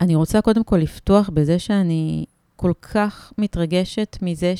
אני 0.00 0.14
רוצה 0.14 0.40
קודם 0.40 0.64
כל 0.64 0.76
לפתוח 0.76 1.30
בזה 1.34 1.58
שאני 1.58 2.24
כל 2.56 2.72
כך 2.82 3.32
מתרגשת 3.38 4.16
מזה 4.22 4.54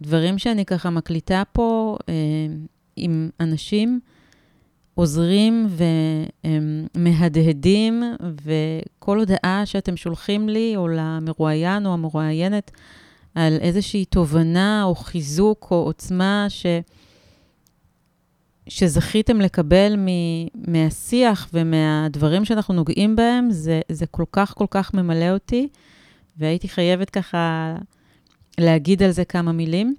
שדברים 0.00 0.38
שאני 0.38 0.64
ככה 0.64 0.90
מקליטה 0.90 1.42
פה 1.52 1.96
אה, 2.08 2.14
עם 2.96 3.30
אנשים 3.40 4.00
עוזרים 4.94 5.68
ומהדהדים, 6.94 8.02
וכל 8.44 9.18
הודעה 9.18 9.62
שאתם 9.64 9.96
שולחים 9.96 10.48
לי, 10.48 10.76
או 10.76 10.88
למרואיין 10.88 11.86
או 11.86 11.92
המרואיינת, 11.92 12.70
על 13.34 13.58
איזושהי 13.60 14.04
תובנה 14.04 14.84
או 14.84 14.94
חיזוק 14.94 15.68
או 15.70 15.76
עוצמה 15.76 16.46
ש... 16.48 16.66
שזכיתם 18.70 19.40
לקבל 19.40 19.96
מ... 19.96 20.06
מהשיח 20.54 21.48
ומהדברים 21.52 22.44
שאנחנו 22.44 22.74
נוגעים 22.74 23.16
בהם, 23.16 23.50
זה, 23.50 23.80
זה 23.88 24.06
כל 24.06 24.24
כך 24.32 24.54
כל 24.54 24.66
כך 24.70 24.94
ממלא 24.94 25.30
אותי, 25.30 25.68
והייתי 26.38 26.68
חייבת 26.68 27.10
ככה 27.10 27.74
להגיד 28.58 29.02
על 29.02 29.10
זה 29.10 29.24
כמה 29.24 29.52
מילים. 29.52 29.94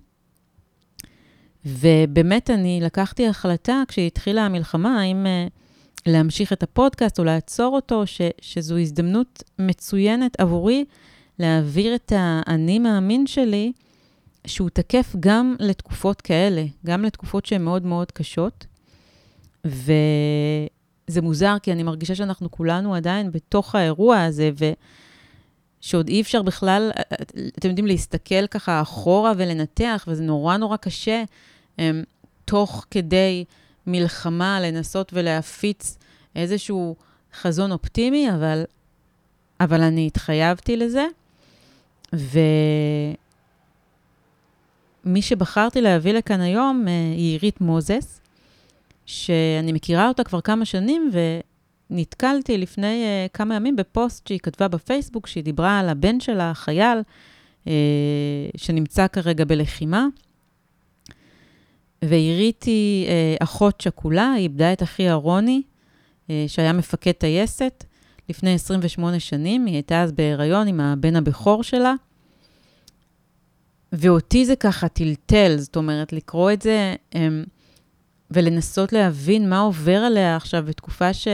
ובאמת 1.66 2.50
אני 2.50 2.80
לקחתי 2.84 3.28
החלטה 3.28 3.84
כשהתחילה 3.88 4.46
המלחמה, 4.46 5.02
האם 5.02 5.26
uh, 5.26 5.52
להמשיך 6.06 6.54
את 6.54 6.64
הפודקאסט 6.64 7.20
או 7.20 7.24
לעצור 7.24 7.76
אותו, 7.76 8.08
ש, 8.08 8.22
שזו 8.42 8.78
הזדמנות 8.78 9.44
מצוינת 9.60 10.40
עבורי 10.40 10.86
להעביר 11.40 11.96
את 11.96 12.14
האני 12.16 12.80
מאמין 12.80 13.28
שלי, 13.28 13.72
שהוא 14.48 14.70
תקף 14.70 15.16
גם 15.20 15.56
לתקופות 15.60 16.22
כאלה, 16.22 16.64
גם 16.86 17.04
לתקופות 17.04 17.46
שהן 17.46 17.62
מאוד 17.62 17.86
מאוד 17.86 18.12
קשות. 18.12 18.66
וזה 19.66 21.22
מוזר, 21.22 21.56
כי 21.64 21.72
אני 21.72 21.84
מרגישה 21.84 22.16
שאנחנו 22.16 22.52
כולנו 22.52 22.96
עדיין 22.96 23.32
בתוך 23.32 23.76
האירוע 23.76 24.24
הזה, 24.24 24.52
ושעוד 25.82 26.08
אי 26.08 26.22
אפשר 26.22 26.42
בכלל, 26.42 26.92
אתם 27.60 27.70
יודעים, 27.70 27.88
להסתכל 27.88 28.48
ככה 28.48 28.82
אחורה 28.82 29.34
ולנתח, 29.38 30.06
וזה 30.08 30.24
נורא 30.24 30.58
נורא 30.58 30.78
קשה, 30.78 31.24
הם, 31.78 32.04
תוך 32.46 32.86
כדי 32.92 33.46
מלחמה, 33.88 34.60
לנסות 34.62 35.12
ולהפיץ 35.14 35.98
איזשהו 36.36 36.96
חזון 37.34 37.72
אופטימי, 37.72 38.32
אבל, 38.32 38.64
אבל 39.60 39.82
אני 39.82 40.08
התחייבתי 40.08 40.78
לזה. 40.78 41.06
ומי 45.06 45.22
שבחרתי 45.22 45.82
להביא 45.82 46.14
לכאן 46.14 46.42
היום 46.42 46.86
אה, 46.88 46.94
היא 47.16 47.32
עירית 47.32 47.62
מוזס, 47.62 48.22
שאני 49.06 49.72
מכירה 49.72 50.08
אותה 50.08 50.24
כבר 50.24 50.42
כמה 50.42 50.66
שנים, 50.66 51.12
ונתקלתי 51.92 52.58
לפני 52.58 53.04
uh, 53.04 53.30
כמה 53.34 53.56
ימים 53.56 53.76
בפוסט 53.76 54.28
שהיא 54.28 54.40
כתבה 54.40 54.68
בפייסבוק, 54.68 55.28
שהיא 55.28 55.44
דיברה 55.44 55.80
על 55.80 55.90
הבן 55.90 56.20
שלה, 56.20 56.54
חייל, 56.54 57.00
uh, 57.66 57.70
שנמצא 58.58 59.08
כרגע 59.08 59.46
בלחימה. 59.46 60.08
ועירית 62.02 62.64
היא 62.64 63.08
אחות 63.40 63.82
שכולה, 63.82 64.32
היא 64.32 64.44
איבדה 64.44 64.74
את 64.74 64.84
אחיה 64.84 65.14
רוני, 65.14 65.62
שהיה 66.48 66.74
מפקד 66.74 67.12
טייסת, 67.12 67.84
לפני 68.30 68.54
28 68.54 69.20
שנים, 69.20 69.66
היא 69.66 69.74
הייתה 69.76 70.02
אז 70.02 70.12
בהיריון 70.12 70.68
עם 70.68 70.80
הבן 70.80 71.16
הבכור 71.16 71.64
שלה. 71.64 71.94
ואותי 73.92 74.46
זה 74.46 74.56
ככה 74.56 74.88
טלטל, 74.88 75.56
זאת 75.58 75.76
אומרת, 75.76 76.14
לקרוא 76.14 76.52
את 76.52 76.62
זה 76.62 76.96
um, 77.14 77.18
ולנסות 78.32 78.94
להבין 78.94 79.50
מה 79.50 79.60
עובר 79.60 79.98
עליה 79.98 80.36
עכשיו 80.36 80.64
בתקופה 80.66 81.14
שכל 81.14 81.34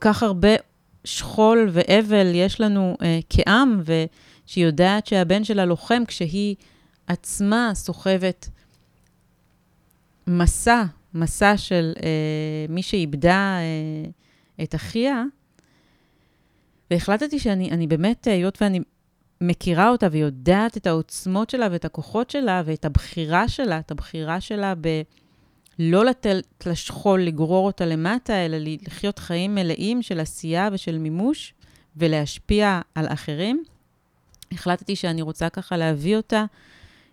כך 0.00 0.22
הרבה 0.22 0.48
שכול 1.04 1.68
ואבל 1.72 2.34
יש 2.34 2.60
לנו 2.60 2.96
uh, 2.98 3.04
כעם, 3.30 3.80
ושהיא 3.84 4.66
יודעת 4.66 5.06
שהבן 5.06 5.44
שלה 5.44 5.64
לוחם 5.64 6.02
כשהיא 6.06 6.56
עצמה 7.06 7.70
סוחבת 7.74 8.48
מסע, 10.26 10.82
מסע 11.14 11.56
של 11.56 11.92
uh, 11.96 12.00
מי 12.68 12.82
שאיבדה 12.82 13.58
uh, 13.58 14.62
את 14.62 14.74
אחיה, 14.74 15.24
והחלטתי 16.90 17.38
שאני 17.38 17.86
באמת, 17.86 18.26
היות 18.26 18.62
ואני 18.62 18.80
מכירה 19.40 19.88
אותה 19.88 20.08
ויודעת 20.10 20.76
את 20.76 20.86
העוצמות 20.86 21.50
שלה 21.50 21.68
ואת 21.70 21.84
הכוחות 21.84 22.30
שלה 22.30 22.62
ואת 22.64 22.84
הבחירה 22.84 23.48
שלה, 23.48 23.78
את 23.78 23.90
הבחירה 23.90 24.40
שלה 24.40 24.74
ב... 24.80 25.02
לא 25.82 26.04
לתת 26.04 26.44
לשכול 26.66 27.22
לגרור 27.22 27.66
אותה 27.66 27.86
למטה, 27.86 28.46
אלא 28.46 28.56
לחיות 28.86 29.18
חיים 29.18 29.54
מלאים 29.54 30.02
של 30.02 30.20
עשייה 30.20 30.68
ושל 30.72 30.98
מימוש 30.98 31.54
ולהשפיע 31.96 32.80
על 32.94 33.06
אחרים. 33.08 33.64
החלטתי 34.52 34.96
שאני 34.96 35.22
רוצה 35.22 35.48
ככה 35.48 35.76
להביא 35.76 36.16
אותה 36.16 36.44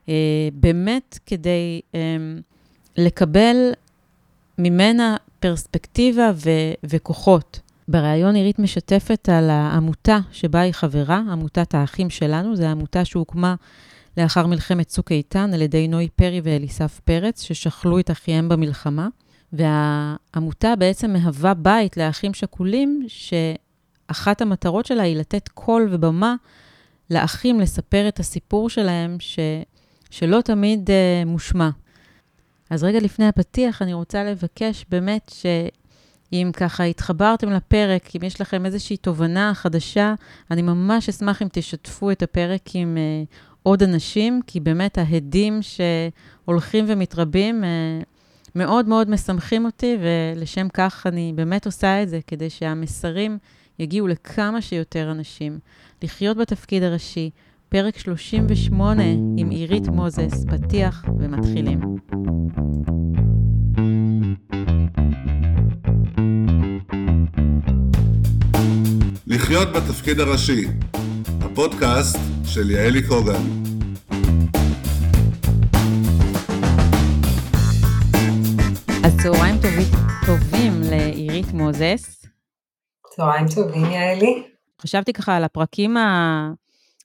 אה, 0.09 0.49
באמת 0.53 1.19
כדי 1.25 1.81
אה, 1.95 1.99
לקבל 2.97 3.71
ממנה 4.57 5.17
פרספקטיבה 5.39 6.31
ו- 6.35 6.73
וכוחות. 6.83 7.59
בריאיון 7.87 8.35
עירית 8.35 8.59
משתפת 8.59 9.29
על 9.29 9.49
העמותה 9.49 10.19
שבה 10.31 10.59
היא 10.59 10.73
חברה, 10.73 11.21
עמותת 11.31 11.75
האחים 11.75 12.09
שלנו, 12.09 12.55
זו 12.55 12.63
העמותה 12.63 13.05
שהוקמה 13.05 13.55
לאחר 14.17 14.47
מלחמת 14.47 14.87
צוק 14.87 15.11
איתן 15.11 15.53
על 15.53 15.61
ידי 15.61 15.87
נוי 15.87 16.09
פרי 16.15 16.41
ואליסף 16.43 16.99
פרץ, 17.05 17.41
ששכלו 17.41 17.99
את 17.99 18.11
אחיהם 18.11 18.49
במלחמה. 18.49 19.07
והעמותה 19.53 20.75
בעצם 20.75 21.13
מהווה 21.13 21.53
בית 21.53 21.97
לאחים 21.97 22.33
שכולים, 22.33 23.05
שאחת 23.07 24.41
המטרות 24.41 24.85
שלה 24.85 25.03
היא 25.03 25.15
לתת 25.15 25.47
קול 25.47 25.87
ובמה 25.91 26.35
לאחים 27.09 27.59
לספר 27.59 28.07
את 28.07 28.19
הסיפור 28.19 28.69
שלהם, 28.69 29.17
ש... 29.19 29.39
שלא 30.09 30.41
תמיד 30.41 30.89
uh, 30.89 31.27
מושמע. 31.27 31.69
אז 32.69 32.83
רגע 32.83 32.99
לפני 32.99 33.27
הפתיח, 33.27 33.81
אני 33.81 33.93
רוצה 33.93 34.23
לבקש 34.23 34.85
באמת 34.89 35.31
שאם 36.31 36.51
ככה 36.53 36.83
התחברתם 36.83 37.51
לפרק, 37.51 38.15
אם 38.15 38.23
יש 38.23 38.41
לכם 38.41 38.65
איזושהי 38.65 38.97
תובנה 38.97 39.51
חדשה, 39.53 40.13
אני 40.51 40.61
ממש 40.61 41.09
אשמח 41.09 41.41
אם 41.41 41.47
תשתפו 41.51 42.11
את 42.11 42.23
הפרק 42.23 42.61
עם 42.73 42.97
uh, 42.97 43.35
עוד 43.63 43.83
אנשים, 43.83 44.41
כי 44.47 44.59
באמת 44.59 44.97
ההדים 44.97 45.59
שהולכים 45.61 46.85
ומתרבים 46.87 47.63
uh, 47.63 48.05
מאוד 48.55 48.87
מאוד 48.87 49.09
משמחים 49.09 49.65
אותי, 49.65 49.97
ולשם 50.01 50.67
כך 50.73 51.07
אני 51.07 51.33
באמת 51.35 51.65
עושה 51.65 52.03
את 52.03 52.09
זה, 52.09 52.19
כדי 52.27 52.49
שהמסרים 52.49 53.37
יגיעו 53.79 54.07
לכמה 54.07 54.61
שיותר 54.61 55.11
אנשים. 55.11 55.59
לחיות 56.03 56.37
בתפקיד 56.37 56.83
הראשי, 56.83 57.29
פרק 57.69 57.97
38 57.97 59.03
עם 59.37 59.49
עירית 59.49 59.87
מוזס, 59.87 60.45
פתיח 60.45 61.05
ומתחילים. 61.19 61.79
לחיות 69.47 69.67
בתפקיד 69.73 70.19
הראשי, 70.19 70.65
הפודקאסט 71.41 72.17
של 72.45 72.71
יעלי 72.71 73.07
קוגן. 73.07 73.41
אז 79.05 79.17
צהריים 79.23 79.55
טובים, 79.61 79.87
טובים 80.25 80.73
לעירית 80.89 81.53
מוזס. 81.53 82.25
צהריים 83.09 83.45
טובים, 83.55 83.85
יעלי. 83.85 84.43
חשבתי 84.81 85.13
ככה 85.13 85.35
על 85.35 85.43
הפרקים 85.43 85.97
ה... 85.97 86.51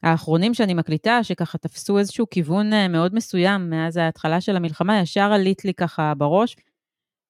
האחרונים 0.03 0.54
שאני 0.54 0.74
מקליטה, 0.74 1.24
שככה 1.24 1.59
תפסו 1.59 1.98
איזשהו 1.98 2.26
כיוון 2.30 2.72
אה, 2.72 2.88
מאוד 2.88 3.14
מסוים 3.14 3.70
מאז 3.70 3.97
ההתחלה 3.97 4.41
של 4.41 4.56
המלחמה, 4.56 5.00
ישר 5.00 5.32
עלית 5.32 5.64
לי 5.64 5.74
ככה 5.74 6.12
בראש. 6.14 6.56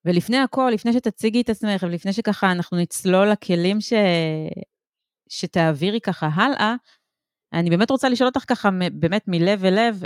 ולפני 0.04 0.38
הכל, 0.38 0.70
לפני 0.74 0.92
שתציגי 0.92 1.40
את 1.40 1.50
עצמך, 1.50 1.82
ולפני 1.82 2.12
שככה 2.12 2.52
אנחנו 2.52 2.78
נצלול 2.78 3.28
לכלים 3.28 3.80
ש... 3.80 3.92
שתעבירי 5.32 6.00
ככה 6.00 6.26
הלאה, 6.34 6.74
אני 7.52 7.70
באמת 7.70 7.90
רוצה 7.90 8.08
לשאול 8.08 8.28
אותך 8.28 8.44
ככה, 8.48 8.68
באמת 8.92 9.24
מלב 9.28 9.64
אל 9.64 9.88
לב, 9.88 10.02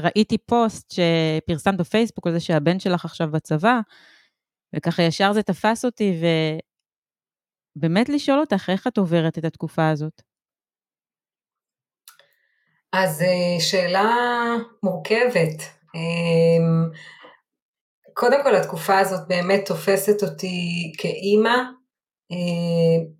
ראיתי 0.00 0.38
פוסט 0.38 0.90
שפרסמת 0.90 1.76
בפייסבוק 1.76 2.26
על 2.26 2.32
זה 2.32 2.40
שהבן 2.40 2.78
שלך 2.78 3.04
עכשיו 3.04 3.30
בצבא, 3.30 3.80
וככה 4.76 5.02
ישר 5.02 5.32
זה 5.32 5.42
תפס 5.42 5.84
אותי, 5.84 6.20
ובאמת 7.76 8.08
לשאול 8.08 8.40
אותך, 8.40 8.70
איך 8.70 8.86
את 8.86 8.98
עוברת 8.98 9.38
את 9.38 9.44
התקופה 9.44 9.90
הזאת? 9.90 10.22
אז 12.92 13.22
אה, 13.22 13.60
שאלה 13.60 14.10
מורכבת. 14.82 15.62
אמ, 15.94 16.90
קודם 18.14 18.42
כל 18.42 18.54
התקופה 18.54 18.98
הזאת 18.98 19.28
באמת 19.28 19.66
תופסת 19.66 20.22
אותי 20.22 20.92
כאימא, 20.98 21.54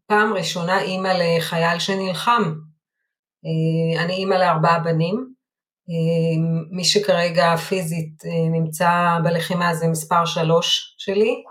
פעם 0.06 0.32
ראשונה 0.32 0.80
אימא 0.80 1.08
לחייל 1.08 1.78
שנלחם. 1.78 2.54
אה, 3.44 4.04
אני 4.04 4.12
אימא 4.12 4.34
לארבעה 4.34 4.78
בנים, 4.78 5.34
מי 6.70 6.84
שכרגע 6.84 7.56
פיזית 7.56 8.22
נמצא 8.52 9.18
בלחימה 9.24 9.74
זה 9.74 9.88
מספר 9.88 10.24
שלוש 10.24 10.94
שלי, 10.98 11.42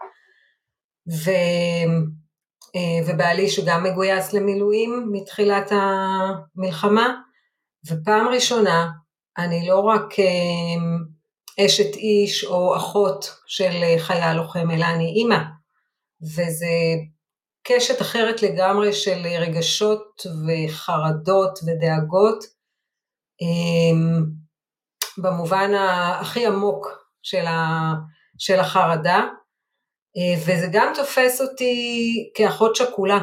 ובעלי 3.08 3.50
שגם 3.50 3.84
מגויס 3.84 4.34
למילואים 4.34 5.10
מתחילת 5.12 5.72
המלחמה, 5.72 7.16
ופעם 7.88 8.28
ראשונה 8.28 8.92
אני 9.38 9.68
לא 9.68 9.80
רק 9.80 10.14
אשת 11.66 11.96
איש 11.96 12.44
או 12.44 12.76
אחות 12.76 13.26
של 13.48 13.84
חייל 13.98 14.34
לוחם, 14.38 14.72
אלא 14.72 14.86
אני 14.86 15.06
אימא, 15.06 15.40
וזה 16.22 16.68
קשת 17.68 18.02
אחרת 18.02 18.42
לגמרי 18.42 18.94
של 18.94 19.28
רגשות 19.40 20.22
וחרדות 20.48 21.60
ודאגות, 21.68 22.44
אמ, 23.42 24.26
במובן 25.18 25.72
הכי 26.22 26.46
עמוק 26.46 26.88
של, 28.38 28.60
החרדה, 28.60 29.22
אה, 30.18 30.42
וזה 30.42 30.68
גם 30.72 30.94
תופס 30.96 31.42
אותי 31.42 32.14
כאחות 32.36 32.76
שכולה, 32.76 33.20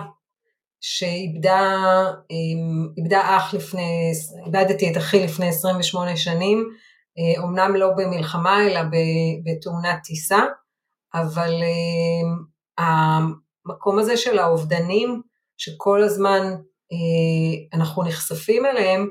שאיבדה 0.81 1.61
אמ, 2.31 3.15
אח 3.15 3.55
לפני, 3.55 4.13
איבדתי 4.47 4.93
את 4.93 4.97
אחי 4.97 5.25
לפני 5.25 5.49
28 5.49 6.17
שנים, 6.17 6.65
אומנם 7.39 7.73
אה, 7.75 7.79
לא 7.79 7.91
במלחמה 7.97 8.67
אלא 8.67 8.81
בתאונת 9.45 9.99
טיסה, 10.05 10.41
אבל 11.15 11.53
אמ, 12.81 13.35
המקום 13.67 13.99
הזה 13.99 14.17
של 14.17 14.39
האובדנים, 14.39 15.23
שכל 15.57 16.03
הזמן 16.03 16.43
אה, 16.93 17.79
אנחנו 17.79 18.03
נחשפים 18.03 18.67
אליהם, 18.67 19.09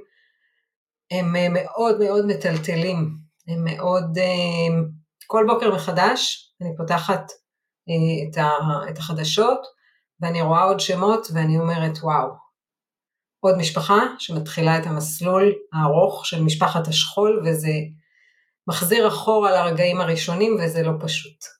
הם 1.11 1.35
אה, 1.35 1.47
מאוד 1.49 1.99
מאוד 1.99 2.25
מטלטלים, 2.25 3.17
הם 3.47 3.63
מאוד, 3.63 4.17
אה, 4.17 4.81
כל 5.27 5.45
בוקר 5.47 5.75
מחדש 5.75 6.51
אני 6.61 6.77
פותחת 6.77 7.31
את 8.89 8.97
החדשות 8.97 9.59
ואני 10.19 10.41
רואה 10.41 10.63
עוד 10.63 10.79
שמות 10.79 11.27
ואני 11.33 11.59
אומרת 11.59 11.97
וואו, 12.01 12.29
עוד 13.39 13.57
משפחה 13.57 13.99
שמתחילה 14.19 14.77
את 14.79 14.85
המסלול 14.85 15.53
הארוך 15.73 16.25
של 16.25 16.41
משפחת 16.41 16.87
השכול 16.87 17.43
וזה 17.45 17.73
מחזיר 18.67 19.07
אחורה 19.07 19.51
לרגעים 19.51 20.01
הראשונים 20.01 20.57
וזה 20.59 20.83
לא 20.83 20.91
פשוט. 20.99 21.58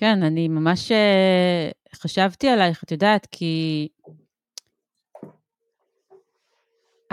כן, 0.00 0.22
אני 0.22 0.48
ממש 0.48 0.92
אה, 0.92 1.70
חשבתי 1.94 2.48
עלייך, 2.48 2.84
את 2.84 2.92
יודעת, 2.92 3.26
כי 3.30 3.88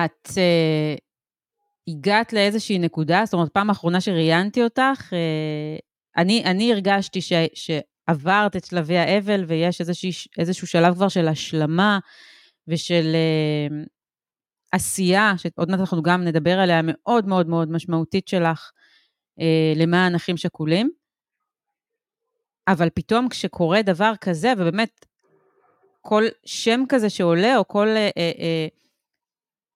את 0.06 0.28
uh, 0.28 1.00
הגעת 1.88 2.34
לאיזושהי 2.34 2.80
נקודה, 2.80 3.22
זאת 3.26 3.34
אומרת, 3.34 3.50
פעם 3.54 3.70
האחרונה 3.70 4.02
שראיינתי 4.02 4.64
אותך, 4.64 5.14
uh, 5.14 5.82
אני, 6.18 6.44
אני 6.46 6.74
הרגשתי 6.74 7.22
ש, 7.22 7.34
שעברת 7.54 8.56
את 8.56 8.66
שלבי 8.66 8.98
האבל 8.98 9.44
ויש 9.48 9.82
איזושהי, 9.82 10.12
איזשהו 10.38 10.68
שלב 10.68 10.96
כבר 10.96 11.08
של 11.08 11.28
השלמה 11.28 12.00
ושל 12.68 13.16
uh, 13.16 13.88
עשייה, 14.72 15.34
שעוד 15.38 15.70
מעט 15.70 15.80
אנחנו 15.80 16.04
גם 16.04 16.24
נדבר 16.24 16.60
עליה, 16.60 16.82
מאוד 16.84 17.28
מאוד 17.28 17.48
מאוד 17.48 17.72
משמעותית 17.72 18.28
שלך 18.28 18.72
uh, 19.40 19.44
למען 19.80 20.16
אחים 20.16 20.38
שכולים. 20.38 21.05
אבל 22.68 22.90
פתאום 22.90 23.30
כשקורה 23.30 23.82
דבר 23.82 24.14
כזה, 24.22 24.54
ובאמת 24.58 25.06
כל 26.02 26.24
שם 26.46 26.84
כזה 26.90 27.10
שעולה, 27.10 27.58
או 27.58 27.68
כל 27.68 27.88
אה, 27.88 28.10
אה, 28.18 28.32
אה, 28.40 28.68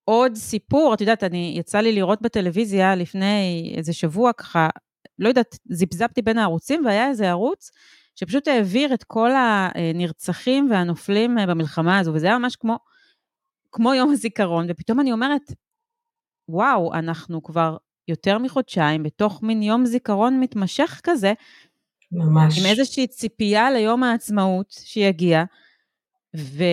עוד 0.03 0.35
סיפור, 0.35 0.93
את 0.93 1.01
יודעת, 1.01 1.23
אני, 1.23 1.53
יצא 1.57 1.79
לי 1.79 1.91
לראות 1.91 2.21
בטלוויזיה 2.21 2.95
לפני 2.95 3.73
איזה 3.77 3.93
שבוע 3.93 4.33
ככה, 4.33 4.69
לא 5.19 5.27
יודעת, 5.27 5.57
זיפזפתי 5.69 6.21
בין 6.21 6.37
הערוצים, 6.37 6.85
והיה 6.85 7.07
איזה 7.07 7.29
ערוץ 7.29 7.71
שפשוט 8.15 8.47
העביר 8.47 8.93
את 8.93 9.03
כל 9.03 9.29
הנרצחים 9.35 10.71
והנופלים 10.71 11.39
אה, 11.39 11.45
במלחמה 11.45 11.99
הזו, 11.99 12.13
וזה 12.13 12.27
היה 12.27 12.37
ממש 12.37 12.55
כמו, 12.55 12.77
כמו 13.71 13.93
יום 13.93 14.11
הזיכרון, 14.11 14.65
ופתאום 14.69 14.99
אני 14.99 15.11
אומרת, 15.11 15.51
וואו, 16.49 16.93
אנחנו 16.93 17.43
כבר 17.43 17.77
יותר 18.07 18.37
מחודשיים 18.37 19.03
בתוך 19.03 19.43
מין 19.43 19.61
יום 19.61 19.85
זיכרון 19.85 20.39
מתמשך 20.39 21.01
כזה, 21.03 21.33
ממש. 22.11 22.59
עם 22.59 22.65
איזושהי 22.65 23.07
ציפייה 23.07 23.71
ליום 23.71 24.03
העצמאות 24.03 24.71
שיגיע, 24.71 25.43
ו... 26.37 26.63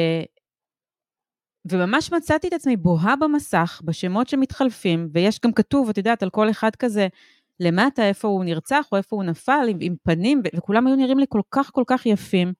וממש 1.71 2.13
מצאתי 2.13 2.49
את 2.49 2.53
עצמי 2.53 2.77
בוהה 2.77 3.17
במסך, 3.17 3.81
בשמות 3.85 4.29
שמתחלפים, 4.29 5.09
ויש 5.13 5.41
גם 5.41 5.53
כתוב, 5.53 5.89
את 5.89 5.99
יודעת, 5.99 6.23
על 6.23 6.31
כל 6.31 6.51
אחד 6.51 6.77
כזה 6.77 7.09
למטה, 7.61 8.09
איפה 8.09 8.29
הוא 8.29 8.45
נרצח 8.45 8.89
או 8.93 8.97
איפה 8.97 9.17
הוא 9.17 9.25
נפל, 9.25 9.67
עם, 9.71 9.79
עם 9.81 9.95
פנים, 10.03 10.43
ו- 10.45 10.57
וכולם 10.57 10.87
היו 10.87 10.97
נראים 10.97 11.19
לי 11.19 11.27
כל 11.29 11.41
כך 11.51 11.71
כל 11.73 11.85
כך 11.87 12.07
יפים. 12.07 12.53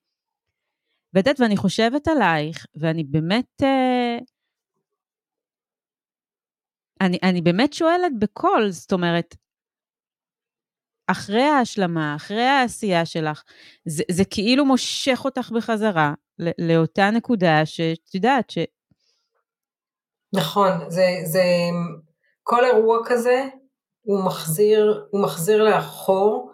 ואת 1.13 1.27
יודעת, 1.27 1.39
ואני 1.39 1.57
חושבת 1.57 2.07
עלייך, 2.07 2.65
ואני 2.75 3.03
באמת... 3.03 3.63
אה, 3.63 4.17
אני, 7.01 7.17
אני 7.23 7.41
באמת 7.41 7.73
שואלת 7.73 8.19
בקול, 8.19 8.69
זאת 8.69 8.93
אומרת, 8.93 9.35
אחרי 11.07 11.43
ההשלמה, 11.43 12.15
אחרי 12.15 12.43
העשייה 12.43 13.05
שלך, 13.05 13.43
זה, 13.85 14.03
זה 14.11 14.25
כאילו 14.25 14.65
מושך 14.65 15.21
אותך 15.25 15.51
בחזרה 15.55 16.13
לאותה 16.57 17.09
נקודה 17.09 17.65
שאת 17.65 18.15
יודעת 18.15 18.49
ש... 18.49 18.57
נכון, 20.33 20.71
זה, 20.87 21.05
זה, 21.23 21.43
כל 22.43 22.65
אירוע 22.65 22.97
כזה 23.05 23.45
הוא 24.01 24.25
מחזיר, 24.25 25.07
הוא 25.11 25.21
מחזיר 25.23 25.63
לאחור. 25.63 26.51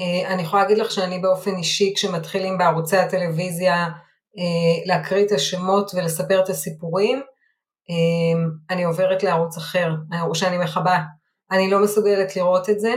אה, 0.00 0.32
אני 0.32 0.42
יכולה 0.42 0.62
להגיד 0.62 0.78
לך 0.78 0.90
שאני 0.90 1.18
באופן 1.18 1.56
אישי, 1.56 1.92
כשמתחילים 1.96 2.58
בערוצי 2.58 2.96
הטלוויזיה 2.96 3.76
אה, 4.38 4.84
להקריא 4.86 5.26
את 5.26 5.32
השמות 5.32 5.90
ולספר 5.94 6.40
את 6.40 6.48
הסיפורים, 6.48 7.22
אה, 7.90 8.42
אני 8.70 8.84
עוברת 8.84 9.22
לערוץ 9.22 9.56
אחר, 9.56 9.90
או 10.22 10.34
שאני 10.34 10.58
מכבה. 10.58 10.98
אני 11.50 11.70
לא 11.70 11.82
מסוגלת 11.82 12.36
לראות 12.36 12.70
את 12.70 12.80
זה. 12.80 12.94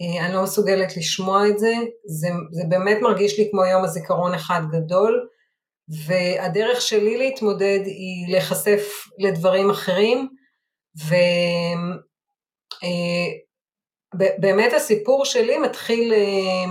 אה, 0.00 0.26
אני 0.26 0.34
לא 0.34 0.42
מסוגלת 0.42 0.96
לשמוע 0.96 1.48
את 1.48 1.58
זה, 1.58 1.74
זה, 2.06 2.28
זה 2.50 2.62
באמת 2.68 2.98
מרגיש 3.02 3.38
לי 3.38 3.48
כמו 3.50 3.64
יום 3.64 3.84
הזיכרון 3.84 4.34
אחד 4.34 4.60
גדול, 4.72 5.28
והדרך 6.06 6.80
שלי 6.80 7.16
להתמודד 7.16 7.80
היא 7.84 8.28
להיחשף 8.28 9.04
לדברים 9.18 9.70
אחרים, 9.70 10.28
ובאמת 14.14 14.72
אה, 14.72 14.76
הסיפור 14.76 15.24
שלי 15.24 15.58
מתחיל 15.58 16.12
אה, 16.12 16.64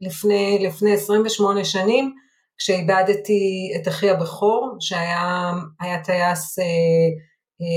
לפני, 0.00 0.58
לפני 0.60 0.92
28 0.92 1.64
שנים, 1.64 2.14
כשאיבדתי 2.58 3.72
את 3.76 3.88
אחי 3.88 4.10
הבכור, 4.10 4.76
שהיה 4.80 6.02
טייס, 6.04 6.58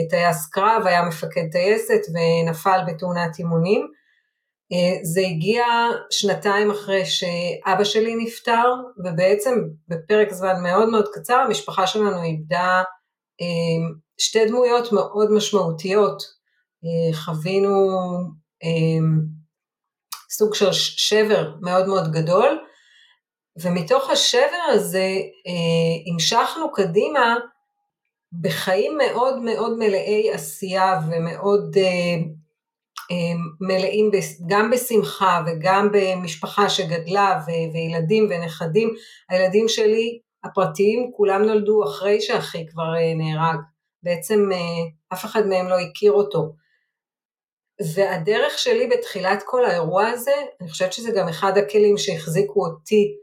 טייס 0.09 0.49
קרב, 0.51 0.83
היה 0.85 1.03
מפקד 1.03 1.51
טייסת 1.51 2.01
ונפל 2.13 2.79
בתאונת 2.87 3.39
אימונים. 3.39 3.98
אה, 4.71 5.03
זה 5.03 5.21
הגיע 5.21 5.65
שנתיים 6.09 6.71
אחרי 6.71 7.05
שאבא 7.05 7.83
שלי 7.83 8.15
נפטר, 8.15 8.73
ובעצם 9.05 9.55
בפרק 9.87 10.33
זמן 10.33 10.63
מאוד 10.63 10.89
מאוד 10.89 11.05
קצר 11.13 11.35
המשפחה 11.35 11.87
שלנו 11.87 12.23
איבדה 12.23 12.83
אה, 13.41 13.87
שתי 14.17 14.45
דמויות 14.45 14.91
מאוד 14.91 15.31
משמעותיות. 15.31 16.23
אה, 16.85 17.17
חווינו 17.17 17.89
סוג 20.31 20.55
של 20.55 20.71
שבר 20.71 21.51
מאוד 21.61 21.87
מאוד 21.87 22.11
גדול, 22.11 22.59
ומתוך 23.61 24.09
השבר 24.09 24.61
הזה 24.69 25.07
המשכנו 26.13 26.71
קדימה 26.73 27.35
בחיים 28.41 28.97
מאוד 28.97 29.39
מאוד 29.41 29.77
מלאי 29.77 30.31
עשייה 30.33 30.99
ומאוד 31.07 31.77
מלאים 33.61 34.11
גם 34.47 34.71
בשמחה 34.71 35.41
וגם 35.47 35.89
במשפחה 35.93 36.69
שגדלה 36.69 37.41
וילדים 37.73 38.27
ונכדים. 38.29 38.93
הילדים 39.29 39.67
שלי 39.67 40.19
הפרטיים 40.43 41.11
כולם 41.15 41.43
נולדו 41.43 41.83
אחרי 41.83 42.21
שאחי 42.21 42.67
כבר 42.67 42.95
אה, 42.95 43.13
נהרג, 43.15 43.59
בעצם 44.03 44.49
אה, 44.51 44.57
אף 45.13 45.25
אחד 45.25 45.47
מהם 45.47 45.67
לא 45.67 45.79
הכיר 45.79 46.11
אותו. 46.11 46.53
והדרך 47.95 48.57
שלי 48.59 48.87
בתחילת 48.87 49.43
כל 49.45 49.65
האירוע 49.65 50.07
הזה, 50.07 50.31
אני 50.61 50.69
חושבת 50.69 50.93
שזה 50.93 51.11
גם 51.11 51.27
אחד 51.27 51.57
הכלים 51.57 51.97
שהחזיקו 51.97 52.65
אותי 52.65 53.15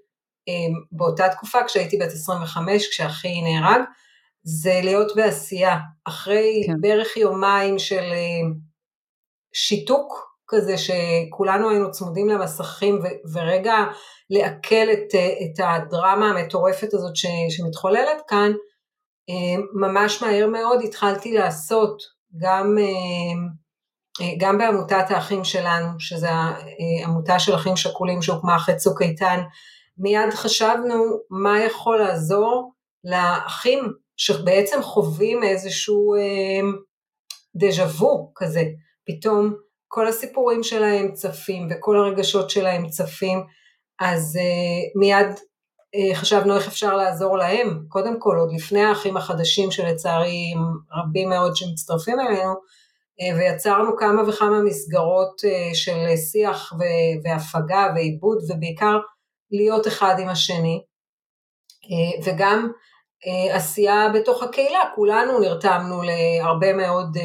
אה, 0.48 0.54
באותה 0.92 1.28
תקופה 1.28 1.64
כשהייתי 1.66 1.96
בת 1.96 2.12
25, 2.12 2.88
כשאחי 2.88 3.42
נהרג, 3.42 3.80
זה 4.42 4.80
להיות 4.82 5.16
בעשייה. 5.16 5.76
אחרי 6.04 6.62
כן. 6.66 6.80
בערך 6.80 7.16
יומיים 7.16 7.78
של 7.78 8.12
שיתוק 9.58 10.36
כזה 10.48 10.74
שכולנו 10.78 11.70
היינו 11.70 11.90
צמודים 11.90 12.28
למסכים 12.28 12.94
ו- 12.94 13.32
ורגע 13.32 13.74
לעכל 14.30 14.92
את, 14.92 15.14
את 15.14 15.64
הדרמה 15.64 16.30
המטורפת 16.30 16.94
הזאת 16.94 17.16
ש- 17.16 17.26
שמתחוללת 17.56 18.22
כאן, 18.28 18.52
אה, 19.30 19.62
ממש 19.74 20.22
מהר 20.22 20.46
מאוד 20.46 20.80
התחלתי 20.84 21.32
לעשות 21.32 22.02
גם, 22.36 22.76
אה, 22.78 22.84
אה, 24.20 24.32
גם 24.38 24.58
בעמותת 24.58 25.10
האחים 25.10 25.44
שלנו, 25.44 25.88
שזו 25.98 26.28
עמותה 27.04 27.38
של 27.38 27.54
אחים 27.54 27.76
שכולים 27.76 28.22
שהוקמה 28.22 28.56
אחרי 28.56 28.76
צוק 28.76 29.02
איתן, 29.02 29.40
מיד 29.98 30.34
חשבנו 30.34 31.04
מה 31.30 31.60
יכול 31.60 31.98
לעזור 31.98 32.72
לאחים 33.04 33.92
שבעצם 34.16 34.82
חווים 34.82 35.42
איזשהו 35.42 36.14
אה, 36.14 36.68
דז'ה 37.56 37.84
וו 37.84 38.32
כזה, 38.34 38.62
פתאום 39.06 39.54
כל 39.88 40.08
הסיפורים 40.08 40.62
שלהם 40.62 41.12
צפים 41.12 41.68
וכל 41.70 41.96
הרגשות 41.96 42.50
שלהם 42.50 42.88
צפים, 42.88 43.44
אז 44.00 44.36
אה, 44.36 45.00
מיד 45.00 45.28
אה, 45.96 46.14
חשבנו 46.14 46.56
איך 46.56 46.68
אפשר 46.68 46.96
לעזור 46.96 47.38
להם, 47.38 47.84
קודם 47.88 48.20
כל 48.20 48.36
עוד 48.38 48.52
לפני 48.52 48.84
האחים 48.84 49.16
החדשים 49.16 49.70
שלצערי 49.70 50.52
הם 50.54 50.62
רבים 50.92 51.28
מאוד 51.28 51.56
שמצטרפים 51.56 52.20
אלינו, 52.20 52.54
אה, 53.20 53.36
ויצרנו 53.36 53.96
כמה 53.96 54.28
וכמה 54.28 54.62
מסגרות 54.62 55.42
אה, 55.44 55.74
של 55.74 56.16
שיח 56.16 56.72
והפגה 57.24 57.86
ועיבוד 57.94 58.38
ובעיקר 58.50 58.98
להיות 59.50 59.86
אחד 59.86 60.14
עם 60.18 60.28
השני, 60.28 60.82
וגם 62.24 62.70
עשייה 63.52 64.08
בתוך 64.14 64.42
הקהילה, 64.42 64.80
כולנו 64.94 65.40
נרתמנו 65.40 66.02
להרבה 66.02 66.72
מאוד 66.72 67.16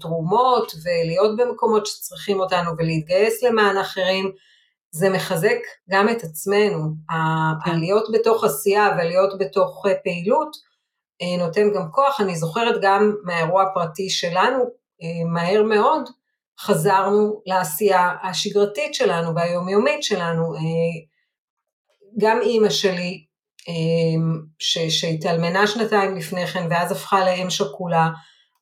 תרומות 0.00 0.72
ולהיות 0.84 1.36
במקומות 1.36 1.86
שצריכים 1.86 2.40
אותנו 2.40 2.70
ולהתגייס 2.78 3.42
למען 3.42 3.76
אחרים, 3.76 4.32
זה 4.90 5.10
מחזק 5.10 5.58
גם 5.90 6.08
את 6.08 6.24
עצמנו, 6.24 6.78
כן. 7.64 7.70
הלהיות 7.70 8.04
בתוך 8.12 8.44
עשייה 8.44 8.88
ולהיות 8.98 9.38
בתוך 9.38 9.86
פעילות 10.04 10.56
נותן 11.38 11.72
גם 11.74 11.90
כוח, 11.92 12.20
אני 12.20 12.36
זוכרת 12.36 12.80
גם 12.82 13.14
מהאירוע 13.24 13.62
הפרטי 13.62 14.10
שלנו, 14.10 14.64
מהר 15.32 15.62
מאוד 15.62 16.02
חזרנו 16.60 17.42
לעשייה 17.46 18.14
השגרתית 18.22 18.94
שלנו 18.94 19.34
והיומיומית 19.34 20.02
שלנו, 20.02 20.54
גם 22.20 22.40
אימא 22.42 22.68
שלי 22.70 23.24
שהתאלמנה 24.88 25.66
שנתיים 25.66 26.16
לפני 26.16 26.46
כן 26.46 26.66
ואז 26.70 26.92
הפכה 26.92 27.24
לאם 27.24 27.50
שכולה, 27.50 28.08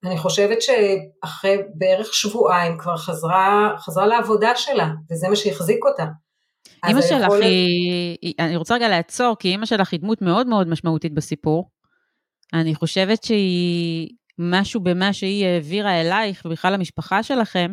אני 0.04 0.18
חושבת 0.18 0.58
שאחרי 0.62 1.56
בערך 1.74 2.14
שבועיים 2.14 2.78
כבר 2.78 2.96
חזרה, 2.96 3.74
חזרה 3.78 4.06
לעבודה 4.06 4.52
שלה, 4.56 4.88
וזה 5.10 5.28
מה 5.28 5.36
שהחזיק 5.36 5.84
אותה. 5.84 6.04
אימא 6.86 7.02
שלך 7.02 7.22
יכול... 7.22 7.42
היא, 7.42 8.34
אני 8.38 8.56
רוצה 8.56 8.74
רגע 8.74 8.88
לעצור, 8.88 9.36
כי 9.38 9.48
אימא 9.48 9.66
שלך 9.66 9.92
היא 9.92 10.00
דמות 10.00 10.22
מאוד 10.22 10.46
מאוד 10.46 10.68
משמעותית 10.68 11.14
בסיפור. 11.14 11.70
אני 12.54 12.74
חושבת 12.74 13.24
שהיא, 13.24 14.08
משהו 14.38 14.80
במה 14.80 15.12
שהיא 15.12 15.46
העבירה 15.46 16.00
אלייך, 16.00 16.42
ובכלל 16.44 16.72
למשפחה 16.72 17.22
שלכם, 17.22 17.72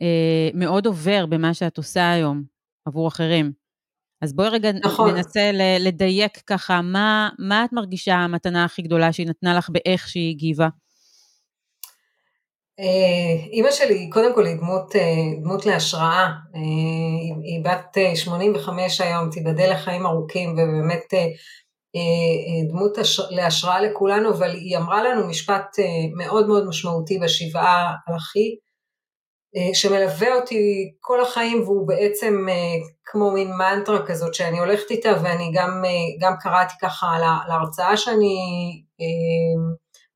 אה, 0.00 0.48
מאוד 0.54 0.86
עובר 0.86 1.26
במה 1.26 1.54
שאת 1.54 1.76
עושה 1.76 2.10
היום 2.10 2.42
עבור 2.86 3.08
אחרים. 3.08 3.52
אז 4.22 4.32
בואי 4.32 4.48
רגע 4.48 4.72
נכון. 4.72 5.14
ננסה 5.14 5.50
לדייק 5.80 6.38
ככה, 6.46 6.82
מה, 6.82 7.28
מה 7.38 7.64
את 7.64 7.72
מרגישה 7.72 8.14
המתנה 8.14 8.64
הכי 8.64 8.82
גדולה 8.82 9.12
שהיא 9.12 9.26
נתנה 9.26 9.54
לך 9.54 9.70
באיך 9.70 10.08
שהיא 10.08 10.30
הגיבה? 10.30 10.68
אה, 12.80 13.44
אימא 13.52 13.70
שלי, 13.70 14.10
קודם 14.10 14.34
כל 14.34 14.46
היא 14.46 14.56
דמות, 14.56 14.96
אה, 14.96 15.40
דמות 15.42 15.66
להשראה, 15.66 16.26
אה, 16.54 16.60
היא 17.42 17.64
בת 17.64 17.96
85 18.14 19.00
היום, 19.00 19.30
תיבדל 19.30 19.72
לחיים 19.72 20.06
ארוכים 20.06 20.52
ובאמת 20.52 21.14
דמות 22.68 22.98
להשראה 23.30 23.80
לכולנו, 23.80 24.30
אבל 24.30 24.50
היא 24.50 24.76
אמרה 24.76 25.02
לנו 25.02 25.28
משפט 25.28 25.76
מאוד 26.16 26.48
מאוד 26.48 26.66
משמעותי 26.66 27.18
בשבעה 27.18 27.92
על 28.06 28.16
אחי, 28.16 28.56
שמלווה 29.74 30.34
אותי 30.34 30.92
כל 31.00 31.20
החיים 31.20 31.62
והוא 31.62 31.88
בעצם 31.88 32.46
כמו 33.04 33.30
מין 33.30 33.52
מנטרה 33.52 34.06
כזאת 34.06 34.34
שאני 34.34 34.58
הולכת 34.58 34.90
איתה 34.90 35.10
ואני 35.22 35.52
גם, 35.54 35.82
גם 36.20 36.32
קראתי 36.40 36.74
ככה 36.82 37.06
על 37.16 37.22
ההרצאה 37.22 37.96
שאני 37.96 38.36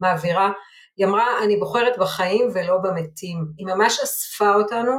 מעבירה, 0.00 0.50
היא 0.96 1.06
אמרה, 1.06 1.44
אני 1.44 1.56
בוחרת 1.56 1.98
בחיים 1.98 2.48
ולא 2.54 2.78
במתים. 2.78 3.46
היא 3.58 3.66
ממש 3.66 4.00
אספה 4.04 4.54
אותנו, 4.54 4.92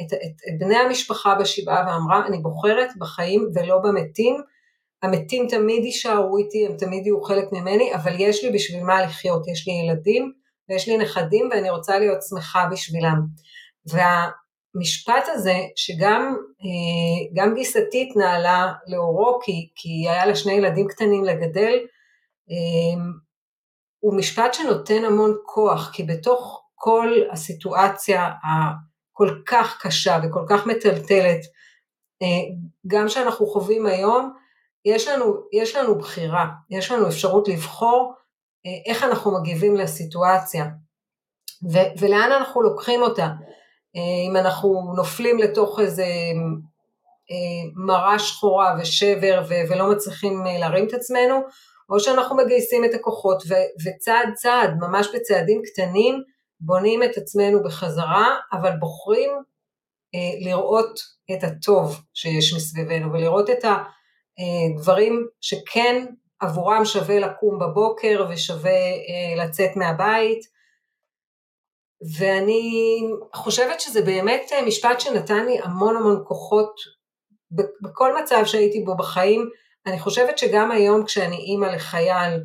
את, 0.00 0.12
את, 0.12 0.36
את 0.48 0.58
בני 0.58 0.76
המשפחה 0.76 1.34
בשבעה, 1.34 1.84
ואמרה, 1.86 2.26
אני 2.26 2.38
בוחרת 2.38 2.88
בחיים 2.98 3.48
ולא 3.54 3.78
במתים. 3.78 4.36
המתים 5.02 5.46
תמיד 5.48 5.84
יישארו 5.84 6.38
איתי, 6.38 6.66
הם 6.66 6.76
תמיד 6.76 7.06
יהיו 7.06 7.22
חלק 7.22 7.44
ממני, 7.52 7.94
אבל 7.94 8.12
יש 8.18 8.44
לי 8.44 8.50
בשביל 8.50 8.84
מה 8.84 9.02
לחיות. 9.02 9.48
יש 9.48 9.68
לי 9.68 9.74
ילדים 9.74 10.32
ויש 10.68 10.88
לי 10.88 10.98
נכדים 10.98 11.48
ואני 11.50 11.70
רוצה 11.70 11.98
להיות 11.98 12.22
שמחה 12.22 12.68
בשבילם. 12.72 13.20
והמשפט 13.86 15.24
הזה, 15.28 15.56
שגם 15.76 16.36
אה, 17.46 17.54
גיסתי 17.54 18.08
התנהלה 18.08 18.72
לאורו, 18.86 19.38
כי, 19.42 19.68
כי 19.74 20.08
היה 20.08 20.26
לה 20.26 20.36
שני 20.36 20.52
ילדים 20.52 20.88
קטנים 20.88 21.24
לגדל, 21.24 21.78
אה, 22.50 23.04
הוא 24.02 24.14
משפט 24.14 24.54
שנותן 24.54 25.04
המון 25.04 25.36
כוח, 25.44 25.90
כי 25.92 26.02
בתוך 26.02 26.62
כל 26.74 27.12
הסיטואציה 27.32 28.30
הכל 28.44 29.40
כך 29.46 29.78
קשה 29.82 30.18
וכל 30.22 30.44
כך 30.48 30.66
מטלטלת, 30.66 31.40
אה, 32.22 32.54
גם 32.86 33.08
שאנחנו 33.08 33.46
חווים 33.46 33.86
היום, 33.86 34.32
יש 34.84 35.08
לנו, 35.08 35.34
יש 35.52 35.76
לנו 35.76 35.98
בחירה, 35.98 36.46
יש 36.70 36.90
לנו 36.90 37.08
אפשרות 37.08 37.48
לבחור 37.48 38.14
אה, 38.66 38.92
איך 38.92 39.04
אנחנו 39.04 39.40
מגיבים 39.40 39.76
לסיטואציה 39.76 40.64
ו- 41.72 41.92
ולאן 41.98 42.32
אנחנו 42.32 42.62
לוקחים 42.62 43.02
אותה. 43.02 43.26
אה, 43.96 44.28
אם 44.30 44.36
אנחנו 44.36 44.92
נופלים 44.96 45.38
לתוך 45.38 45.80
איזה 45.80 46.06
מרה 47.86 48.18
שחורה 48.18 48.76
ושבר 48.80 49.42
ו- 49.48 49.70
ולא 49.70 49.90
מצליחים 49.90 50.44
להרים 50.60 50.86
את 50.88 50.92
עצמנו, 50.92 51.42
או 51.90 52.00
שאנחנו 52.00 52.36
מגייסים 52.36 52.84
את 52.84 52.94
הכוחות 52.94 53.42
ו- 53.48 53.70
וצעד 53.84 54.28
צעד, 54.34 54.70
ממש 54.80 55.08
בצעדים 55.14 55.62
קטנים, 55.64 56.22
בונים 56.60 57.02
את 57.02 57.16
עצמנו 57.16 57.62
בחזרה, 57.62 58.36
אבל 58.52 58.70
בוחרים 58.80 59.30
אה, 60.14 60.50
לראות 60.50 61.00
את 61.32 61.44
הטוב 61.44 62.00
שיש 62.14 62.54
מסביבנו 62.54 63.12
ולראות 63.12 63.50
את 63.50 63.64
הדברים 63.64 65.12
אה, 65.12 65.30
שכן 65.40 66.06
עבורם 66.40 66.84
שווה 66.84 67.18
לקום 67.18 67.58
בבוקר 67.58 68.26
ושווה 68.30 68.70
אה, 68.70 69.44
לצאת 69.44 69.76
מהבית. 69.76 70.52
ואני 72.18 73.00
חושבת 73.34 73.80
שזה 73.80 74.02
באמת 74.02 74.42
אה, 74.52 74.66
משפט 74.66 75.00
שנתן 75.00 75.46
לי 75.46 75.58
המון 75.62 75.96
המון 75.96 76.22
כוחות 76.26 76.74
בכל 77.82 78.22
מצב 78.22 78.42
שהייתי 78.44 78.80
בו 78.80 78.96
בחיים, 78.96 79.48
אני 79.86 80.00
חושבת 80.00 80.38
שגם 80.38 80.70
היום 80.70 81.04
כשאני 81.04 81.36
אימא 81.36 81.66
לחייל 81.66 82.44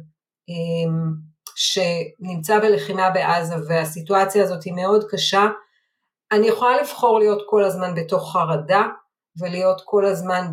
אמ, 0.49 1.27
שנמצא 1.55 2.59
בלחימה 2.59 3.09
בעזה 3.09 3.55
והסיטואציה 3.67 4.43
הזאת 4.43 4.63
היא 4.63 4.73
מאוד 4.73 5.03
קשה, 5.09 5.45
אני 6.31 6.47
יכולה 6.47 6.81
לבחור 6.81 7.19
להיות 7.19 7.41
כל 7.49 7.63
הזמן 7.63 7.95
בתוך 7.95 8.33
חרדה 8.33 8.83
ולהיות 9.39 9.81
כל 9.85 10.05
הזמן 10.05 10.45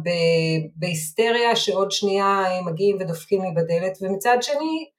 בהיסטריה 0.76 1.56
שעוד 1.56 1.90
שנייה 1.90 2.42
מגיעים 2.66 2.96
ודופקים 3.00 3.42
לי 3.42 3.50
בדלת, 3.50 3.98
ומצד 4.02 4.36
שני 4.40 4.90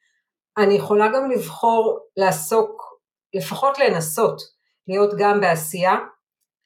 אני 0.58 0.74
יכולה 0.74 1.08
גם 1.08 1.32
לבחור 1.32 2.00
לעסוק, 2.18 3.00
לפחות 3.34 3.80
לנסות, 3.80 4.42
להיות 4.88 5.14
גם 5.18 5.42
בעשייה. 5.42 5.96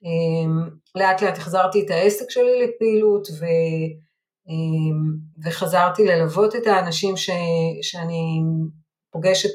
אמ, 0.04 0.70
לאט 0.96 1.22
לאט 1.22 1.38
החזרתי 1.38 1.86
את 1.86 1.90
העסק 1.90 2.30
שלי 2.30 2.68
לפעילות 2.68 3.28
ו... 3.40 3.46
אמ, 4.50 5.16
וחזרתי 5.46 6.06
ללוות 6.06 6.56
את 6.56 6.68
האנשים 6.68 7.18
ש, 7.18 7.30
שאני 7.82 8.42
פוגשת 9.12 9.50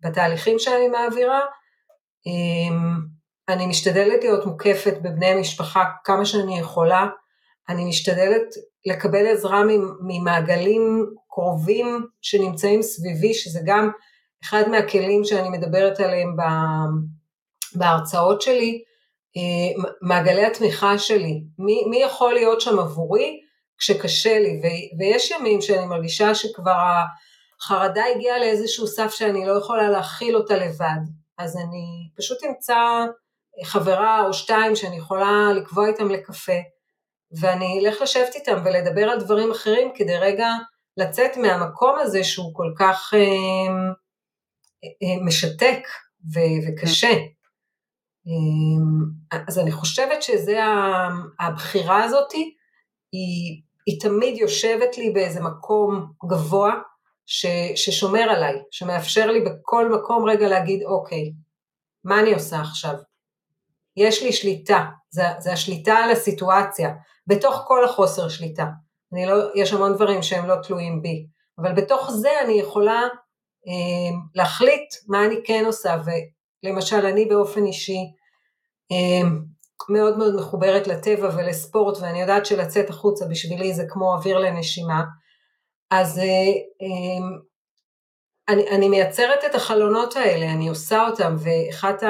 בתהליכים 0.00 0.58
שאני 0.58 0.88
מעבירה. 0.88 1.40
אמ, 2.26 2.96
אני 3.48 3.66
משתדלת 3.66 4.24
להיות 4.24 4.46
מוקפת 4.46 4.94
בבני 5.02 5.40
משפחה 5.40 5.84
כמה 6.04 6.26
שאני 6.26 6.58
יכולה, 6.58 7.06
אני 7.68 7.84
משתדלת 7.84 8.42
לקבל 8.86 9.26
עזרה 9.26 9.62
ממעגלים 10.00 11.06
קרובים 11.30 12.06
שנמצאים 12.22 12.82
סביבי, 12.82 13.34
שזה 13.34 13.60
גם 13.64 13.90
אחד 14.44 14.68
מהכלים 14.68 15.24
שאני 15.24 15.48
מדברת 15.48 16.00
עליהם 16.00 16.36
בהרצאות 17.74 18.42
שלי, 18.42 18.82
אמ, 19.36 19.82
מעגלי 20.02 20.44
התמיכה 20.44 20.98
שלי, 20.98 21.44
מי, 21.58 21.84
מי 21.90 22.02
יכול 22.02 22.34
להיות 22.34 22.60
שם 22.60 22.78
עבורי 22.78 23.45
כשקשה 23.78 24.38
לי, 24.38 24.60
ו- 24.62 24.98
ויש 24.98 25.30
ימים 25.30 25.60
שאני 25.60 25.86
מרגישה 25.86 26.34
שכבר 26.34 26.78
החרדה 27.60 28.02
הגיעה 28.14 28.38
לאיזשהו 28.38 28.86
סף 28.86 29.10
שאני 29.10 29.46
לא 29.46 29.58
יכולה 29.58 29.90
להכיל 29.90 30.36
אותה 30.36 30.56
לבד, 30.56 31.00
אז 31.38 31.56
אני 31.56 32.10
פשוט 32.16 32.38
אמצא 32.48 32.76
חברה 33.64 34.26
או 34.26 34.32
שתיים 34.32 34.76
שאני 34.76 34.96
יכולה 34.96 35.52
לקבוע 35.56 35.88
איתם 35.88 36.10
לקפה, 36.10 36.60
ואני 37.40 37.80
אלך 37.80 38.02
לשבת 38.02 38.34
איתם 38.34 38.62
ולדבר 38.64 39.10
על 39.10 39.20
דברים 39.20 39.50
אחרים 39.50 39.92
כדי 39.94 40.16
רגע 40.16 40.48
לצאת 40.96 41.36
מהמקום 41.36 41.98
הזה 41.98 42.24
שהוא 42.24 42.54
כל 42.54 42.72
כך 42.78 43.14
אה, 43.14 43.74
אה, 44.84 45.24
משתק 45.24 45.80
ו- 46.34 46.68
וקשה. 46.68 47.12
אה, 48.26 49.42
אז 49.48 49.58
אני 49.58 49.72
חושבת 49.72 50.22
שזה 50.22 50.60
הבחירה 51.40 52.04
הזאתי, 52.04 52.54
היא, 53.12 53.62
היא 53.86 54.00
תמיד 54.00 54.36
יושבת 54.36 54.98
לי 54.98 55.10
באיזה 55.10 55.40
מקום 55.40 56.12
גבוה 56.30 56.74
ש, 57.26 57.46
ששומר 57.74 58.20
עליי, 58.20 58.54
שמאפשר 58.70 59.30
לי 59.30 59.40
בכל 59.40 59.88
מקום 59.88 60.28
רגע 60.28 60.48
להגיד 60.48 60.82
אוקיי, 60.82 61.32
מה 62.04 62.20
אני 62.20 62.34
עושה 62.34 62.60
עכשיו? 62.60 62.94
יש 63.96 64.22
לי 64.22 64.32
שליטה, 64.32 64.84
זה, 65.10 65.22
זה 65.38 65.52
השליטה 65.52 65.94
על 65.94 66.10
הסיטואציה, 66.10 66.90
בתוך 67.26 67.62
כל 67.66 67.84
החוסר 67.84 68.28
שליטה. 68.28 68.66
אני 69.12 69.26
לא, 69.26 69.34
יש 69.54 69.72
המון 69.72 69.94
דברים 69.94 70.22
שהם 70.22 70.46
לא 70.46 70.54
תלויים 70.62 71.02
בי, 71.02 71.26
אבל 71.58 71.72
בתוך 71.72 72.10
זה 72.10 72.30
אני 72.44 72.52
יכולה 72.52 73.02
אה, 73.68 74.16
להחליט 74.34 74.94
מה 75.08 75.26
אני 75.26 75.36
כן 75.44 75.64
עושה, 75.66 75.96
ולמשל 76.64 77.06
אני 77.06 77.24
באופן 77.24 77.66
אישי 77.66 78.00
אה, 78.92 79.28
מאוד 79.88 80.18
מאוד 80.18 80.34
מחוברת 80.34 80.86
לטבע 80.86 81.30
ולספורט, 81.36 81.98
ואני 82.00 82.20
יודעת 82.20 82.46
שלצאת 82.46 82.90
החוצה 82.90 83.26
בשבילי 83.26 83.74
זה 83.74 83.84
כמו 83.88 84.14
אוויר 84.14 84.38
לנשימה, 84.38 85.04
אז 85.90 86.18
אה, 86.18 86.24
אה, 86.82 87.38
אני, 88.48 88.68
אני 88.70 88.88
מייצרת 88.88 89.44
את 89.46 89.54
החלונות 89.54 90.16
האלה, 90.16 90.52
אני 90.52 90.68
עושה 90.68 91.06
אותם, 91.08 91.36
ואחת 91.38 92.02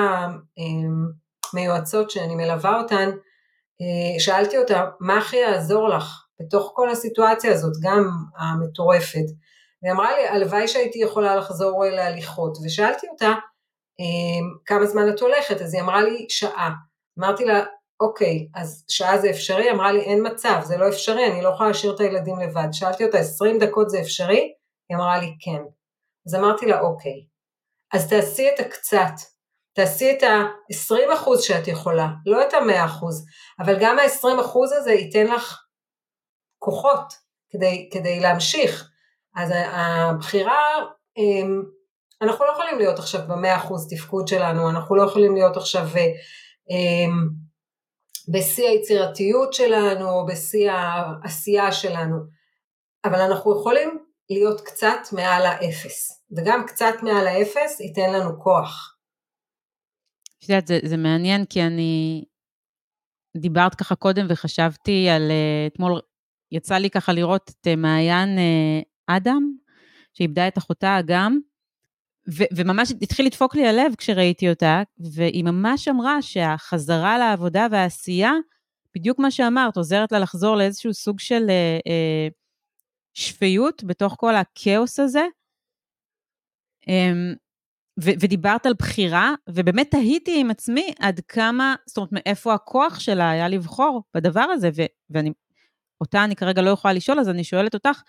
המיועצות 1.52 2.10
שאני 2.10 2.34
מלווה 2.34 2.80
אותן, 2.80 3.10
אה, 3.80 4.20
שאלתי 4.20 4.58
אותה, 4.58 4.84
מה 5.00 5.18
הכי 5.18 5.36
יעזור 5.36 5.88
לך 5.88 6.24
בתוך 6.40 6.72
כל 6.74 6.90
הסיטואציה 6.90 7.52
הזאת, 7.52 7.72
גם 7.82 8.10
המטורפת? 8.38 9.26
והיא 9.82 9.92
אמרה 9.92 10.16
לי, 10.16 10.28
הלוואי 10.28 10.68
שהייתי 10.68 10.98
יכולה 10.98 11.36
לחזור 11.36 11.84
להליכות, 11.84 12.58
ושאלתי 12.64 13.06
אותה, 13.08 13.32
כמה 14.66 14.86
זמן 14.86 15.08
את 15.08 15.20
הולכת? 15.20 15.60
אז 15.60 15.74
היא 15.74 15.82
אמרה 15.82 16.02
לי, 16.02 16.26
שעה. 16.28 16.70
אמרתי 17.18 17.44
לה, 17.44 17.64
אוקיי, 18.00 18.48
אז 18.54 18.84
שעה 18.88 19.18
זה 19.18 19.30
אפשרי? 19.30 19.70
אמרה 19.70 19.92
לי, 19.92 20.00
אין 20.00 20.26
מצב, 20.26 20.60
זה 20.64 20.76
לא 20.76 20.88
אפשרי, 20.88 21.26
אני 21.26 21.42
לא 21.42 21.48
יכולה 21.48 21.68
להשאיר 21.68 21.94
את 21.94 22.00
הילדים 22.00 22.40
לבד. 22.40 22.68
שאלתי 22.72 23.04
אותה, 23.04 23.18
20 23.18 23.58
דקות 23.58 23.90
זה 23.90 24.00
אפשרי? 24.00 24.52
היא 24.88 24.96
אמרה 24.96 25.18
לי, 25.18 25.36
כן. 25.40 25.62
אז 26.26 26.34
אמרתי 26.34 26.66
לה, 26.66 26.80
אוקיי, 26.80 27.26
אז 27.92 28.08
תעשי 28.08 28.48
את 28.54 28.60
הקצת, 28.60 29.14
תעשי 29.72 30.10
את 30.10 30.22
ה-20% 30.22 31.42
שאת 31.42 31.68
יכולה, 31.68 32.08
לא 32.26 32.42
את 32.42 32.54
ה-100%, 32.54 33.04
אבל 33.60 33.76
גם 33.80 33.98
ה-20% 33.98 34.58
הזה 34.78 34.92
ייתן 34.92 35.26
לך 35.26 35.62
כוחות 36.58 37.12
כדי, 37.50 37.88
כדי 37.92 38.20
להמשיך. 38.20 38.90
אז 39.36 39.52
הבחירה, 39.56 40.58
אמ, 41.16 41.62
אנחנו 42.22 42.44
לא 42.44 42.52
יכולים 42.52 42.78
להיות 42.78 42.98
עכשיו 42.98 43.20
ב-100% 43.28 43.74
תפקוד 43.90 44.28
שלנו, 44.28 44.70
אנחנו 44.70 44.96
לא 44.96 45.02
יכולים 45.02 45.34
להיות 45.34 45.56
עכשיו 45.56 45.82
אמ, 45.82 46.12
בשיא 48.32 48.68
היצירתיות 48.68 49.52
שלנו, 49.52 50.26
בשיא 50.26 50.70
העשייה 50.70 51.72
שלנו, 51.72 52.16
אבל 53.04 53.20
אנחנו 53.20 53.60
יכולים 53.60 53.98
להיות 54.30 54.60
קצת 54.60 54.98
מעל 55.12 55.46
האפס, 55.46 56.24
וגם 56.36 56.66
קצת 56.66 56.94
מעל 57.02 57.26
האפס 57.26 57.80
ייתן 57.80 58.12
לנו 58.12 58.40
כוח. 58.42 58.96
את 60.38 60.48
יודעת, 60.48 60.66
זה, 60.66 60.78
זה 60.84 60.96
מעניין 60.96 61.44
כי 61.44 61.62
אני 61.62 62.24
דיברת 63.36 63.74
ככה 63.74 63.94
קודם 63.94 64.26
וחשבתי 64.28 65.08
על, 65.08 65.30
אה, 65.30 65.66
אתמול 65.66 66.00
יצא 66.52 66.74
לי 66.74 66.90
ככה 66.90 67.12
לראות 67.12 67.50
את 67.50 67.66
מעיין 67.76 68.38
אה, 68.38 69.16
אדם, 69.16 69.52
שאיבדה 70.12 70.48
את 70.48 70.58
אחותה 70.58 70.98
אגם, 70.98 71.38
וממש 72.28 72.92
התחיל 73.02 73.26
לדפוק 73.26 73.54
לי 73.54 73.66
הלב 73.68 73.94
כשראיתי 73.98 74.50
אותה, 74.50 74.82
והיא 74.98 75.44
ממש 75.44 75.88
אמרה 75.88 76.22
שהחזרה 76.22 77.18
לעבודה 77.18 77.66
והעשייה, 77.70 78.32
בדיוק 78.94 79.18
מה 79.18 79.30
שאמרת, 79.30 79.76
עוזרת 79.76 80.12
לה 80.12 80.18
לחזור 80.18 80.56
לאיזשהו 80.56 80.94
סוג 80.94 81.20
של 81.20 81.46
אה, 81.48 81.78
אה, 81.86 82.28
שפיות 83.14 83.84
בתוך 83.84 84.14
כל 84.18 84.36
הכאוס 84.36 85.00
הזה. 85.00 85.24
אה, 86.88 87.12
ו- 88.00 88.16
ודיברת 88.20 88.66
על 88.66 88.74
בחירה, 88.78 89.34
ובאמת 89.48 89.90
תהיתי 89.90 90.40
עם 90.40 90.50
עצמי 90.50 90.92
עד 90.98 91.20
כמה, 91.28 91.74
זאת 91.86 91.96
אומרת, 91.96 92.12
מאיפה 92.12 92.54
הכוח 92.54 93.00
שלה 93.00 93.30
היה 93.30 93.48
לבחור 93.48 94.02
בדבר 94.14 94.40
הזה, 94.40 94.70
ו- 94.76 94.86
ואני, 95.10 95.32
אותה 96.00 96.24
אני 96.24 96.36
כרגע 96.36 96.62
לא 96.62 96.70
יכולה 96.70 96.94
לשאול, 96.94 97.20
אז 97.20 97.28
אני 97.28 97.44
שואלת 97.44 97.74
אותך, 97.74 98.02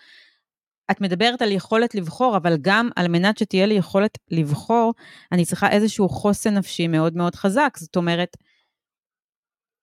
את 0.90 1.00
מדברת 1.00 1.42
על 1.42 1.52
יכולת 1.52 1.94
לבחור, 1.94 2.36
אבל 2.36 2.56
גם 2.60 2.88
על 2.96 3.08
מנת 3.08 3.38
שתהיה 3.38 3.66
לי 3.66 3.74
יכולת 3.74 4.18
לבחור, 4.30 4.94
אני 5.32 5.44
צריכה 5.44 5.70
איזשהו 5.70 6.08
חוסן 6.08 6.54
נפשי 6.54 6.88
מאוד 6.88 7.16
מאוד 7.16 7.34
חזק. 7.34 7.76
זאת 7.76 7.96
אומרת, 7.96 8.36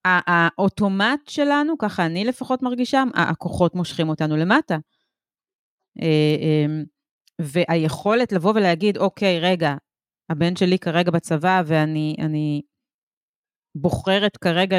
האוטומט 0.05 1.27
שלנו, 1.27 1.77
ככה 1.77 2.05
אני 2.05 2.25
לפחות 2.25 2.61
מרגישה, 2.61 3.03
הכוחות 3.15 3.75
מושכים 3.75 4.09
אותנו 4.09 4.37
למטה. 4.37 4.77
אה, 6.01 6.35
אמ, 6.39 6.83
והיכולת 7.41 8.31
לבוא 8.31 8.53
ולהגיד, 8.55 8.97
אוקיי, 8.97 9.39
רגע, 9.39 9.75
הבן 10.29 10.55
שלי 10.55 10.79
כרגע 10.79 11.11
בצבא 11.11 11.61
ואני 11.65 12.61
בוחרת 13.75 14.37
כרגע 14.37 14.77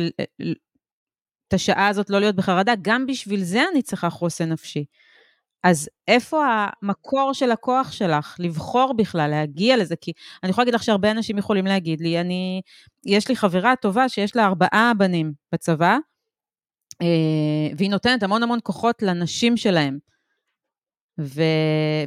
את 1.48 1.54
השעה 1.54 1.88
הזאת 1.88 2.10
לא 2.10 2.20
להיות 2.20 2.36
בחרדה, 2.36 2.72
גם 2.82 3.06
בשביל 3.06 3.42
זה 3.42 3.60
אני 3.72 3.82
צריכה 3.82 4.10
חוסן 4.10 4.52
נפשי. 4.52 4.84
אז 5.66 5.88
איפה 6.08 6.44
המקור 6.48 7.32
של 7.32 7.50
הכוח 7.50 7.92
שלך 7.92 8.36
לבחור 8.38 8.94
בכלל, 8.96 9.30
להגיע 9.30 9.76
לזה? 9.76 9.96
כי 9.96 10.12
אני 10.42 10.50
יכולה 10.50 10.62
להגיד 10.62 10.74
לך 10.74 10.82
שהרבה 10.82 11.10
אנשים 11.10 11.38
יכולים 11.38 11.66
להגיד 11.66 12.00
לי, 12.00 12.20
אני, 12.20 12.62
יש 13.06 13.28
לי 13.28 13.36
חברה 13.36 13.76
טובה 13.76 14.08
שיש 14.08 14.36
לה 14.36 14.46
ארבעה 14.46 14.92
בנים 14.98 15.32
בצבא, 15.52 15.96
אה, 17.02 17.06
והיא 17.76 17.90
נותנת 17.90 18.22
המון 18.22 18.42
המון 18.42 18.58
כוחות 18.62 19.02
לנשים 19.02 19.56
שלהם. 19.56 19.98
ו... 21.20 21.42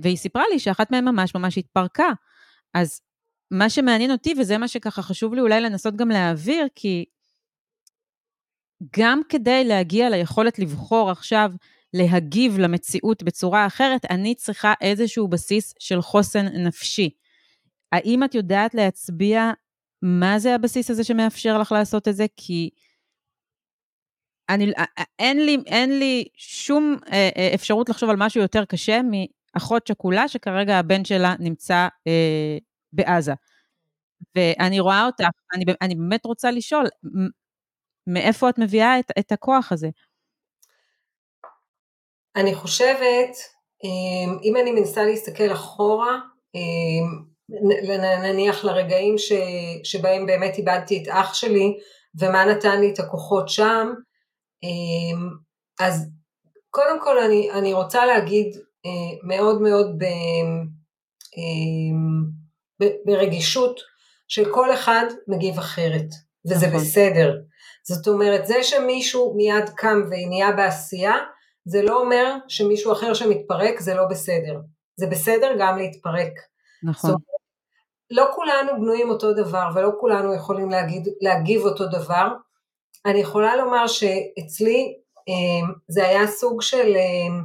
והיא 0.02 0.18
סיפרה 0.18 0.44
לי 0.52 0.60
שאחת 0.60 0.92
מהן 0.92 1.06
ממש 1.06 1.36
ממש 1.36 1.58
התפרקה. 1.58 2.10
אז 2.74 3.02
מה 3.52 3.70
שמעניין 3.70 4.12
אותי, 4.12 4.34
וזה 4.40 4.58
מה 4.58 4.68
שככה 4.68 5.02
חשוב 5.02 5.34
לי 5.34 5.42
אולי 5.42 5.62
לנסות 5.62 5.96
גם 5.96 6.10
להעביר, 6.10 6.68
כי 6.76 7.06
גם 8.98 9.22
כדי 9.30 9.64
להגיע 9.64 10.10
ליכולת 10.10 10.60
לבחור 10.60 11.12
עכשיו 11.12 11.52
להגיב 11.94 12.60
למציאות 12.60 13.24
בצורה 13.24 13.68
אחרת, 13.68 14.06
אני 14.10 14.36
צריכה 14.36 14.74
איזשהו 14.82 15.28
בסיס 15.28 15.74
של 15.80 16.02
חוסן 16.02 16.46
נפשי. 16.46 17.10
האם 17.92 18.24
את 18.24 18.36
יודעת 18.36 18.74
להצביע 18.74 19.52
מה 20.02 20.40
זה 20.40 20.56
הבסיס 20.56 20.90
הזה 20.90 21.04
שמאפשר 21.04 21.58
לך 21.58 21.72
לעשות 21.72 22.08
את 22.08 22.16
זה? 22.16 22.26
כי 22.38 22.70
אני, 24.50 24.72
אין, 25.20 25.46
לי, 25.46 25.58
אין 25.66 26.00
לי 26.00 26.26
שום 26.34 26.96
אה, 27.12 27.30
אה, 27.38 27.52
אפשרות 27.56 27.90
לחשוב 27.90 28.10
על 28.10 28.16
משהו 28.20 28.42
יותר 28.42 28.66
קשה 28.66 29.02
מאחות 29.56 29.88
שכולה 29.88 30.28
שכרגע 30.28 30.78
הבן 30.78 31.06
שלה 31.06 31.36
נמצא 31.40 31.88
אה, 32.08 32.58
בעזה. 32.94 33.34
ואני 34.36 34.80
רואה 34.80 35.06
אותך, 35.06 35.26
אני, 35.56 35.66
אני 35.82 35.96
באמת 35.96 36.26
רוצה 36.26 36.52
לשאול, 36.52 36.86
מאיפה 38.08 38.50
את 38.50 38.60
מביאה 38.60 39.00
את, 39.00 39.12
את 39.20 39.32
הכוח 39.32 39.72
הזה? 39.72 39.90
אני 42.36 42.56
חושבת, 42.56 43.38
אמ, 43.84 44.38
אם 44.44 44.58
אני 44.58 44.72
מנסה 44.72 45.04
להסתכל 45.04 45.52
אחורה, 45.52 46.20
אמ, 46.56 47.30
נניח 48.24 48.66
לרגעים 48.66 49.18
ש, 49.18 49.32
שבהם 49.84 50.26
באמת 50.26 50.58
איבדתי 50.58 51.04
את 51.04 51.08
אח 51.08 51.34
שלי 51.34 51.78
ומה 52.20 52.46
נתן 52.46 52.82
לי 52.82 52.92
את 52.94 53.00
הכוחות 53.00 53.50
שם, 53.50 53.94
אמ, 54.64 55.30
אז 55.80 56.10
קודם 56.70 57.02
כל 57.04 57.20
אני, 57.20 57.52
אני 57.52 57.74
רוצה 57.74 58.06
להגיד 58.06 58.58
אה, 58.86 59.18
מאוד 59.24 59.62
מאוד 59.62 59.98
ב, 59.98 60.06
ב, 62.82 62.88
ברגישות 63.06 63.80
שכל 64.28 64.74
אחד 64.74 65.06
מגיב 65.28 65.58
אחרת, 65.58 66.08
וזה 66.50 66.68
נכון. 66.68 66.80
בסדר. 66.80 67.38
זאת 67.88 68.08
אומרת, 68.08 68.48
זה 68.48 68.64
שמישהו 68.64 69.34
מיד 69.38 69.70
קם 69.76 70.02
ונהיה 70.12 70.52
בעשייה, 70.52 71.16
זה 71.70 71.82
לא 71.82 72.02
אומר 72.02 72.36
שמישהו 72.48 72.92
אחר 72.92 73.14
שמתפרק 73.14 73.80
זה 73.80 73.94
לא 73.96 74.06
בסדר. 74.10 74.60
זה 75.00 75.08
בסדר 75.08 75.52
גם 75.60 75.78
להתפרק. 75.78 76.34
נכון. 76.84 77.12
זאת 77.12 77.20
לא 78.12 78.26
כולנו 78.36 78.72
בנויים 78.82 79.10
אותו 79.10 79.34
דבר 79.34 79.70
ולא 79.76 79.90
כולנו 80.00 80.36
יכולים 80.36 80.70
להגיד, 80.70 81.08
להגיב 81.22 81.62
אותו 81.62 81.88
דבר. 81.88 82.28
אני 83.06 83.20
יכולה 83.20 83.56
לומר 83.56 83.88
שאצלי 83.88 84.94
אה, 85.30 85.74
זה 85.88 86.08
היה 86.08 86.28
סוג 86.28 86.62
של 86.62 86.96
אה, 86.96 87.44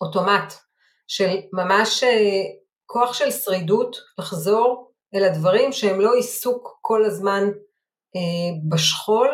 אוטומט, 0.00 0.54
של 1.08 1.36
ממש 1.52 2.02
אה, 2.04 2.42
כוח 2.86 3.14
של 3.14 3.30
שרידות, 3.30 3.96
לחזור 4.18 4.92
אל 5.14 5.24
הדברים 5.24 5.72
שהם 5.72 6.00
לא 6.00 6.14
עיסוק 6.14 6.78
כל 6.80 7.04
הזמן 7.04 7.44
בשכול. 8.70 9.28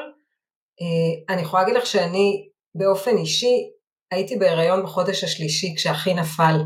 אני 1.28 1.42
יכולה 1.42 1.62
להגיד 1.62 1.76
לך 1.76 1.86
שאני 1.86 2.49
באופן 2.74 3.16
אישי, 3.16 3.70
הייתי 4.10 4.36
בהיריון 4.36 4.82
בחודש 4.82 5.24
השלישי 5.24 5.74
כשאחי 5.76 6.14
נפל, 6.14 6.56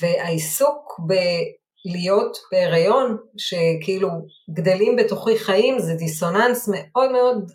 והעיסוק 0.00 1.00
בלהיות 1.06 2.38
בהיריון, 2.52 3.16
שכאילו 3.36 4.08
גדלים 4.50 4.96
בתוכי 4.96 5.38
חיים, 5.38 5.78
זה 5.78 5.94
דיסוננס 5.94 6.68
מאוד 6.72 7.12
מאוד 7.12 7.50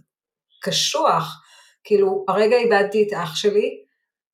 קשוח, 0.63 1.41
כאילו, 1.83 2.25
הרגע 2.27 2.57
איבדתי 2.57 3.07
את 3.07 3.13
אח 3.13 3.35
שלי, 3.35 3.69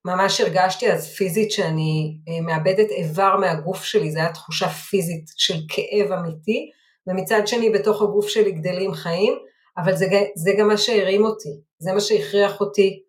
ממש 0.06 0.42
הרגשתי 0.42 0.92
אז 0.92 1.08
פיזית 1.08 1.52
שאני 1.52 2.18
אה, 2.30 2.42
מאבדת 2.42 2.90
איבר 2.90 3.38
מהגוף 3.38 3.84
שלי, 3.84 4.12
זו 4.12 4.20
הייתה 4.20 4.34
תחושה 4.34 4.70
פיזית 4.70 5.26
של 5.38 5.56
כאב 5.70 6.12
אמיתי, 6.12 6.70
ומצד 7.08 7.48
שני 7.48 7.70
בתוך 7.70 8.02
הגוף 8.02 8.28
שלי 8.28 8.52
גדלים 8.52 8.94
חיים, 8.94 9.34
אבל 9.78 9.96
זה, 9.96 10.06
זה 10.36 10.52
גם 10.60 10.68
מה 10.68 10.78
שהרים 10.78 11.26
אותי, 11.26 11.50
זה 11.80 11.94
מה 11.94 12.02
שהכריח 12.02 12.62
אותי 12.62 13.05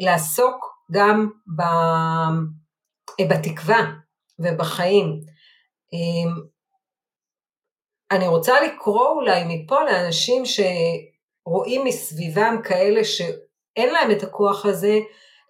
לעסוק 0.00 0.76
גם 0.92 1.30
ב, 1.56 1.60
אה, 3.20 3.26
בתקווה 3.28 3.92
ובחיים. 4.38 5.20
אה, 5.94 6.32
אני 8.10 8.28
רוצה 8.28 8.60
לקרוא 8.60 9.08
אולי 9.08 9.42
מפה 9.46 9.84
לאנשים 9.84 10.42
שרואים 10.46 11.84
מסביבם 11.84 12.56
כאלה 12.64 13.04
שאין 13.04 13.92
להם 13.92 14.10
את 14.10 14.22
הכוח 14.22 14.66
הזה, 14.66 14.98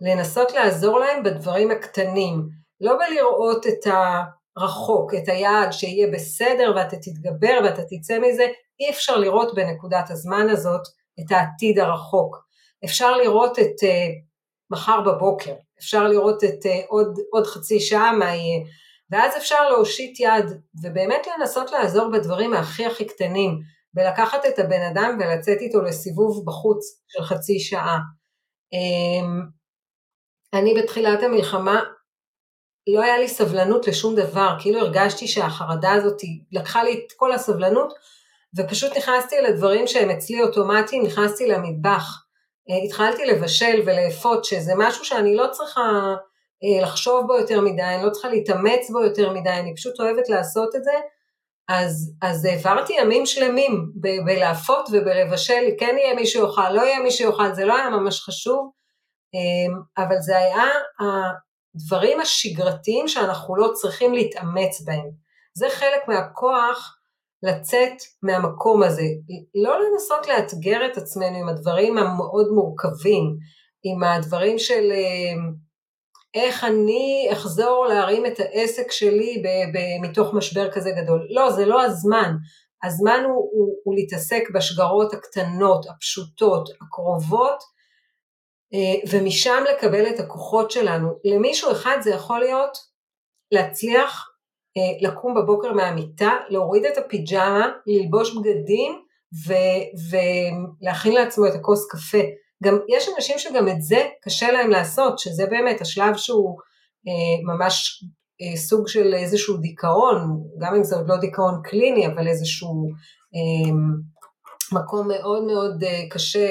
לנסות 0.01 0.53
לעזור 0.53 0.99
להם 0.99 1.23
בדברים 1.23 1.71
הקטנים, 1.71 2.49
לא 2.81 2.97
בלראות 2.99 3.67
את 3.67 3.93
הרחוק, 4.57 5.15
את 5.15 5.29
היעד 5.29 5.73
שיהיה 5.73 6.07
בסדר 6.13 6.73
ואתה 6.77 6.97
תתגבר 6.97 7.59
ואתה 7.65 7.83
תצא 7.83 8.19
מזה, 8.19 8.47
אי 8.81 8.91
אפשר 8.91 9.17
לראות 9.17 9.55
בנקודת 9.55 10.11
הזמן 10.11 10.49
הזאת 10.51 10.83
את 11.21 11.33
העתיד 11.33 11.79
הרחוק. 11.79 12.46
אפשר 12.87 13.17
לראות 13.17 13.59
את 13.59 13.83
uh, 13.83 14.13
מחר 14.71 15.01
בבוקר, 15.01 15.55
אפשר 15.79 16.09
לראות 16.09 16.45
את 16.45 16.67
uh, 16.67 16.87
עוד, 16.89 17.19
עוד 17.33 17.47
חצי 17.47 17.81
שעה 17.81 18.13
מה 18.13 18.25
יהיה, 18.25 18.65
ואז 19.11 19.37
אפשר 19.37 19.69
להושיט 19.69 20.21
יד 20.21 20.45
ובאמת 20.83 21.27
לנסות 21.27 21.73
לעזור 21.73 22.11
בדברים 22.11 22.55
הכי 22.55 22.87
הכי 22.87 23.05
קטנים, 23.05 23.59
ולקחת 23.95 24.47
את 24.47 24.59
הבן 24.59 24.83
אדם 24.83 25.19
ולצאת 25.21 25.59
איתו 25.61 25.83
לסיבוב 25.83 26.43
בחוץ 26.47 27.03
של 27.09 27.23
חצי 27.23 27.61
שעה. 27.61 27.99
Um, 28.75 29.57
אני 30.59 30.75
בתחילת 30.75 31.23
המלחמה, 31.23 31.81
לא 32.95 33.03
היה 33.03 33.19
לי 33.19 33.29
סבלנות 33.29 33.87
לשום 33.87 34.15
דבר, 34.15 34.57
כאילו 34.61 34.81
הרגשתי 34.81 35.29
שהחרדה 35.29 35.93
הזאת 35.93 36.21
לקחה 36.53 36.85
לי 36.85 36.93
את 36.93 37.13
כל 37.17 37.33
הסבלנות, 37.33 37.93
ופשוט 38.57 38.97
נכנסתי 38.97 39.37
לדברים 39.41 39.87
שהם 39.87 40.11
אצלי 40.11 40.43
אוטומטיים, 40.43 41.03
נכנסתי 41.07 41.47
למטבח. 41.47 42.26
התחלתי 42.85 43.25
לבשל 43.25 43.83
ולאפות, 43.87 44.45
שזה 44.45 44.73
משהו 44.77 45.05
שאני 45.05 45.37
לא 45.37 45.47
צריכה 45.53 46.15
אה, 46.65 46.83
לחשוב 46.83 47.27
בו 47.27 47.35
יותר 47.35 47.61
מדי, 47.61 47.83
אני 47.83 48.03
לא 48.07 48.11
צריכה 48.11 48.29
להתאמץ 48.29 48.91
בו 48.91 49.01
יותר 49.01 49.33
מדי, 49.33 49.51
אני 49.51 49.75
פשוט 49.75 50.01
אוהבת 50.01 50.29
לעשות 50.29 50.77
את 50.77 50.85
זה. 50.85 50.93
אז, 51.69 52.15
אז 52.23 52.45
העברתי 52.45 52.93
ימים 52.93 53.27
שלמים 53.27 53.93
ב- 54.01 54.25
בלהפות 54.27 54.89
ובלבשל, 54.93 55.65
כן 55.79 55.97
יהיה 55.99 56.15
מי 56.15 56.27
שיאכל, 56.27 56.71
לא 56.71 56.83
יהיה 56.83 57.01
מי 57.01 57.11
שיאכל, 57.11 57.55
זה 57.55 57.65
לא 57.65 57.77
היה 57.77 57.91
ממש 57.91 58.21
חשוב, 58.21 58.71
אמ, 59.35 59.81
אבל 59.99 60.17
זה 60.21 60.39
היה 60.39 60.65
הדברים 61.01 62.21
השגרתיים 62.21 63.09
שאנחנו 63.09 63.57
לא 63.57 63.71
צריכים 63.75 64.15
להתאמץ 64.15 64.81
בהם. 64.85 65.11
זה 65.55 65.67
חלק 65.71 66.09
מהכוח 66.09 66.96
לצאת 67.47 67.93
מהמקום 68.23 68.83
הזה, 68.83 69.07
לא 69.55 69.79
לנסות 69.81 70.29
לאתגר 70.29 70.87
את 70.87 70.97
עצמנו 70.97 71.37
עם 71.37 71.49
הדברים 71.49 71.99
המאוד 71.99 72.47
מורכבים, 72.55 73.37
עם 73.83 74.05
הדברים 74.05 74.59
של 74.59 74.93
אמ, 74.93 75.53
איך 76.35 76.65
אני 76.65 77.29
אחזור 77.33 77.87
להרים 77.87 78.27
את 78.27 78.41
העסק 78.41 78.91
שלי 78.91 79.43
ב- 79.45 79.77
ב- 79.79 80.09
מתוך 80.09 80.35
משבר 80.35 80.71
כזה 80.71 80.91
גדול. 80.91 81.27
לא, 81.31 81.51
זה 81.51 81.67
לא 81.67 81.83
הזמן. 81.83 82.37
הזמן 82.85 83.23
הוא, 83.25 83.51
הוא, 83.53 83.77
הוא 83.85 83.95
להתעסק 83.95 84.43
בשגרות 84.55 85.15
הקטנות, 85.15 85.87
הפשוטות, 85.89 86.69
הקרובות, 86.83 87.63
אה, 88.75 89.11
ומשם 89.11 89.65
לקבל 89.71 90.07
את 90.07 90.21
הכוחות 90.21 90.71
שלנו. 90.71 91.09
למישהו 91.25 91.73
אחד 91.73 91.97
זה 92.01 92.11
יכול 92.11 92.41
להיות 92.41 92.79
להצליח 93.53 94.29
אה, 94.31 94.36
לקום 95.01 95.35
בבוקר 95.35 95.73
מהמיטה, 95.73 96.31
להוריד 96.49 96.85
את 96.85 96.99
הפיג'מה, 96.99 97.69
ללבוש 97.87 98.37
בגדים 98.37 99.03
ו- 99.47 100.11
ולהכין 100.11 101.15
לעצמו 101.15 101.47
את 101.47 101.55
הכוס 101.55 101.89
קפה. 101.91 102.19
גם 102.65 102.79
יש 102.89 103.09
אנשים 103.17 103.39
שגם 103.39 103.69
את 103.69 103.83
זה 103.83 104.09
קשה 104.23 104.53
להם 104.53 104.71
לעשות, 104.71 105.19
שזה 105.19 105.47
באמת 105.47 105.81
השלב 105.81 106.17
שהוא 106.17 106.57
אה, 107.09 107.55
ממש 107.55 108.05
אה, 108.43 108.57
סוג 108.57 108.89
של 108.89 109.15
איזשהו 109.15 109.57
דיכאון, 109.57 110.43
גם 110.59 110.75
אם 110.75 110.85
זה 110.85 110.97
עוד 110.97 111.09
לא 111.09 111.17
דיכאון 111.17 111.61
קליני, 111.65 112.07
אבל 112.07 112.29
איזשהו 112.29 112.91
אה, 113.35 113.73
מקום 114.73 115.09
מאוד 115.09 115.45
מאוד 115.45 115.85
אה, 115.85 116.03
קשה 116.11 116.49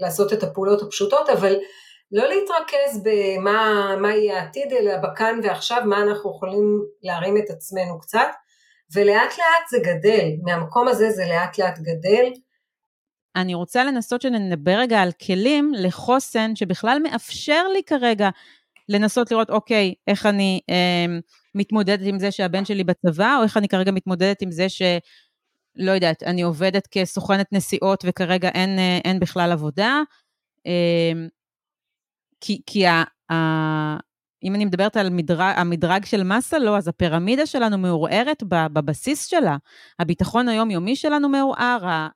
לעשות 0.00 0.32
את 0.32 0.42
הפעולות 0.42 0.82
הפשוטות, 0.82 1.28
אבל 1.28 1.54
לא 2.12 2.28
להתרכז 2.28 3.02
במה 3.02 4.14
יהיה 4.14 4.40
העתיד, 4.40 4.72
אלא 4.72 4.96
בכאן 4.96 5.40
ועכשיו, 5.42 5.82
מה 5.86 6.02
אנחנו 6.02 6.30
יכולים 6.30 6.82
להרים 7.02 7.36
את 7.36 7.50
עצמנו 7.50 7.98
קצת, 7.98 8.28
ולאט 8.94 9.38
לאט 9.38 9.68
זה 9.70 9.78
גדל, 9.84 10.30
מהמקום 10.42 10.88
הזה 10.88 11.10
זה 11.10 11.26
לאט 11.28 11.58
לאט 11.58 11.78
גדל. 11.78 12.32
אני 13.36 13.54
רוצה 13.54 13.84
לנסות 13.84 14.22
שנדבר 14.22 14.78
רגע 14.78 15.00
על 15.00 15.10
כלים 15.26 15.72
לחוסן, 15.76 16.56
שבכלל 16.56 16.98
מאפשר 17.02 17.68
לי 17.68 17.82
כרגע 17.82 18.28
לנסות 18.88 19.30
לראות, 19.30 19.50
אוקיי, 19.50 19.94
איך 20.06 20.26
אני 20.26 20.60
אה, 20.70 21.18
מתמודדת 21.54 22.00
עם 22.02 22.18
זה 22.18 22.30
שהבן 22.30 22.64
שלי 22.64 22.84
בצבא, 22.84 23.36
או 23.38 23.42
איך 23.42 23.56
אני 23.56 23.68
כרגע 23.68 23.92
מתמודדת 23.92 24.42
עם 24.42 24.50
זה 24.50 24.68
ש... 24.68 24.82
לא 25.76 25.90
יודעת, 25.90 26.22
אני 26.22 26.42
עובדת 26.42 26.86
כסוכנת 26.90 27.52
נסיעות 27.52 28.04
וכרגע 28.06 28.48
אין, 28.48 28.78
אה, 28.78 28.98
אין 29.04 29.20
בכלל 29.20 29.52
עבודה. 29.52 30.02
אמ, 30.66 31.28
כי, 32.40 32.60
כי 32.66 32.86
ה, 32.86 33.04
ה, 33.32 33.96
אם 34.44 34.54
אני 34.54 34.64
מדברת 34.64 34.96
על 34.96 35.10
מדרג, 35.10 35.54
המדרג 35.56 36.04
של 36.04 36.22
מסה, 36.22 36.58
לא, 36.58 36.76
אז 36.76 36.88
הפירמידה 36.88 37.46
שלנו 37.46 37.78
מעורערת 37.78 38.42
בבסיס 38.48 39.26
שלה. 39.26 39.56
הביטחון 39.98 40.48
היומיומי 40.48 40.96
שלנו 40.96 41.28
מעורער, 41.28 42.08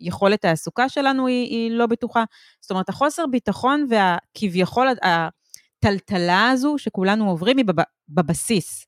היכולת 0.00 0.44
אה, 0.44 0.50
העסוקה 0.50 0.88
שלנו 0.88 1.26
היא, 1.26 1.46
היא 1.46 1.70
לא 1.70 1.86
בטוחה. 1.86 2.24
זאת 2.60 2.70
אומרת, 2.70 2.88
החוסר 2.88 3.26
ביטחון 3.26 3.86
והכביכול 3.90 4.88
הטלטלה 5.82 6.50
הזו 6.50 6.74
שכולנו 6.78 7.30
עוברים 7.30 7.56
היא 7.56 7.66
בבסיס. 8.08 8.86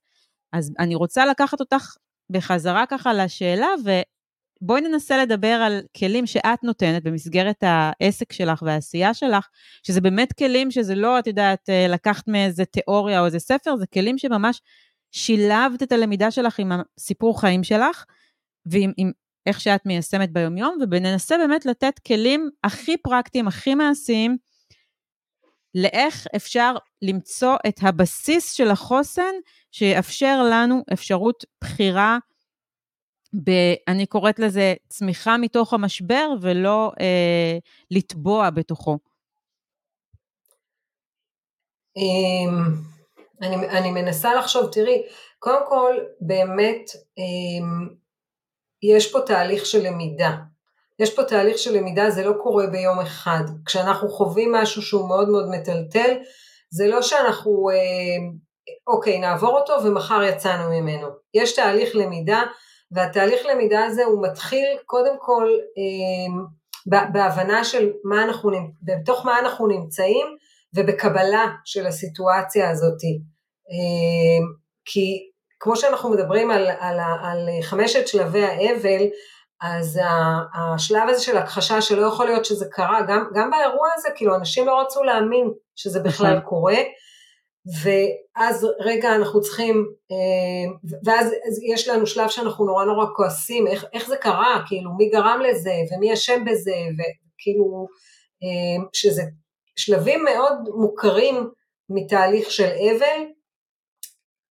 אז 0.52 0.72
אני 0.78 0.94
רוצה 0.94 1.26
לקחת 1.26 1.60
אותך 1.60 1.94
בחזרה 2.30 2.86
ככה 2.86 3.12
לשאלה, 3.12 3.68
ובואי 4.62 4.80
ננסה 4.80 5.22
לדבר 5.22 5.46
על 5.48 5.80
כלים 5.96 6.26
שאת 6.26 6.62
נותנת 6.62 7.02
במסגרת 7.02 7.62
העסק 7.62 8.32
שלך 8.32 8.62
והעשייה 8.62 9.14
שלך, 9.14 9.48
שזה 9.82 10.00
באמת 10.00 10.32
כלים 10.32 10.70
שזה 10.70 10.94
לא, 10.94 11.18
את 11.18 11.26
יודעת, 11.26 11.70
אה, 11.70 11.86
לקחת 11.88 12.28
מאיזה 12.28 12.64
תיאוריה 12.64 13.20
או 13.20 13.26
איזה 13.26 13.38
ספר, 13.38 13.76
זה 13.76 13.86
כלים 13.86 14.18
שממש 14.18 14.60
שילבת 15.10 15.82
את 15.82 15.92
הלמידה 15.92 16.30
שלך 16.30 16.58
עם 16.58 16.72
הסיפור 16.72 17.40
חיים 17.40 17.64
שלך, 17.64 18.04
ועם 18.66 18.92
עם 18.96 19.10
איך 19.46 19.60
שאת 19.60 19.86
מיישמת 19.86 20.32
ביומיום, 20.32 20.78
וננסה 20.90 21.36
באמת 21.38 21.66
לתת 21.66 21.98
כלים 22.06 22.50
הכי 22.64 22.96
פרקטיים, 22.96 23.48
הכי 23.48 23.74
מעשיים, 23.74 24.36
לאיך 25.74 26.26
אפשר 26.36 26.74
למצוא 27.02 27.56
את 27.68 27.74
הבסיס 27.82 28.52
של 28.52 28.70
החוסן 28.70 29.32
שיאפשר 29.70 30.42
לנו 30.50 30.82
אפשרות 30.92 31.44
בחירה, 31.64 32.18
ב, 33.34 33.50
אני 33.88 34.06
קוראת 34.06 34.38
לזה 34.38 34.74
צמיחה 34.88 35.36
מתוך 35.36 35.74
המשבר 35.74 36.28
ולא 36.40 36.92
אה, 37.00 37.58
לטבוע 37.90 38.50
בתוכו. 38.50 38.98
אמ, 41.96 42.64
אני, 43.42 43.68
אני 43.68 43.90
מנסה 43.90 44.34
לחשוב, 44.34 44.72
תראי, 44.72 45.02
קודם 45.38 45.60
כל 45.68 45.96
באמת 46.20 46.90
אמ, 47.18 47.88
יש 48.82 49.12
פה 49.12 49.20
תהליך 49.26 49.66
של 49.66 49.86
למידה. 49.86 50.36
יש 50.98 51.16
פה 51.16 51.24
תהליך 51.24 51.58
של 51.58 51.76
למידה, 51.76 52.10
זה 52.10 52.24
לא 52.24 52.32
קורה 52.42 52.66
ביום 52.66 53.00
אחד. 53.00 53.44
כשאנחנו 53.66 54.08
חווים 54.08 54.52
משהו 54.52 54.82
שהוא 54.82 55.08
מאוד 55.08 55.28
מאוד 55.28 55.48
מטלטל, 55.50 56.16
זה 56.70 56.86
לא 56.86 57.02
שאנחנו 57.02 57.70
אה, 57.70 58.32
אוקיי, 58.86 59.18
נעבור 59.18 59.58
אותו 59.58 59.72
ומחר 59.84 60.22
יצאנו 60.22 60.70
ממנו. 60.70 61.08
יש 61.34 61.56
תהליך 61.56 61.96
למידה, 61.96 62.42
והתהליך 62.94 63.46
למידה 63.46 63.84
הזה 63.84 64.04
הוא 64.04 64.22
מתחיל 64.22 64.66
קודם 64.86 65.14
כל 65.18 65.48
אה, 65.78 66.42
בהבנה 67.12 67.64
של 67.64 67.90
מה 68.04 68.24
אנחנו, 68.24 68.50
בתוך 68.82 69.26
מה 69.26 69.38
אנחנו 69.38 69.66
נמצאים 69.66 70.26
ובקבלה 70.76 71.46
של 71.64 71.86
הסיטואציה 71.86 72.70
הזאת. 72.70 72.98
אה, 73.70 74.46
כי 74.84 75.28
כמו 75.60 75.76
שאנחנו 75.76 76.10
מדברים 76.10 76.50
על, 76.50 76.68
על, 76.80 76.98
על 77.22 77.48
חמשת 77.62 78.08
שלבי 78.08 78.44
האבל, 78.44 79.02
אז 79.62 80.00
השלב 80.54 81.08
הזה 81.08 81.22
של 81.22 81.36
הכחשה 81.36 81.80
שלא 81.80 82.06
יכול 82.06 82.26
להיות 82.26 82.44
שזה 82.44 82.66
קרה, 82.70 83.00
גם, 83.08 83.24
גם 83.34 83.50
באירוע 83.50 83.88
הזה, 83.94 84.08
כאילו 84.14 84.36
אנשים 84.36 84.66
לא 84.66 84.80
רצו 84.80 85.02
להאמין 85.02 85.50
שזה 85.76 86.00
בכלל 86.00 86.36
נכון. 86.36 86.40
קורה, 86.40 86.76
ואז 87.82 88.66
רגע 88.80 89.16
אנחנו 89.16 89.40
צריכים, 89.40 89.86
אה, 90.10 90.90
ואז 91.04 91.32
יש 91.72 91.88
לנו 91.88 92.06
שלב 92.06 92.28
שאנחנו 92.28 92.64
נורא 92.64 92.84
נורא 92.84 93.06
כועסים, 93.16 93.66
איך, 93.66 93.84
איך 93.92 94.08
זה 94.08 94.16
קרה, 94.16 94.62
כאילו 94.66 94.90
מי 94.96 95.08
גרם 95.08 95.40
לזה 95.48 95.74
ומי 95.90 96.12
אשם 96.12 96.44
בזה, 96.44 96.76
וכאילו 96.92 97.86
שזה 98.92 99.22
שלבים 99.76 100.24
מאוד 100.24 100.52
מוכרים 100.74 101.50
מתהליך 101.88 102.50
של 102.50 102.68
אבל, 102.68 103.24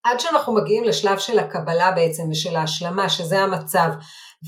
עד 0.03 0.19
שאנחנו 0.19 0.53
מגיעים 0.53 0.83
לשלב 0.83 1.19
של 1.19 1.39
הקבלה 1.39 1.91
בעצם 1.91 2.23
ושל 2.31 2.55
ההשלמה, 2.55 3.09
שזה 3.09 3.39
המצב. 3.39 3.89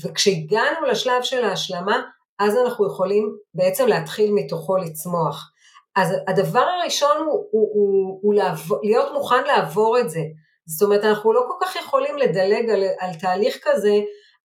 וכשהגענו 0.04 0.86
לשלב 0.86 1.22
של 1.22 1.44
ההשלמה, 1.44 2.02
אז 2.38 2.56
אנחנו 2.56 2.86
יכולים 2.86 3.36
בעצם 3.54 3.86
להתחיל 3.86 4.32
מתוכו 4.32 4.76
לצמוח. 4.76 5.50
אז 5.96 6.14
הדבר 6.28 6.60
הראשון 6.60 7.16
הוא, 7.16 7.48
הוא, 7.50 7.70
הוא, 7.74 8.20
הוא 8.22 8.34
לעבור, 8.34 8.78
להיות 8.82 9.12
מוכן 9.12 9.44
לעבור 9.44 9.98
את 9.98 10.10
זה. 10.10 10.20
זאת 10.66 10.82
אומרת, 10.82 11.04
אנחנו 11.04 11.32
לא 11.32 11.40
כל 11.48 11.66
כך 11.66 11.76
יכולים 11.76 12.16
לדלג 12.16 12.70
על, 12.70 12.82
על 13.00 13.14
תהליך 13.20 13.58
כזה 13.62 13.94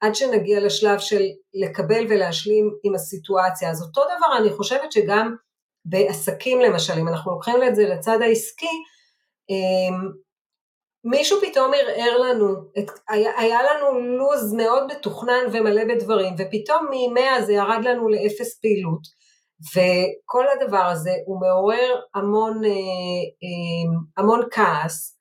עד 0.02 0.16
שנגיע 0.16 0.60
לשלב 0.60 1.00
של 1.00 1.22
לקבל 1.54 2.06
ולהשלים 2.10 2.72
עם 2.84 2.96
הסיטואציה. 2.96 3.70
אז 3.70 3.82
אותו 3.82 4.02
דבר 4.04 4.38
אני 4.38 4.50
חושבת 4.50 4.92
שגם 4.92 5.36
בעסקים 5.86 6.62
למשל, 6.62 6.94
אם 6.94 7.08
אנחנו 7.08 7.32
לוקחים 7.32 7.64
את 7.64 7.76
זה 7.76 7.84
לצד 7.84 8.22
העסקי, 8.22 8.84
אמ, 9.50 10.12
מישהו 11.04 11.42
פתאום 11.42 11.72
ערער 11.74 12.18
לנו, 12.18 12.48
את, 12.80 12.92
היה, 13.10 13.32
היה 13.40 13.60
לנו 13.64 14.00
לו"ז 14.00 14.54
מאוד 14.54 14.88
מתוכנן 14.88 15.46
ומלא 15.54 15.84
בדברים, 15.84 16.34
ופתאום 16.38 16.86
מ-100 16.86 17.42
זה 17.42 17.54
ירד 17.54 17.80
לנו 17.84 18.10
לאפס 18.10 18.60
פעילות, 18.62 19.02
וכל 19.74 20.46
הדבר 20.48 20.86
הזה 20.86 21.12
הוא 21.26 21.42
מעורר 21.42 21.96
המון, 22.16 22.66
אה, 22.66 22.70
אה, 22.70 24.00
המון 24.18 24.42
כעס, 24.52 25.20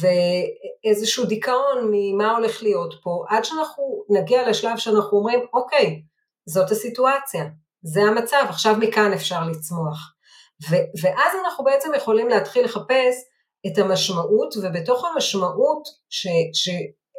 ואיזשהו 0.00 1.24
דיכאון 1.24 1.90
ממה 1.90 2.36
הולך 2.36 2.62
להיות 2.62 2.94
פה, 3.02 3.24
עד 3.28 3.44
שאנחנו 3.44 4.04
נגיע 4.10 4.48
לשלב 4.48 4.76
שאנחנו 4.76 5.18
אומרים, 5.18 5.40
אוקיי, 5.52 6.02
זאת 6.48 6.70
הסיטואציה, 6.70 7.44
זה 7.82 8.02
המצב, 8.02 8.44
עכשיו 8.48 8.74
מכאן 8.78 9.12
אפשר 9.12 9.40
לצמוח. 9.44 10.14
ו- 10.70 10.86
ואז 11.02 11.32
אנחנו 11.44 11.64
בעצם 11.64 11.90
יכולים 11.96 12.28
להתחיל 12.28 12.64
לחפש 12.64 13.14
את 13.66 13.78
המשמעות, 13.78 14.54
ובתוך 14.62 15.04
המשמעות, 15.04 15.82
ש- 16.10 16.72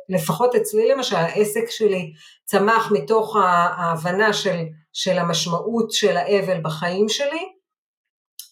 שלפחות 0.10 0.56
אצלי 0.56 0.88
למשל, 0.88 1.16
העסק 1.16 1.70
שלי 1.70 2.12
צמח 2.46 2.92
מתוך 2.92 3.36
ההבנה 3.36 4.34
של, 4.34 4.66
של 4.98 5.18
המשמעות 5.18 5.92
של 5.92 6.18
האבל 6.18 6.62
בחיים 6.62 7.10
שלי, 7.10 7.46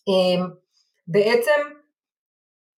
אמ, 0.08 0.49
בעצם 1.08 1.62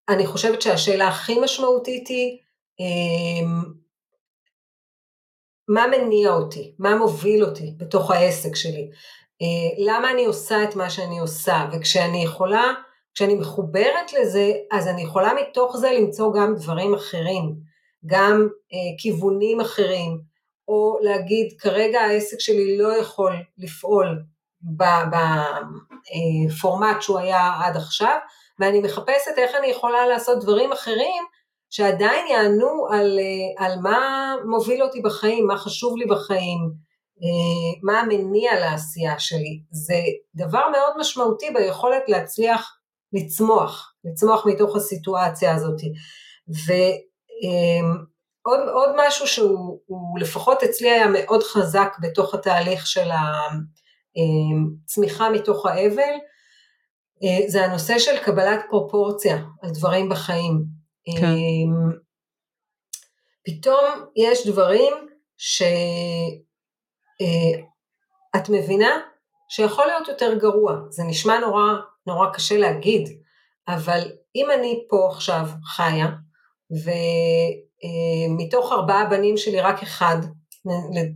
אני 0.08 0.26
חושבת 0.26 0.62
שהשאלה 0.62 1.08
הכי 1.08 1.40
משמעותית 1.40 2.08
היא, 2.08 2.38
אמ, 2.80 3.62
מה 5.68 5.86
מניע 5.86 6.30
אותי, 6.30 6.74
מה 6.78 6.96
מוביל 6.96 7.44
אותי 7.44 7.74
בתוך 7.76 8.10
העסק 8.10 8.56
שלי, 8.56 8.90
אה, 9.42 9.86
למה 9.86 10.10
אני 10.10 10.24
עושה 10.24 10.64
את 10.64 10.76
מה 10.76 10.90
שאני 10.90 11.18
עושה, 11.18 11.68
וכשאני 11.72 12.24
יכולה, 12.24 12.72
כשאני 13.14 13.34
מחוברת 13.34 14.12
לזה, 14.12 14.52
אז 14.72 14.88
אני 14.88 15.02
יכולה 15.02 15.30
מתוך 15.34 15.76
זה 15.76 15.90
למצוא 15.92 16.32
גם 16.34 16.54
דברים 16.56 16.94
אחרים, 16.94 17.54
גם 18.06 18.48
אה, 18.72 18.98
כיוונים 18.98 19.60
אחרים, 19.60 20.35
או 20.68 20.98
להגיד 21.02 21.54
כרגע 21.58 22.00
העסק 22.00 22.40
שלי 22.40 22.78
לא 22.78 22.96
יכול 22.98 23.32
לפעול 23.58 24.22
בפורמט 26.52 27.02
שהוא 27.02 27.18
היה 27.18 27.52
עד 27.64 27.76
עכשיו, 27.76 28.18
ואני 28.60 28.80
מחפשת 28.80 29.32
איך 29.36 29.50
אני 29.58 29.66
יכולה 29.66 30.06
לעשות 30.06 30.42
דברים 30.42 30.72
אחרים 30.72 31.24
שעדיין 31.70 32.26
יענו 32.26 32.86
על, 32.90 33.18
על 33.58 33.78
מה 33.80 34.34
מוביל 34.44 34.82
אותי 34.82 35.00
בחיים, 35.00 35.46
מה 35.46 35.58
חשוב 35.58 35.96
לי 35.96 36.06
בחיים, 36.06 36.58
מה 37.82 38.00
המניע 38.00 38.60
לעשייה 38.60 39.18
שלי. 39.18 39.60
זה 39.70 39.94
דבר 40.34 40.68
מאוד 40.68 40.98
משמעותי 40.98 41.50
ביכולת 41.50 42.02
להצליח 42.08 42.78
לצמוח, 43.12 43.94
לצמוח 44.04 44.46
מתוך 44.46 44.76
הסיטואציה 44.76 45.54
הזאת. 45.54 45.80
ועוד 46.48 48.06
אה, 48.46 48.72
עוד 48.72 48.90
משהו 48.96 49.26
שהוא 49.26 50.18
לפחות 50.20 50.62
אצלי 50.62 50.90
היה 50.90 51.06
מאוד 51.06 51.42
חזק 51.42 51.96
בתוך 52.00 52.34
התהליך 52.34 52.86
של 52.86 53.08
הצמיחה 54.84 55.30
מתוך 55.30 55.66
האבל, 55.66 56.14
זה 57.46 57.64
הנושא 57.64 57.98
של 57.98 58.18
קבלת 58.24 58.60
פרופורציה 58.70 59.36
על 59.62 59.70
דברים 59.70 60.08
בחיים. 60.08 60.64
כן. 61.20 61.26
פתאום 63.46 63.84
יש 64.16 64.46
דברים 64.46 64.94
שאת 65.36 66.40
אה, 68.34 68.40
מבינה 68.50 69.00
שיכול 69.48 69.86
להיות 69.86 70.08
יותר 70.08 70.34
גרוע. 70.38 70.72
זה 70.90 71.02
נשמע 71.04 71.38
נורא, 71.38 71.62
נורא 72.06 72.32
קשה 72.32 72.58
להגיד, 72.58 73.08
אבל 73.68 74.00
אם 74.36 74.50
אני 74.50 74.86
פה 74.88 75.08
עכשיו 75.10 75.46
חיה, 75.64 76.06
ומתוך 77.84 78.72
ארבעה 78.72 79.04
בנים 79.04 79.36
שלי 79.36 79.60
רק 79.60 79.82
אחד, 79.82 80.16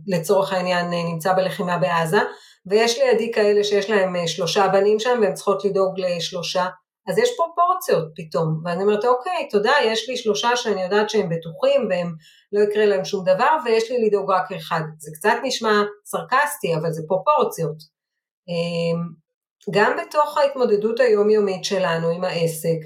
לצורך 0.07 0.53
העניין, 0.53 0.85
נמצא 0.89 1.33
בלחימה 1.33 1.77
בעזה, 1.77 2.19
ויש 2.65 2.99
לידי 2.99 3.31
כאלה 3.31 3.63
שיש 3.63 3.89
להם 3.89 4.15
אה, 4.15 4.27
שלושה 4.27 4.67
בנים 4.67 4.99
שם 4.99 5.19
והן 5.21 5.33
צריכות 5.33 5.65
לדאוג 5.65 5.99
לשלושה, 5.99 6.65
אז 7.07 7.17
יש 7.17 7.29
פרופורציות 7.37 8.11
פתאום, 8.15 8.61
ואני 8.65 8.83
אומרת 8.83 9.05
אוקיי, 9.05 9.47
תודה, 9.49 9.71
יש 9.85 10.09
לי 10.09 10.17
שלושה 10.17 10.55
שאני 10.55 10.83
יודעת 10.83 11.09
שהם 11.09 11.29
בטוחים 11.29 11.87
והם 11.89 12.15
לא 12.51 12.61
יקרה 12.61 12.85
להם 12.85 13.05
שום 13.05 13.25
דבר, 13.25 13.57
ויש 13.65 13.91
לי 13.91 14.07
לדאוג 14.07 14.31
רק 14.31 14.51
אחד. 14.51 14.81
זה 14.97 15.11
קצת 15.13 15.35
נשמע 15.43 15.83
סרקסטי, 16.05 16.75
אבל 16.75 16.91
זה 16.91 17.01
פרופורציות. 17.07 17.77
גם 19.71 19.97
בתוך 19.97 20.37
ההתמודדות 20.37 20.99
היומיומית 20.99 21.63
שלנו 21.63 22.09
עם 22.09 22.23
העסק, 22.23 22.77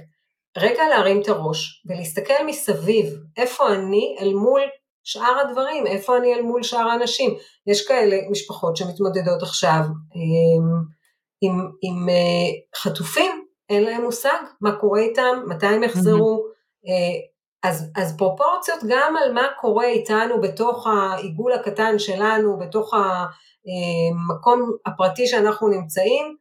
רגע 0.58 0.88
להרים 0.90 1.22
את 1.22 1.28
הראש 1.28 1.84
ולהסתכל 1.86 2.46
מסביב, 2.46 3.06
איפה 3.38 3.74
אני 3.74 4.16
אל 4.20 4.34
מול 4.34 4.62
שאר 5.04 5.40
הדברים, 5.40 5.88
איפה 5.88 6.18
אני 6.18 6.34
אל 6.34 6.42
מול 6.42 6.64
שאר 6.64 6.88
האנשים. 6.88 7.36
יש 7.68 7.88
כאלה 7.88 8.18
משפחות 8.32 8.78
שמתמודדות 8.78 9.42
עכשיו 9.42 9.80
אמ, 9.80 10.96
עם, 11.42 11.60
עם, 11.60 11.72
עם 11.82 12.10
אה, 12.10 12.80
חטופים, 12.82 13.46
אין 13.70 13.84
להם 13.84 14.04
מושג 14.04 14.40
מה 14.62 14.72
קורה 14.76 15.00
איתם, 15.00 15.44
מתי 15.48 15.66
הם 15.66 15.84
יחזרו. 15.84 16.44
Mm-hmm. 16.46 17.36
אז, 17.64 17.92
אז 17.96 18.18
פרופורציות 18.18 18.80
גם 18.88 19.16
על 19.18 19.34
מה 19.34 19.48
קורה 19.62 19.86
איתנו 19.86 20.42
בתוך 20.42 20.88
העיגול 20.88 21.54
הקטן 21.54 22.00
שלנו, 22.00 22.60
בתוך 22.60 22.94
המקום 22.94 24.72
הפרטי 24.86 25.28
שאנחנו 25.28 25.68
נמצאים, 25.68 26.36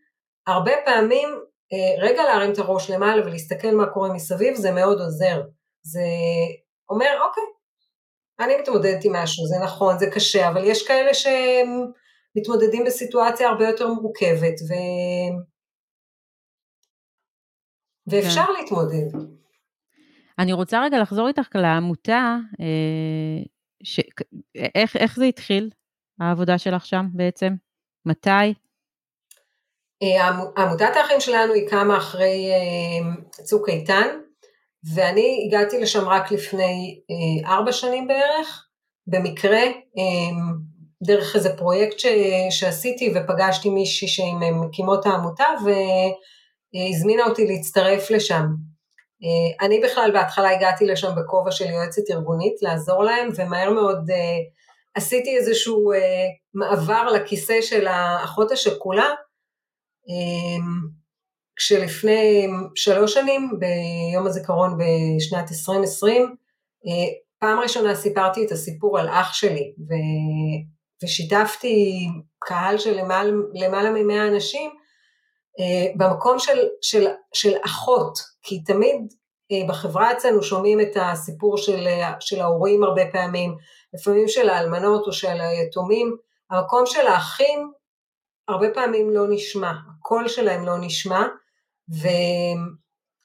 הרבה 0.47 0.73
פעמים 0.85 1.29
אה, 1.29 1.37
רגע 1.99 2.23
להרים 2.23 2.53
את 2.53 2.59
הראש 2.59 2.91
למעלה 2.91 3.27
ולהסתכל 3.27 3.75
מה 3.75 3.87
קורה 3.87 4.13
מסביב 4.13 4.55
זה 4.55 4.73
מאוד 4.73 5.01
עוזר. 5.01 5.43
זה 5.83 6.01
אומר 6.91 7.21
אוקיי, 7.27 7.45
אני 8.41 8.57
מתמודדת 8.61 9.05
עם 9.05 9.13
משהו, 9.13 9.47
זה 9.47 9.55
נכון, 9.65 9.99
זה 9.99 10.07
קשה, 10.15 10.49
אבל 10.49 10.65
יש 10.65 10.89
כאלה 10.89 11.11
שמתמודדים 11.15 12.85
בסיטואציה 12.87 13.49
הרבה 13.49 13.69
יותר 13.69 13.89
מורכבת, 13.89 14.55
ו... 14.69 14.73
ואפשר 18.07 18.45
כן. 18.47 18.53
להתמודד. 18.61 19.19
אני 20.39 20.53
רוצה 20.53 20.83
רגע 20.83 20.99
לחזור 21.03 21.29
איתך 21.29 21.49
לעמותה, 21.55 22.37
אה, 22.61 23.43
ש... 23.85 24.01
איך, 24.75 24.97
איך 24.97 25.17
זה 25.17 25.25
התחיל, 25.25 25.71
העבודה 26.21 26.59
שלך 26.59 26.87
שם 26.87 27.07
בעצם? 27.13 27.55
מתי? 28.07 28.55
אה, 30.05 30.29
עמותת 30.57 30.97
האחים 30.97 31.21
שלנו 31.21 31.53
היא 31.53 31.69
קמה 31.69 31.97
אחרי 31.97 32.51
אה, 32.53 33.43
צוק 33.45 33.69
איתן, 33.69 34.09
ואני 34.95 35.45
הגעתי 35.47 35.81
לשם 35.81 36.09
רק 36.09 36.31
לפני 36.33 37.01
אה, 37.11 37.55
ארבע 37.55 37.73
שנים 37.73 38.07
בערך, 38.07 38.67
במקרה, 39.07 39.61
דרך 41.03 41.37
איזה 41.37 41.57
פרויקט 41.57 41.99
ש, 41.99 42.07
שעשיתי 42.51 43.15
ופגשתי 43.15 43.71
מישהי 43.71 44.09
שהן 44.09 44.55
מקימות 44.55 45.07
העמותה 45.07 45.45
והזמינה 45.65 47.25
אותי 47.25 47.47
להצטרף 47.47 48.11
לשם. 48.11 48.45
אני 49.61 49.81
בכלל 49.81 50.11
בהתחלה 50.13 50.51
הגעתי 50.51 50.87
לשם 50.87 51.11
בכובע 51.17 51.51
של 51.51 51.71
יועצת 51.71 52.03
ארגונית 52.11 52.63
לעזור 52.63 53.05
להם 53.05 53.29
ומהר 53.37 53.71
מאוד 53.71 54.11
עשיתי 54.95 55.37
איזשהו 55.37 55.93
מעבר 56.55 57.07
לכיסא 57.13 57.61
של 57.61 57.87
האחות 57.87 58.53
השכולה 58.53 59.09
כשלפני 61.57 62.49
שלוש 62.75 63.15
שנים, 63.15 63.51
ביום 63.59 64.27
הזיכרון 64.27 64.79
בשנת 64.79 65.51
2020, 65.51 66.37
פעם 67.39 67.59
ראשונה 67.59 67.95
סיפרתי 67.95 68.47
את 68.47 68.53
הסיפור 68.53 68.99
על 68.99 69.09
אח 69.09 69.33
שלי, 69.33 69.75
ו... 69.79 69.93
ושיתפתי 71.05 72.09
קהל 72.39 72.79
של 72.79 73.01
למעלה, 73.01 73.31
למעלה 73.55 73.91
מ-100 73.91 74.29
אנשים, 74.35 74.71
במקום 75.97 76.39
של, 76.39 76.69
של, 76.83 77.07
של 77.35 77.53
אחות, 77.67 78.19
כי 78.43 78.63
תמיד 78.63 79.13
בחברה 79.69 80.13
אצלנו 80.13 80.43
שומעים 80.43 80.81
את 80.81 80.97
הסיפור 80.97 81.59
של, 81.59 81.89
של 82.21 82.41
ההורים 82.41 82.85
הרבה 82.85 83.03
פעמים, 83.13 83.57
לפעמים 83.95 84.29
של 84.29 84.49
האלמנות 84.49 85.07
או 85.07 85.13
של 85.13 85.41
היתומים, 85.41 86.17
המקום 86.51 86.87
של 86.87 87.07
האחים 87.07 87.73
הרבה 88.49 88.67
פעמים 88.75 89.11
לא 89.11 89.27
נשמע, 89.31 89.73
הקול 89.91 90.29
שלהם 90.29 90.67
לא 90.67 90.79
נשמע, 90.81 91.23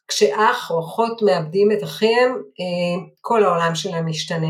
וכשאח 0.08 0.72
או 0.72 0.80
אחות 0.80 1.22
מאבדים 1.22 1.72
את 1.72 1.84
אחיהם, 1.84 2.32
אה, 2.32 3.06
כל 3.22 3.44
העולם 3.44 3.76
שלהם 3.76 4.06
משתנה. 4.08 4.48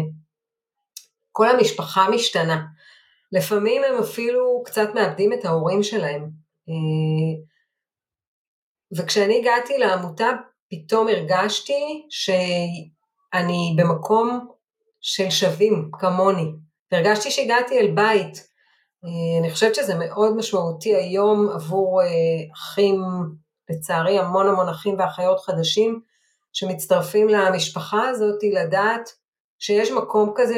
כל 1.32 1.48
המשפחה 1.48 2.10
משתנה. 2.10 2.66
לפעמים 3.32 3.82
הם 3.84 4.00
אפילו 4.04 4.64
קצת 4.66 4.90
מאבדים 4.96 5.34
את 5.34 5.46
ההורים 5.46 5.84
שלהם. 5.84 6.30
אה, 6.70 7.44
וכשאני 8.98 9.40
הגעתי 9.40 9.78
לעמותה, 9.78 10.30
פתאום 10.70 11.08
הרגשתי 11.08 12.08
שאני 12.10 13.76
במקום 13.78 14.48
של 15.02 15.30
שווים 15.30 15.90
כמוני. 15.92 16.52
והרגשתי 16.92 17.32
שהגעתי 17.32 17.80
אל 17.80 17.92
בית. 17.96 18.49
אה, 19.06 19.40
אני 19.40 19.52
חושבת 19.52 19.76
שזה 19.76 19.96
מאוד 19.96 20.36
משמעותי 20.36 20.96
היום 20.96 21.50
עבור 21.50 22.02
אה, 22.02 22.08
אחים, 22.54 23.02
לצערי 23.70 24.20
המון 24.20 24.48
המון 24.48 24.70
אחים 24.70 24.96
ואחיות 25.00 25.40
חדשים 25.40 26.02
שמצטרפים 26.54 27.28
למשפחה 27.28 28.10
הזאת, 28.10 28.40
לדעת 28.54 29.10
שיש 29.60 29.92
מקום 29.92 30.34
כזה 30.36 30.58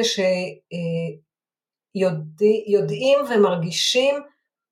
שיודעים 1.94 3.18
אה, 3.18 3.36
ומרגישים 3.36 4.14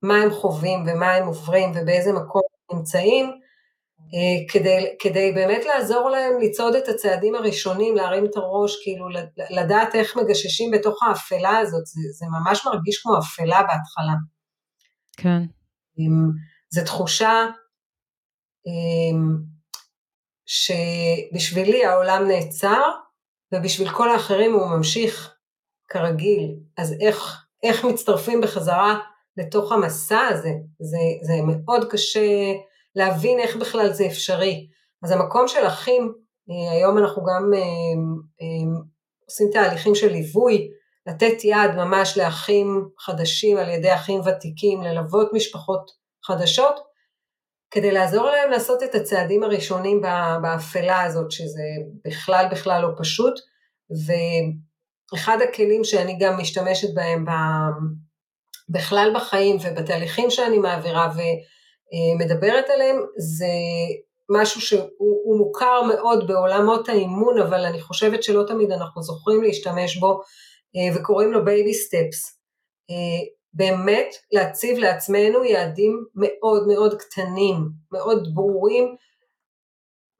מה 0.02 0.16
הם 0.16 0.30
חווים 0.30 0.84
ומה 0.86 1.14
הם 1.14 1.26
עוברים 1.26 1.70
ובאיזה 1.74 2.12
מקום 2.12 2.42
הם 2.70 2.78
נמצאים, 2.78 3.40
כדי, 4.48 4.96
כדי 4.98 5.32
באמת 5.32 5.64
לעזור 5.64 6.10
להם 6.10 6.40
לצעוד 6.40 6.74
את 6.74 6.88
הצעדים 6.88 7.34
הראשונים, 7.34 7.96
להרים 7.96 8.26
את 8.26 8.36
הראש, 8.36 8.82
כאילו 8.82 9.08
לדעת 9.50 9.94
איך 9.94 10.16
מגששים 10.16 10.70
בתוך 10.70 11.02
האפלה 11.02 11.58
הזאת, 11.58 11.86
זה, 11.86 12.00
זה 12.18 12.26
ממש 12.26 12.66
מרגיש 12.66 13.02
כמו 13.02 13.18
אפלה 13.18 13.62
בהתחלה. 13.62 14.14
כן. 15.16 15.42
זו 16.70 16.84
תחושה 16.84 17.46
שבשבילי 20.46 21.84
העולם 21.84 22.28
נעצר, 22.28 22.82
ובשביל 23.54 23.90
כל 23.90 24.10
האחרים 24.10 24.52
הוא 24.52 24.66
ממשיך 24.76 25.34
כרגיל. 25.88 26.56
אז 26.78 26.94
איך, 27.00 27.44
איך 27.62 27.84
מצטרפים 27.84 28.40
בחזרה 28.40 28.98
לתוך 29.36 29.72
המסע 29.72 30.20
הזה? 30.20 30.50
זה, 30.80 30.98
זה 31.22 31.32
מאוד 31.46 31.90
קשה 31.90 32.52
להבין 32.94 33.38
איך 33.38 33.56
בכלל 33.56 33.92
זה 33.92 34.06
אפשרי. 34.06 34.66
אז 35.02 35.10
המקום 35.10 35.48
של 35.48 35.66
אחים, 35.66 36.12
אה, 36.50 36.72
היום 36.72 36.98
אנחנו 36.98 37.22
גם 37.24 37.50
אה, 37.54 37.60
אה, 38.42 38.80
עושים 39.24 39.48
תהליכים 39.52 39.94
של 39.94 40.12
ליווי, 40.12 40.70
לתת 41.06 41.44
יד 41.44 41.70
ממש 41.76 42.18
לאחים 42.18 42.88
חדשים 42.98 43.56
על 43.56 43.68
ידי 43.68 43.94
אחים 43.94 44.20
ותיקים, 44.20 44.82
ללוות 44.82 45.32
משפחות 45.32 45.90
חדשות, 46.24 46.80
כדי 47.70 47.90
לעזור 47.90 48.26
להם 48.30 48.50
לעשות 48.50 48.82
את 48.82 48.94
הצעדים 48.94 49.42
הראשונים 49.42 50.00
באפלה 50.42 51.02
הזאת, 51.02 51.30
שזה 51.30 51.62
בכלל 52.04 52.46
בכלל 52.50 52.82
לא 52.82 52.88
פשוט, 52.98 53.34
ואחד 55.12 55.38
הכלים 55.48 55.84
שאני 55.84 56.18
גם 56.20 56.38
משתמשת 56.38 56.94
בהם 56.94 57.24
בכלל 58.68 59.12
בחיים 59.14 59.56
ובתהליכים 59.56 60.30
שאני 60.30 60.58
מעבירה 60.58 61.08
ומדברת 61.92 62.64
עליהם, 62.70 62.96
זה 63.16 63.46
משהו 64.30 64.60
שהוא 64.60 65.38
מוכר 65.38 65.82
מאוד 65.82 66.26
בעולמות 66.26 66.88
האימון, 66.88 67.38
אבל 67.38 67.64
אני 67.64 67.80
חושבת 67.80 68.22
שלא 68.22 68.44
תמיד 68.46 68.72
אנחנו 68.72 69.02
זוכרים 69.02 69.42
להשתמש 69.42 69.96
בו, 69.96 70.20
וקוראים 70.96 71.32
לו 71.32 71.44
baby 71.44 71.74
steps. 71.74 72.40
באמת 73.54 74.14
להציב 74.32 74.78
לעצמנו 74.78 75.44
יעדים 75.44 76.04
מאוד 76.14 76.66
מאוד 76.66 76.94
קטנים, 76.94 77.56
מאוד 77.92 78.34
ברורים, 78.34 78.96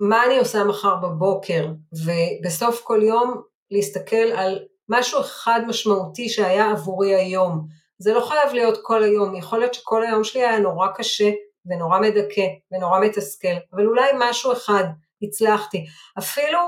מה 0.01 0.27
אני 0.27 0.39
עושה 0.39 0.65
מחר 0.65 0.95
בבוקר, 0.97 1.67
ובסוף 2.05 2.81
כל 2.85 3.03
יום 3.03 3.43
להסתכל 3.71 4.17
על 4.17 4.59
משהו 4.89 5.21
אחד 5.21 5.61
משמעותי 5.67 6.29
שהיה 6.29 6.71
עבורי 6.71 7.15
היום. 7.15 7.67
זה 7.99 8.13
לא 8.13 8.21
חייב 8.21 8.53
להיות 8.53 8.79
כל 8.83 9.03
היום, 9.03 9.35
יכול 9.35 9.59
להיות 9.59 9.75
שכל 9.75 10.03
היום 10.07 10.25
שלי 10.25 10.45
היה 10.45 10.59
נורא 10.59 10.89
קשה 10.95 11.31
ונורא 11.67 12.01
מדכא 12.01 12.47
ונורא 12.73 13.01
מתסכל, 13.01 13.57
אבל 13.73 13.87
אולי 13.87 14.11
משהו 14.19 14.53
אחד 14.53 14.85
הצלחתי, 15.23 15.87
אפילו 16.19 16.59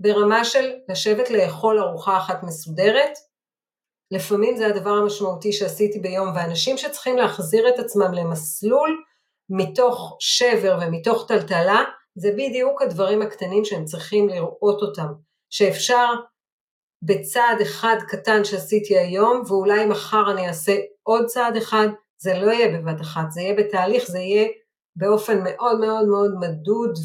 ברמה 0.00 0.44
של 0.44 0.72
לשבת 0.88 1.30
לאכול 1.30 1.78
ארוחה 1.78 2.18
אחת 2.18 2.42
מסודרת, 2.42 3.18
לפעמים 4.10 4.56
זה 4.56 4.66
הדבר 4.66 4.90
המשמעותי 4.90 5.52
שעשיתי 5.52 5.98
ביום, 5.98 6.28
ואנשים 6.36 6.78
שצריכים 6.78 7.16
להחזיר 7.16 7.68
את 7.68 7.78
עצמם 7.78 8.12
למסלול 8.12 9.02
מתוך 9.50 10.16
שבר 10.20 10.78
ומתוך 10.82 11.24
טלטלה, 11.28 11.84
זה 12.14 12.30
בדיוק 12.32 12.82
הדברים 12.82 13.22
הקטנים 13.22 13.64
שהם 13.64 13.84
צריכים 13.84 14.28
לראות 14.28 14.82
אותם, 14.82 15.06
שאפשר 15.50 16.06
בצעד 17.02 17.60
אחד 17.60 17.96
קטן 18.08 18.44
שעשיתי 18.44 18.98
היום, 18.98 19.42
ואולי 19.46 19.86
מחר 19.86 20.30
אני 20.32 20.48
אעשה 20.48 20.76
עוד 21.02 21.26
צעד 21.26 21.56
אחד, 21.56 21.88
זה 22.18 22.34
לא 22.38 22.50
יהיה 22.50 22.78
בבת 22.78 23.00
אחת, 23.00 23.30
זה 23.30 23.40
יהיה 23.40 23.54
בתהליך, 23.54 24.08
זה 24.08 24.18
יהיה 24.18 24.48
באופן 24.96 25.44
מאוד 25.44 25.80
מאוד 25.80 26.08
מאוד 26.08 26.34
מדוד, 26.40 26.98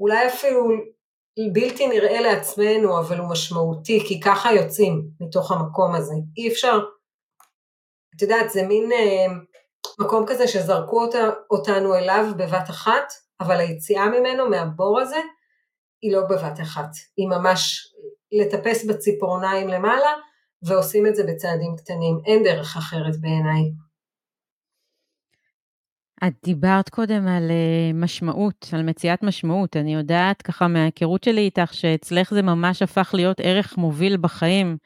ואולי 0.00 0.26
אפילו 0.26 0.68
בלתי 1.52 1.86
נראה 1.86 2.20
לעצמנו, 2.20 2.98
אבל 3.00 3.18
הוא 3.18 3.30
משמעותי, 3.30 4.04
כי 4.08 4.20
ככה 4.20 4.52
יוצאים 4.52 5.02
מתוך 5.20 5.52
המקום 5.52 5.94
הזה. 5.94 6.14
אי 6.36 6.48
אפשר, 6.48 6.78
את 8.16 8.22
יודעת, 8.22 8.50
זה 8.50 8.62
מין 8.62 8.92
אה, 8.92 9.26
מקום 9.98 10.24
כזה 10.26 10.48
שזרקו 10.48 11.04
אותה, 11.04 11.30
אותנו 11.50 11.94
אליו 11.94 12.24
בבת 12.36 12.70
אחת, 12.70 13.12
אבל 13.40 13.56
היציאה 13.56 14.06
ממנו, 14.06 14.50
מהבור 14.50 15.00
הזה, 15.00 15.20
היא 16.02 16.12
לא 16.12 16.20
בבת 16.20 16.60
אחת. 16.60 16.90
היא 17.16 17.28
ממש 17.28 17.92
לטפס 18.32 18.84
בציפורניים 18.84 19.68
למעלה, 19.68 20.12
ועושים 20.62 21.06
את 21.06 21.14
זה 21.14 21.22
בצעדים 21.28 21.76
קטנים. 21.76 22.18
אין 22.26 22.42
דרך 22.44 22.76
אחרת 22.76 23.20
בעיניי. 23.20 23.72
את 26.26 26.32
דיברת 26.44 26.88
קודם 26.88 27.28
על 27.28 27.50
אה, 27.50 27.90
משמעות, 27.94 28.68
על 28.72 28.82
מציאת 28.82 29.22
משמעות. 29.22 29.76
אני 29.76 29.94
יודעת 29.94 30.42
ככה 30.42 30.68
מההיכרות 30.68 31.24
שלי 31.24 31.40
איתך, 31.40 31.74
שאצלך 31.74 32.34
זה 32.34 32.42
ממש 32.42 32.82
הפך 32.82 33.10
להיות 33.14 33.40
ערך 33.40 33.76
מוביל 33.76 34.16
בחיים, 34.16 34.76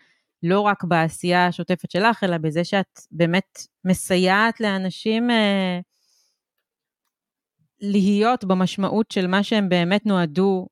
לא 0.42 0.61
רק 0.61 0.85
בעשייה 0.85 1.46
השוטפת 1.46 1.90
שלך, 1.90 2.24
אלא 2.24 2.38
בזה 2.38 2.64
שאת 2.64 2.98
באמת 3.11 3.59
מסייעת 3.85 4.61
לאנשים 4.61 5.31
אה, 5.31 5.81
להיות 7.81 8.44
במשמעות 8.44 9.11
של 9.11 9.26
מה 9.26 9.42
שהם 9.42 9.68
באמת 9.68 10.07
נועדו 10.07 10.66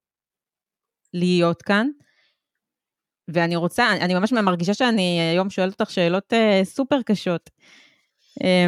להיות 1.15 1.63
כאן. 1.63 1.89
ואני 3.29 3.57
רוצה, 3.57 3.93
אני 3.93 4.15
ממש 4.15 4.33
מרגישה 4.33 4.75
שאני 4.75 5.21
היום 5.33 5.51
שואלת 5.51 5.81
אותך 5.81 5.91
שאלות 5.91 6.33
אה, 6.33 6.61
סופר 6.65 7.03
קשות. 7.03 7.51
אה, 8.45 8.67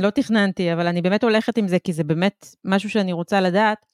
לא 0.00 0.10
תכננתי, 0.10 0.72
אבל 0.72 0.86
אני 0.86 1.02
באמת 1.02 1.24
הולכת 1.24 1.58
עם 1.58 1.68
זה, 1.68 1.78
כי 1.78 1.92
זה 1.92 2.04
באמת 2.04 2.46
משהו 2.64 2.90
שאני 2.90 3.12
רוצה 3.12 3.40
לדעת. 3.40 3.86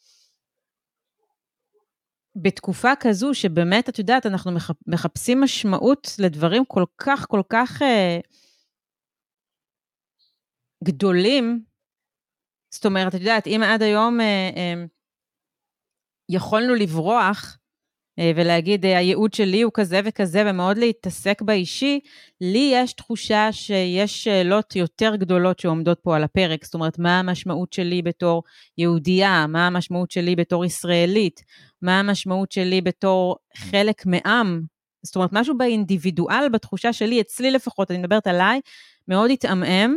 בתקופה 2.37 2.93
כזו, 3.01 3.35
שבאמת, 3.35 3.89
את 3.89 3.99
יודעת, 3.99 4.27
אנחנו 4.27 4.53
מחפשים 4.87 5.41
משמעות 5.41 6.09
לדברים 6.19 6.65
כל 6.65 6.85
כך, 6.99 7.27
כל 7.29 7.43
כך 7.49 7.83
אה, 7.83 8.19
גדולים, 10.85 11.65
זאת 12.71 12.87
אומרת, 12.87 13.15
את 13.15 13.21
יודעת, 13.21 13.47
אם 13.47 13.61
עד 13.65 13.83
היום 13.83 14.21
אה, 14.21 14.51
אה, 14.57 14.85
יכולנו 16.29 16.75
לברוח, 16.75 17.59
ולהגיד, 18.21 18.87
אה, 18.87 18.99
הייעוד 18.99 19.35
שלי 19.35 19.63
הוא 19.63 19.73
כזה 19.75 20.01
וכזה, 20.05 20.43
ומאוד 20.47 20.79
להתעסק 20.79 21.43
באישי, 21.43 22.01
לי 22.41 22.71
יש 22.75 22.93
תחושה 22.93 23.53
שיש 23.53 24.25
שאלות 24.25 24.77
יותר 24.77 25.17
גדולות 25.17 25.59
שעומדות 25.59 26.01
פה 26.03 26.17
על 26.17 26.25
הפרק. 26.25 26.65
זאת 26.65 26.75
אומרת, 26.75 26.99
מה 26.99 27.19
המשמעות 27.19 27.73
שלי 27.73 28.03
בתור 28.03 28.43
יהודייה? 28.79 29.47
מה 29.47 29.67
המשמעות 29.67 30.11
שלי 30.11 30.37
בתור 30.37 30.65
ישראלית? 30.65 31.41
מה 31.83 32.01
המשמעות 32.01 32.53
שלי 32.53 32.81
בתור 32.81 33.37
חלק 33.57 34.07
מעם? 34.07 34.63
זאת 35.03 35.17
אומרת, 35.17 35.31
משהו 35.33 35.59
באינדיבידואל, 35.59 36.49
בתחושה 36.53 36.93
שלי, 36.93 37.21
אצלי 37.21 37.51
לפחות, 37.51 37.91
אני 37.91 37.99
מדברת 37.99 38.27
עליי, 38.27 38.61
מאוד 39.09 39.31
התעמעם, 39.31 39.97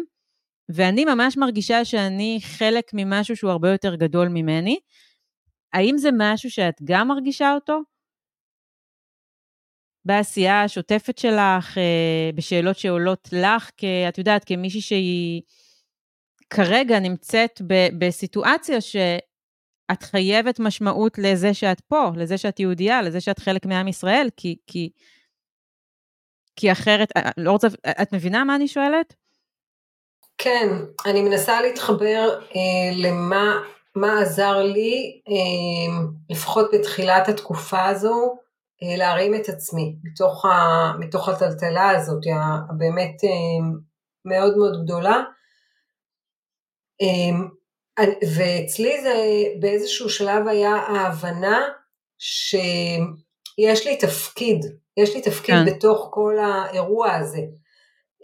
ואני 0.70 1.05
ממש 1.05 1.38
מרגישה 1.38 1.86
שאני 1.86 2.39
חלק 2.43 2.84
ממשהו 2.93 3.36
שהוא 3.36 3.51
הרבה 3.51 3.72
יותר 3.72 3.95
גדול 3.95 4.28
ממני. 4.28 4.80
האם 5.74 5.97
זה 5.97 6.09
משהו 6.18 6.51
שאת 6.51 6.76
גם 6.84 7.07
מרגישה 7.07 7.53
אותו? 7.53 7.80
בעשייה 10.08 10.64
השוטפת 10.64 11.18
שלך, 11.18 11.78
אה, 11.78 12.30
בשאלות 12.36 12.78
שעולות 12.78 13.30
לך, 13.32 13.70
כי 13.78 13.88
את 14.10 14.18
יודעת, 14.18 14.43
כמישהי 14.45 14.82
שהיא 14.82 15.41
כרגע 16.49 16.99
נמצאת 16.99 17.62
ב- 17.68 17.88
בסיטואציה 17.99 18.82
שאת 18.82 20.03
חייבת 20.03 20.60
משמעות 20.60 21.18
לזה 21.18 21.53
שאת 21.53 21.82
פה, 21.82 22.12
לזה 22.16 22.38
שאת 22.38 22.60
יהודייה, 22.60 23.01
לזה 23.01 23.22
שאת 23.22 23.39
חלק 23.39 23.66
מעם 23.66 23.88
ישראל, 23.88 24.28
כי, 24.38 24.55
כי, 24.68 24.89
כי 26.55 26.72
אחרת, 26.72 27.10
אה, 27.18 27.30
לא 27.38 27.51
רוצה, 27.51 27.68
את 28.01 28.14
מבינה 28.14 28.43
מה 28.43 28.55
אני 28.55 28.68
שואלת? 28.68 29.14
כן, 30.38 30.68
אני 31.05 31.22
מנסה 31.22 31.62
להתחבר 31.62 32.39
אה, 32.55 32.91
למה 32.95 33.62
מה 33.95 34.22
עזר 34.22 34.58
לי, 34.64 35.22
אה, 35.30 36.03
לפחות 36.30 36.70
בתחילת 36.74 37.28
התקופה 37.28 37.86
הזו, 37.86 38.36
אה, 38.36 38.47
להרים 38.82 39.36
את 39.36 39.49
עצמי 39.49 39.95
מתוך, 40.03 40.45
ה, 40.45 40.91
מתוך 40.99 41.30
הטלטלה 41.30 41.89
הזאת, 41.89 42.23
הבאמת 42.69 43.23
אה, 43.23 43.67
מאוד 44.25 44.57
מאוד 44.57 44.84
גדולה. 44.84 45.23
אה, 47.01 47.39
ואצלי 48.36 49.01
זה 49.01 49.13
באיזשהו 49.59 50.09
שלב 50.09 50.47
היה 50.47 50.75
ההבנה 50.75 51.67
שיש 52.19 53.88
לי 53.88 53.97
תפקיד, 53.97 54.65
יש 54.97 55.15
לי 55.15 55.21
תפקיד 55.21 55.55
כן. 55.55 55.65
בתוך 55.65 56.07
כל 56.11 56.38
האירוע 56.39 57.13
הזה. 57.13 57.41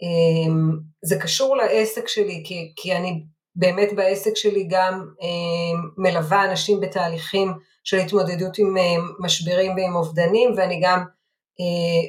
אמ, 0.02 0.70
זה 1.04 1.18
קשור 1.20 1.56
לעסק 1.56 2.08
שלי, 2.08 2.42
כי, 2.46 2.72
כי 2.76 2.96
אני 2.96 3.24
באמת 3.56 3.88
בעסק 3.96 4.36
שלי 4.36 4.68
גם 4.70 5.06
אמ, 5.20 5.90
מלווה 5.96 6.44
אנשים 6.44 6.80
בתהליכים 6.80 7.52
של 7.84 7.96
התמודדות 7.96 8.58
עם 8.58 8.76
אמ, 8.76 9.08
משברים 9.18 9.76
ועם 9.76 9.96
אובדנים, 9.96 10.50
ואני 10.56 10.80
גם 10.82 11.04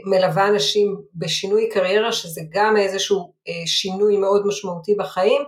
מלווה 0.05 0.47
אנשים 0.47 1.01
בשינוי 1.15 1.69
קריירה, 1.69 2.11
שזה 2.11 2.41
גם 2.49 2.78
איזשהו 2.78 3.34
אה, 3.47 3.67
שינוי 3.67 4.17
מאוד 4.17 4.47
משמעותי 4.47 4.95
בחיים, 4.95 5.41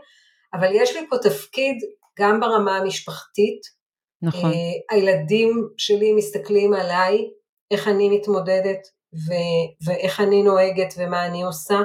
אבל 0.53 0.67
יש 0.73 0.95
לי 0.95 1.07
פה 1.09 1.17
תפקיד 1.17 1.77
גם 2.19 2.39
ברמה 2.39 2.77
המשפחתית. 2.77 3.77
נכון. 4.21 4.51
הילדים 4.91 5.67
שלי 5.77 6.13
מסתכלים 6.13 6.73
עליי, 6.73 7.29
איך 7.71 7.87
אני 7.87 8.09
מתמודדת 8.09 8.79
ו- 9.13 9.85
ואיך 9.85 10.19
אני 10.21 10.43
נוהגת 10.43 10.93
ומה 10.97 11.25
אני 11.25 11.43
עושה. 11.43 11.79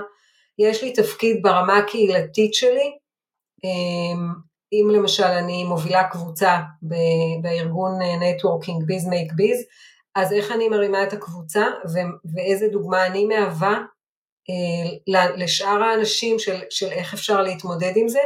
יש 0.58 0.84
לי 0.84 0.92
תפקיד 0.92 1.42
ברמה 1.42 1.78
הקהילתית 1.78 2.54
שלי, 2.54 2.98
אם 4.72 4.90
למשל 4.90 5.24
אני 5.24 5.64
מובילה 5.64 6.08
קבוצה 6.08 6.60
בארגון 7.42 8.02
אה, 8.02 8.14
Networking 8.14 8.82
Biz 8.88 9.06
Make 9.08 9.32
Biz, 9.32 9.64
אז 10.14 10.32
איך 10.32 10.52
אני 10.52 10.68
מרימה 10.68 11.02
את 11.02 11.12
הקבוצה 11.12 11.66
ואיזה 12.34 12.68
דוגמה 12.68 13.06
אני 13.06 13.24
מהווה 13.24 13.78
אה, 14.50 15.32
לשאר 15.36 15.82
האנשים 15.82 16.38
של, 16.38 16.60
של 16.70 16.86
איך 16.86 17.14
אפשר 17.14 17.42
להתמודד 17.42 17.92
עם 17.96 18.08
זה, 18.08 18.20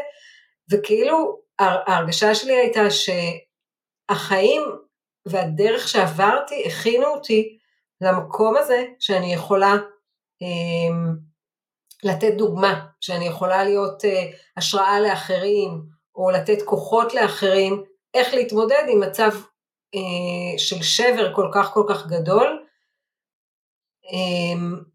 וכאילו 0.72 1.38
ההרגשה 1.58 2.34
שלי 2.34 2.52
הייתה 2.56 2.80
שהחיים 4.10 4.62
והדרך 5.26 5.88
שעברתי 5.88 6.64
הכינו 6.66 7.06
אותי 7.06 7.58
למקום 8.00 8.56
הזה 8.56 8.84
שאני 8.98 9.34
יכולה 9.34 9.74
אמ, 10.42 11.16
לתת 12.04 12.34
דוגמה, 12.38 12.86
שאני 13.00 13.26
יכולה 13.26 13.64
להיות 13.64 14.04
uh, 14.04 14.08
השראה 14.56 15.00
לאחרים, 15.00 15.82
או 16.16 16.30
לתת 16.30 16.62
כוחות 16.62 17.14
לאחרים, 17.14 17.82
איך 18.14 18.34
להתמודד 18.34 18.84
עם 18.88 19.00
מצב 19.00 19.30
uh, 19.96 20.58
של 20.58 20.82
שבר 20.82 21.34
כל 21.34 21.48
כך 21.54 21.70
כל 21.72 21.84
כך 21.88 22.06
גדול. 22.06 22.66
Um, 24.04 24.86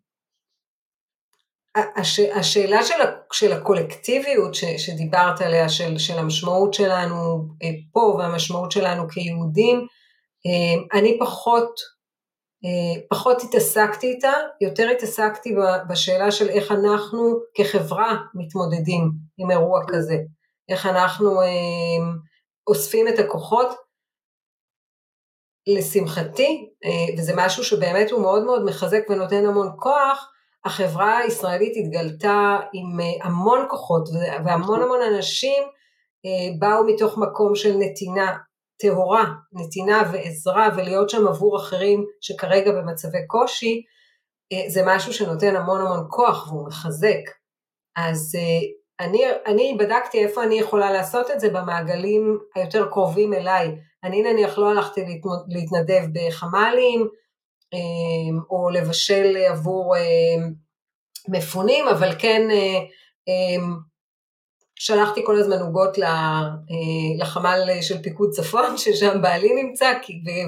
הש, 1.96 2.20
השאלה 2.20 2.84
של, 2.84 2.94
של 3.34 3.54
הקולקטיביות 3.54 4.56
ש, 4.56 4.66
שדיברת 4.66 5.42
עליה, 5.42 5.70
של, 5.70 5.98
של 5.98 6.20
המשמעות 6.20 6.74
שלנו 6.74 7.46
uh, 7.64 7.68
פה 7.94 8.00
והמשמעות 8.00 8.72
שלנו 8.72 9.10
כיהודים, 9.10 9.78
uh, 9.78 10.98
אני 10.98 11.18
פחות 11.20 11.72
אה, 12.66 13.02
פחות 13.10 13.42
התעסקתי 13.44 14.08
איתה, 14.08 14.34
יותר 14.62 14.90
התעסקתי 14.90 15.56
בשאלה 15.90 16.32
של 16.32 16.50
איך 16.50 16.72
אנחנו 16.72 17.40
כחברה 17.56 18.18
מתמודדים 18.34 19.12
עם 19.38 19.52
אירוע 19.52 19.82
כזה, 19.88 20.16
איך 20.70 20.86
אנחנו 20.86 21.42
אה, 21.42 22.14
אוספים 22.68 23.08
את 23.08 23.20
הכוחות. 23.20 23.68
לשמחתי, 25.68 26.70
אה, 26.86 27.18
וזה 27.18 27.34
משהו 27.36 27.64
שבאמת 27.64 28.12
הוא 28.12 28.22
מאוד 28.22 28.44
מאוד 28.44 28.66
מחזק 28.66 29.02
ונותן 29.10 29.46
המון 29.46 29.72
כוח, 29.80 30.32
החברה 30.66 31.18
הישראלית 31.18 31.74
התגלתה 31.78 32.58
עם 32.74 33.00
המון 33.24 33.66
כוחות 33.70 34.10
והמון 34.46 34.82
המון 34.82 35.00
אנשים 35.02 35.64
באו 36.60 36.84
מתוך 36.88 37.18
מקום 37.18 37.56
של 37.56 37.78
נתינה 37.78 38.38
טהורה, 38.82 39.26
נתינה 39.54 40.02
ועזרה 40.14 40.70
ולהיות 40.76 41.10
שם 41.10 41.28
עבור 41.28 41.58
אחרים 41.58 42.06
שכרגע 42.22 42.72
במצבי 42.72 43.28
קושי, 43.28 43.84
אה, 44.54 44.70
זה 44.70 44.82
משהו 44.86 45.14
שנותן 45.14 45.56
המון 45.56 45.82
המון 45.82 46.08
כוח 46.10 46.48
והוא 46.48 46.68
מחזק. 46.68 47.24
אז 47.96 48.36
אה, 48.36 48.68
אני, 49.02 49.24
אני 49.46 49.76
בדקתי 49.80 50.24
איפה 50.24 50.44
אני 50.44 50.56
יכולה 50.56 50.92
לעשות 50.92 51.32
את 51.32 51.40
זה 51.40 51.50
במעגלים 51.50 52.40
היותר 52.56 52.90
קרובים 52.90 53.34
אליי. 53.34 53.76
אני 54.04 54.22
נניח 54.22 54.58
לא 54.58 54.72
הלכתי 54.72 55.02
להתנדב 55.48 56.04
בחמ"לים 56.14 57.08
אה, 57.74 57.80
או 58.50 58.70
לבשל 58.70 59.38
עבור 59.38 59.96
מפונים, 61.30 61.88
אבל 61.88 62.12
כן 62.20 62.48
שלחתי 64.82 65.22
כל 65.26 65.40
הזמן 65.40 65.60
עוגות 65.60 66.00
אה, 66.00 66.42
לחמ"ל 67.18 67.82
של 67.82 68.02
פיקוד 68.04 68.30
צפון, 68.30 68.78
ששם 68.78 69.22
בעלי 69.22 69.64
נמצא, 69.64 69.94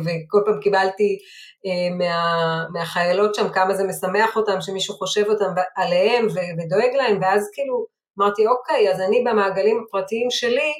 וכל 0.06 0.42
פעם 0.46 0.60
קיבלתי 0.62 1.18
אה, 1.66 1.96
מה, 1.96 2.66
מהחיילות 2.74 3.36
שם 3.36 3.50
כמה 3.50 3.74
זה 3.74 3.84
משמח 3.84 4.36
אותם, 4.36 4.62
שמישהו 4.62 4.96
חושב 4.96 5.24
אותם 5.30 5.54
עליהם 5.76 6.28
ודואג 6.28 6.96
להם, 6.98 7.20
ואז 7.22 7.50
כאילו 7.54 7.93
אמרתי, 8.20 8.48
אוקיי, 8.48 8.94
אז 8.94 9.02
אני 9.02 9.24
במעגלים 9.26 9.84
הפרטיים 9.88 10.28
שלי 10.32 10.74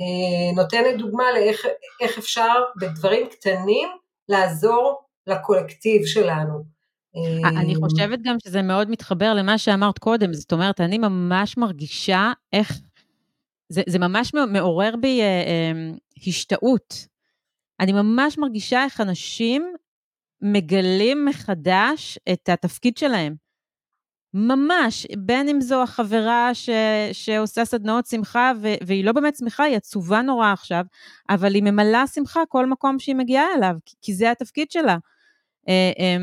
אה, 0.00 0.62
נותנת 0.62 0.98
דוגמה 0.98 1.24
לאיך 1.32 2.18
אפשר 2.18 2.54
בדברים 2.80 3.26
קטנים 3.28 3.88
לעזור 4.28 5.02
לקולקטיב 5.26 6.06
שלנו. 6.06 6.76
אני 7.44 7.74
חושבת 7.74 8.18
גם 8.22 8.36
שזה 8.44 8.62
מאוד 8.62 8.90
מתחבר 8.90 9.34
למה 9.34 9.58
שאמרת 9.58 9.98
קודם, 9.98 10.34
זאת 10.34 10.52
אומרת, 10.52 10.80
אני 10.80 10.98
ממש 10.98 11.56
מרגישה 11.56 12.32
איך 12.52 12.80
זה, 13.68 13.82
זה 13.88 13.98
ממש 13.98 14.32
מעורר 14.52 14.94
בי 15.00 15.20
אה, 15.20 15.26
אה, 15.26 15.72
השתאות. 16.26 17.06
אני 17.80 17.92
ממש 17.92 18.38
מרגישה 18.38 18.84
איך 18.84 19.00
אנשים 19.00 19.72
מגלים 20.42 21.24
מחדש 21.24 22.18
את 22.32 22.48
התפקיד 22.48 22.96
שלהם. 22.96 23.45
ממש, 24.34 25.06
בין 25.18 25.48
אם 25.48 25.60
זו 25.60 25.82
החברה 25.82 26.50
ש, 26.54 26.70
שעושה 27.12 27.64
סדנאות 27.64 28.06
שמחה, 28.06 28.52
ו, 28.62 28.74
והיא 28.86 29.04
לא 29.04 29.12
באמת 29.12 29.36
שמחה, 29.36 29.64
היא 29.64 29.76
עצובה 29.76 30.22
נורא 30.22 30.52
עכשיו, 30.52 30.84
אבל 31.30 31.54
היא 31.54 31.62
ממלאה 31.62 32.06
שמחה 32.06 32.40
כל 32.48 32.66
מקום 32.66 32.98
שהיא 32.98 33.14
מגיעה 33.16 33.46
אליו, 33.56 33.76
כי 34.02 34.14
זה 34.14 34.30
התפקיד 34.30 34.70
שלה. 34.70 34.96
אה, 35.68 35.92
אה, 35.98 36.16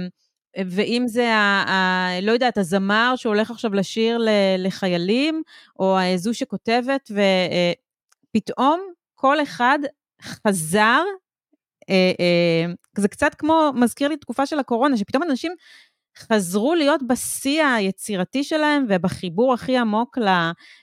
ואם 0.70 1.04
זה, 1.08 1.34
ה, 1.34 1.64
ה, 1.70 2.10
לא 2.22 2.32
יודעת, 2.32 2.58
הזמר 2.58 3.14
שהולך 3.16 3.52
עכשיו 3.52 3.74
לשיר 3.74 4.18
ל, 4.18 4.30
לחיילים, 4.58 5.42
או 5.80 5.98
זו 6.16 6.34
שכותבת, 6.34 7.12
ופתאום 8.32 8.82
כל 9.16 9.42
אחד 9.44 9.80
חזר, 10.22 11.04
אה, 11.90 12.12
אה, 12.20 12.74
זה 12.98 13.08
קצת 13.08 13.36
כמו, 13.36 13.72
מזכיר 13.76 14.08
לי 14.08 14.18
תקופה 14.18 14.46
של 14.46 14.60
הקורונה, 14.60 14.98
שפתאום 14.98 15.24
אנשים 15.24 15.52
חזרו 16.18 16.76
להיות 16.76 17.02
בשיא 17.08 17.66
היצירתי 17.66 18.44
שלהם 18.44 18.86
ובחיבור 18.90 19.54
הכי 19.54 19.78
עמוק 19.78 20.18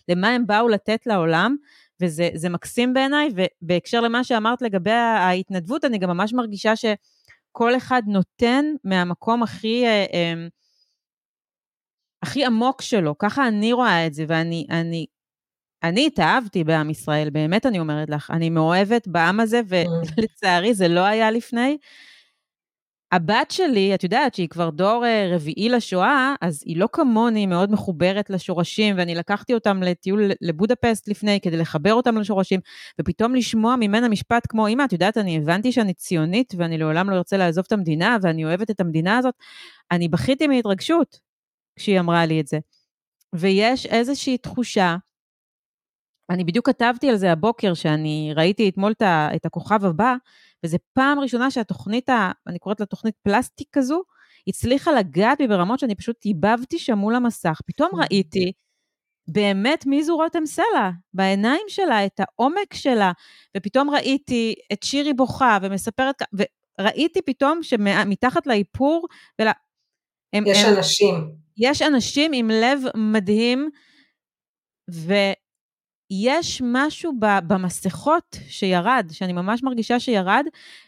למה 0.08 0.28
הם 0.28 0.46
באו 0.46 0.68
לתת 0.68 1.06
לעולם, 1.06 1.56
וזה 2.00 2.48
מקסים 2.48 2.94
בעיניי, 2.94 3.28
ובהקשר 3.62 4.00
למה 4.00 4.24
שאמרת 4.24 4.62
לגבי 4.62 4.90
ההתנדבות, 4.90 5.84
אני 5.84 5.98
גם 5.98 6.08
ממש 6.10 6.32
מרגישה 6.32 6.76
ש... 6.76 6.84
כל 7.52 7.76
אחד 7.76 8.02
נותן 8.06 8.64
מהמקום 8.84 9.42
הכי, 9.42 9.86
אה, 9.86 10.06
אה, 10.12 10.34
הכי 12.22 12.44
עמוק 12.44 12.82
שלו, 12.82 13.18
ככה 13.18 13.48
אני 13.48 13.72
רואה 13.72 14.06
את 14.06 14.14
זה, 14.14 14.24
ואני 14.28 14.66
אני, 14.70 15.06
אני 15.82 16.06
התאהבתי 16.06 16.64
בעם 16.64 16.90
ישראל, 16.90 17.30
באמת 17.30 17.66
אני 17.66 17.78
אומרת 17.80 18.10
לך, 18.10 18.30
אני 18.30 18.50
מאוהבת 18.50 19.08
בעם 19.08 19.40
הזה, 19.40 19.60
ולצערי 19.68 20.74
זה 20.80 20.88
לא 20.88 21.00
היה 21.00 21.30
לפני. 21.30 21.78
הבת 23.12 23.50
שלי, 23.50 23.94
את 23.94 24.04
יודעת 24.04 24.34
שהיא 24.34 24.48
כבר 24.48 24.70
דור 24.70 25.04
אה, 25.06 25.30
רביעי 25.34 25.68
לשואה, 25.68 26.34
אז 26.40 26.62
היא 26.66 26.76
לא 26.76 26.88
כמוני 26.92 27.46
מאוד 27.46 27.70
מחוברת 27.72 28.30
לשורשים, 28.30 28.98
ואני 28.98 29.14
לקחתי 29.14 29.54
אותם 29.54 29.82
לטיול 29.82 30.30
לבודפסט 30.40 31.08
לפני 31.08 31.40
כדי 31.40 31.56
לחבר 31.56 31.94
אותם 31.94 32.16
לשורשים, 32.16 32.60
ופתאום 33.00 33.34
לשמוע 33.34 33.76
ממנה 33.76 34.08
משפט 34.08 34.46
כמו, 34.48 34.68
אמא, 34.68 34.84
את 34.84 34.92
יודעת, 34.92 35.18
אני 35.18 35.36
הבנתי 35.36 35.72
שאני 35.72 35.94
ציונית 35.94 36.54
ואני 36.56 36.78
לעולם 36.78 37.10
לא 37.10 37.16
ארצה 37.16 37.36
לעזוב 37.36 37.64
את 37.66 37.72
המדינה, 37.72 38.16
ואני 38.22 38.44
אוהבת 38.44 38.70
את 38.70 38.80
המדינה 38.80 39.18
הזאת. 39.18 39.34
אני 39.90 40.08
בכיתי 40.08 40.46
מהתרגשות 40.46 41.20
כשהיא 41.76 42.00
אמרה 42.00 42.26
לי 42.26 42.40
את 42.40 42.46
זה. 42.46 42.58
ויש 43.34 43.86
איזושהי 43.86 44.38
תחושה, 44.38 44.96
אני 46.30 46.44
בדיוק 46.44 46.66
כתבתי 46.66 47.10
על 47.10 47.16
זה 47.16 47.32
הבוקר, 47.32 47.74
שאני 47.74 48.32
ראיתי 48.36 48.68
אתמול 48.68 48.92
את 49.02 49.46
הכוכב 49.46 49.84
הבא, 49.84 50.14
וזו 50.64 50.78
פעם 50.92 51.20
ראשונה 51.20 51.50
שהתוכנית, 51.50 52.08
ה, 52.08 52.32
אני 52.46 52.58
קוראת 52.58 52.80
לה 52.80 52.86
תוכנית 52.86 53.14
פלסטיק 53.22 53.68
כזו, 53.72 54.02
הצליחה 54.46 54.92
לגעת 54.92 55.38
בי 55.38 55.46
ברמות 55.48 55.78
שאני 55.78 55.94
פשוט 55.94 56.24
איבבתי 56.24 56.78
שם 56.78 56.98
מול 56.98 57.14
המסך. 57.14 57.60
פתאום 57.66 57.90
ראיתי 57.94 58.52
באמת 59.28 59.86
מי 59.86 60.04
זו 60.04 60.16
רותם 60.16 60.46
סלע, 60.46 60.90
בעיניים 61.14 61.62
שלה, 61.68 62.06
את 62.06 62.20
העומק 62.20 62.74
שלה, 62.74 63.12
ופתאום 63.56 63.90
ראיתי 63.90 64.54
את 64.72 64.82
שירי 64.82 65.12
בוכה 65.12 65.58
ומספרת, 65.62 66.22
וראיתי 66.80 67.22
פתאום 67.22 67.62
שמתחת 67.62 68.46
לאיפור, 68.46 69.06
ול... 69.40 69.48
הם, 70.32 70.44
יש 70.46 70.64
הם, 70.64 70.76
אנשים. 70.76 71.34
יש 71.56 71.82
אנשים 71.82 72.30
עם 72.34 72.50
לב 72.50 72.80
מדהים, 72.96 73.70
ויש 76.10 76.62
משהו 76.64 77.12
במסכות 77.46 78.36
שירד, 78.48 79.06
שאני 79.12 79.32
ממש 79.32 79.62
מרגישה 79.62 80.00
שירד, 80.00 80.44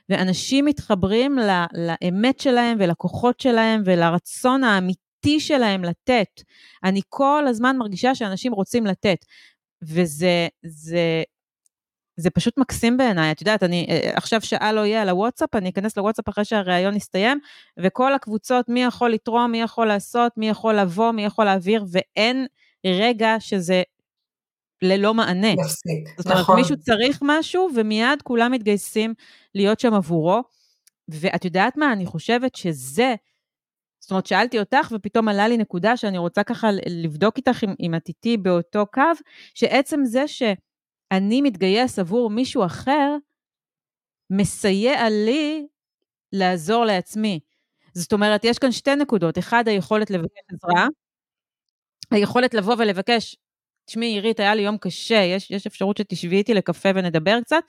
ואנשים 0.08 0.64
מתחברים 0.64 1.38
לאמת 1.72 2.40
שלהם 2.40 2.78
ולכוחות 2.80 3.40
שלהם 3.40 3.82
ולרצון 3.84 4.64
האמיתי 4.64 5.40
שלהם 5.40 5.84
לתת. 5.84 6.42
אני 6.84 7.00
כל 7.08 7.44
הזמן 7.48 7.76
מרגישה 7.76 8.14
שאנשים 8.14 8.52
רוצים 8.52 8.86
לתת. 8.86 9.24
וזה 9.82 10.48
זה, 10.62 11.22
זה 12.16 12.30
פשוט 12.30 12.58
מקסים 12.58 12.96
בעיניי. 12.96 13.32
את 13.32 13.40
יודעת, 13.40 13.62
אני 13.62 13.86
אה, 13.90 14.10
עכשיו 14.14 14.40
שעה 14.40 14.72
לא 14.72 14.80
יהיה 14.86 15.02
על 15.02 15.08
הוואטסאפ, 15.08 15.54
אני 15.54 15.68
אכנס 15.70 15.96
לוואטסאפ 15.96 16.28
אחרי 16.28 16.44
שהראיון 16.44 16.96
יסתיים, 16.96 17.38
וכל 17.78 18.14
הקבוצות, 18.14 18.68
מי 18.68 18.82
יכול 18.82 19.10
לתרום, 19.10 19.50
מי 19.50 19.60
יכול 19.60 19.86
לעשות, 19.86 20.32
מי 20.36 20.48
יכול 20.48 20.74
לבוא, 20.74 21.12
מי 21.12 21.24
יכול 21.24 21.44
להעביר, 21.44 21.84
ואין 21.90 22.46
רגע 22.86 23.36
שזה 23.38 23.82
ללא 24.82 25.14
מענה. 25.14 25.54
מפסיק, 25.54 26.08
זאת 26.18 26.26
אומרת, 26.26 26.40
נכון. 26.40 26.56
מישהו 26.56 26.76
צריך 26.76 27.18
משהו, 27.22 27.68
ומיד 27.76 28.22
כולם 28.22 28.52
מתגייסים 28.52 29.14
להיות 29.54 29.80
שם 29.80 29.94
עבורו. 29.94 30.42
ואת 31.08 31.44
יודעת 31.44 31.76
מה, 31.76 31.92
אני 31.92 32.06
חושבת 32.06 32.54
שזה, 32.54 33.14
זאת 34.00 34.10
אומרת, 34.10 34.26
שאלתי 34.26 34.58
אותך, 34.58 34.92
ופתאום 34.92 35.28
עלה 35.28 35.48
לי 35.48 35.56
נקודה 35.56 35.96
שאני 35.96 36.18
רוצה 36.18 36.42
ככה 36.42 36.68
לבדוק 36.86 37.36
איתך 37.36 37.64
אם, 37.64 37.74
אם 37.80 37.94
את 37.94 38.08
איתי 38.08 38.36
באותו 38.36 38.86
קו, 38.94 39.02
שעצם 39.54 40.00
זה 40.04 40.28
שאני 40.28 41.42
מתגייס 41.42 41.98
עבור 41.98 42.30
מישהו 42.30 42.64
אחר, 42.64 43.16
מסייע 44.30 45.10
לי 45.10 45.66
לעזור 46.32 46.84
לעצמי. 46.84 47.40
זאת 47.94 48.12
אומרת, 48.12 48.44
יש 48.44 48.58
כאן 48.58 48.72
שתי 48.72 48.96
נקודות. 48.96 49.38
אחד, 49.38 49.68
היכולת 49.68 50.10
לבקש 50.10 50.42
עזרה, 50.52 50.86
היכולת 52.10 52.54
לבוא 52.54 52.74
ולבקש, 52.78 53.36
תשמעי, 53.84 54.08
עירית, 54.08 54.40
היה 54.40 54.54
לי 54.54 54.62
יום 54.62 54.78
קשה, 54.78 55.14
יש, 55.14 55.50
יש 55.50 55.66
אפשרות 55.66 55.96
שתשבי 55.96 56.36
איתי 56.36 56.54
לקפה 56.54 56.88
ונדבר 56.94 57.40
קצת, 57.40 57.64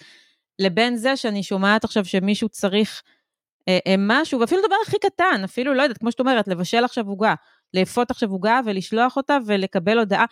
לבין 0.59 0.95
זה 0.95 1.17
שאני 1.17 1.43
שומעת 1.43 1.83
עכשיו 1.83 2.05
שמישהו 2.05 2.49
צריך 2.49 3.03
אה, 3.67 3.79
אה, 3.87 3.95
משהו, 3.97 4.39
ואפילו 4.39 4.61
דבר 4.67 4.75
הכי 4.87 4.97
קטן, 4.99 5.41
אפילו, 5.43 5.73
לא 5.73 5.83
יודעת, 5.83 5.97
כמו 5.97 6.11
שאת 6.11 6.19
אומרת, 6.19 6.47
לבשל 6.47 6.83
עכשיו 6.83 7.07
עוגה, 7.07 7.33
לאפות 7.73 8.11
עכשיו 8.11 8.29
עוגה 8.29 8.59
ולשלוח 8.65 9.17
אותה 9.17 9.37
ולקבל 9.45 9.99
הודעה. 9.99 10.25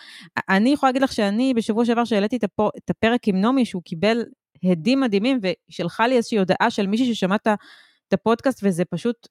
אני 0.49 0.69
יכולה 0.69 0.89
להגיד 0.89 1.01
לך 1.01 1.11
שאני, 1.11 1.53
בשבוע 1.53 1.85
שעבר 1.85 2.05
שהעליתי 2.05 2.35
את, 2.35 2.43
הפור, 2.43 2.69
את 2.77 2.89
הפרק 2.89 3.27
עם 3.27 3.41
נעמי, 3.41 3.65
שהוא 3.65 3.83
קיבל 3.83 4.23
הדים 4.63 4.99
מדהימים, 4.99 5.39
ושלחה 5.41 6.07
לי 6.07 6.17
איזושהי 6.17 6.37
הודעה 6.37 6.69
של 6.69 6.87
מישהי 6.87 7.15
ששמע 7.15 7.35
את 7.35 8.13
הפודקאסט, 8.13 8.59
וזה 8.63 8.85
פשוט 8.85 9.27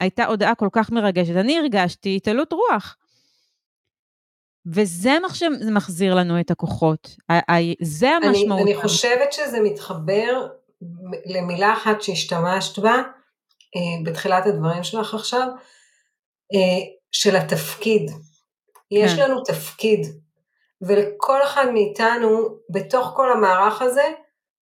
הייתה 0.00 0.24
הודעה 0.24 0.54
כל 0.54 0.68
כך 0.72 0.90
מרגשת. 0.90 1.36
אני 1.36 1.58
הרגשתי 1.58 2.16
התעלות 2.16 2.52
רוח. 2.52 2.96
וזה 4.66 5.16
מחזיר 5.70 6.14
לנו 6.14 6.40
את 6.40 6.50
הכוחות. 6.50 7.16
זה 7.82 8.10
המשמעות. 8.10 8.62
אני, 8.62 8.72
אני 8.72 8.82
חושבת 8.82 9.32
שזה 9.32 9.60
מתחבר 9.60 10.46
למילה 11.26 11.72
אחת 11.72 12.02
שהשתמשת 12.02 12.78
בה 12.78 12.94
אה, 13.76 14.04
בתחילת 14.04 14.46
הדברים 14.46 14.84
שלך 14.84 15.14
עכשיו, 15.14 15.48
אה, 16.54 16.90
של 17.12 17.36
התפקיד. 17.36 18.10
יש 18.90 19.14
כן. 19.14 19.20
לנו 19.20 19.42
תפקיד, 19.44 20.06
ולכל 20.82 21.42
אחד 21.42 21.66
מאיתנו, 21.72 22.58
בתוך 22.70 23.12
כל 23.16 23.32
המערך 23.32 23.82
הזה, 23.82 24.04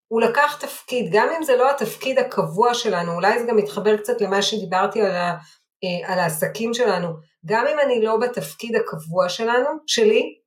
הוא 0.08 0.20
לקח 0.20 0.56
תפקיד, 0.60 1.12
גם 1.12 1.28
אם 1.36 1.42
זה 1.42 1.56
לא 1.56 1.70
התפקיד 1.70 2.18
הקבוע 2.18 2.74
שלנו, 2.74 3.12
אולי 3.12 3.38
זה 3.38 3.46
גם 3.48 3.56
מתחבר 3.56 3.96
קצת 3.96 4.20
למה 4.20 4.42
שדיברתי 4.42 5.02
על, 5.02 5.12
על 6.04 6.18
העסקים 6.18 6.74
שלנו, 6.74 7.08
גם 7.46 7.66
אם 7.66 7.76
אני 7.86 8.02
לא 8.02 8.16
בתפקיד 8.16 8.76
הקבוע 8.76 9.28
שלנו, 9.28 9.68
שלי, 9.86 10.38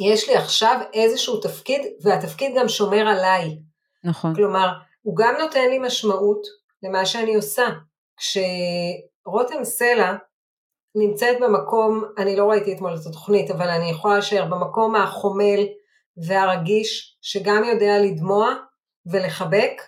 יש 0.00 0.28
לי 0.28 0.36
עכשיו 0.36 0.80
איזשהו 0.92 1.40
תפקיד, 1.40 1.80
והתפקיד 2.02 2.52
גם 2.58 2.68
שומר 2.68 3.08
עליי. 3.08 3.58
נכון. 4.04 4.34
כלומר, 4.34 4.68
הוא 5.02 5.16
גם 5.16 5.34
נותן 5.40 5.68
לי 5.70 5.78
משמעות 5.78 6.42
למה 6.82 7.06
שאני 7.06 7.34
עושה. 7.34 7.66
כשרותם 8.16 9.64
סלע 9.64 10.14
נמצאת 10.94 11.36
במקום, 11.40 12.04
אני 12.18 12.36
לא 12.36 12.50
ראיתי 12.50 12.72
אתמול 12.72 12.94
את 12.94 13.06
התוכנית, 13.06 13.50
אבל 13.50 13.68
אני 13.68 13.90
יכולה 13.90 14.14
להישאר 14.14 14.44
במקום 14.44 14.96
החומל 14.96 15.60
והרגיש, 16.26 17.18
שגם 17.22 17.64
יודע 17.64 17.98
לדמוע 17.98 18.54
ולחבק, 19.06 19.72
אה, 19.80 19.86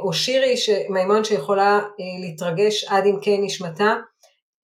או 0.00 0.12
שירי 0.12 0.54
מימון 0.88 1.24
שיכולה 1.24 1.78
אה, 1.78 2.20
להתרגש 2.20 2.84
עד 2.84 3.04
עמקי 3.06 3.38
נשמתה, 3.38 3.94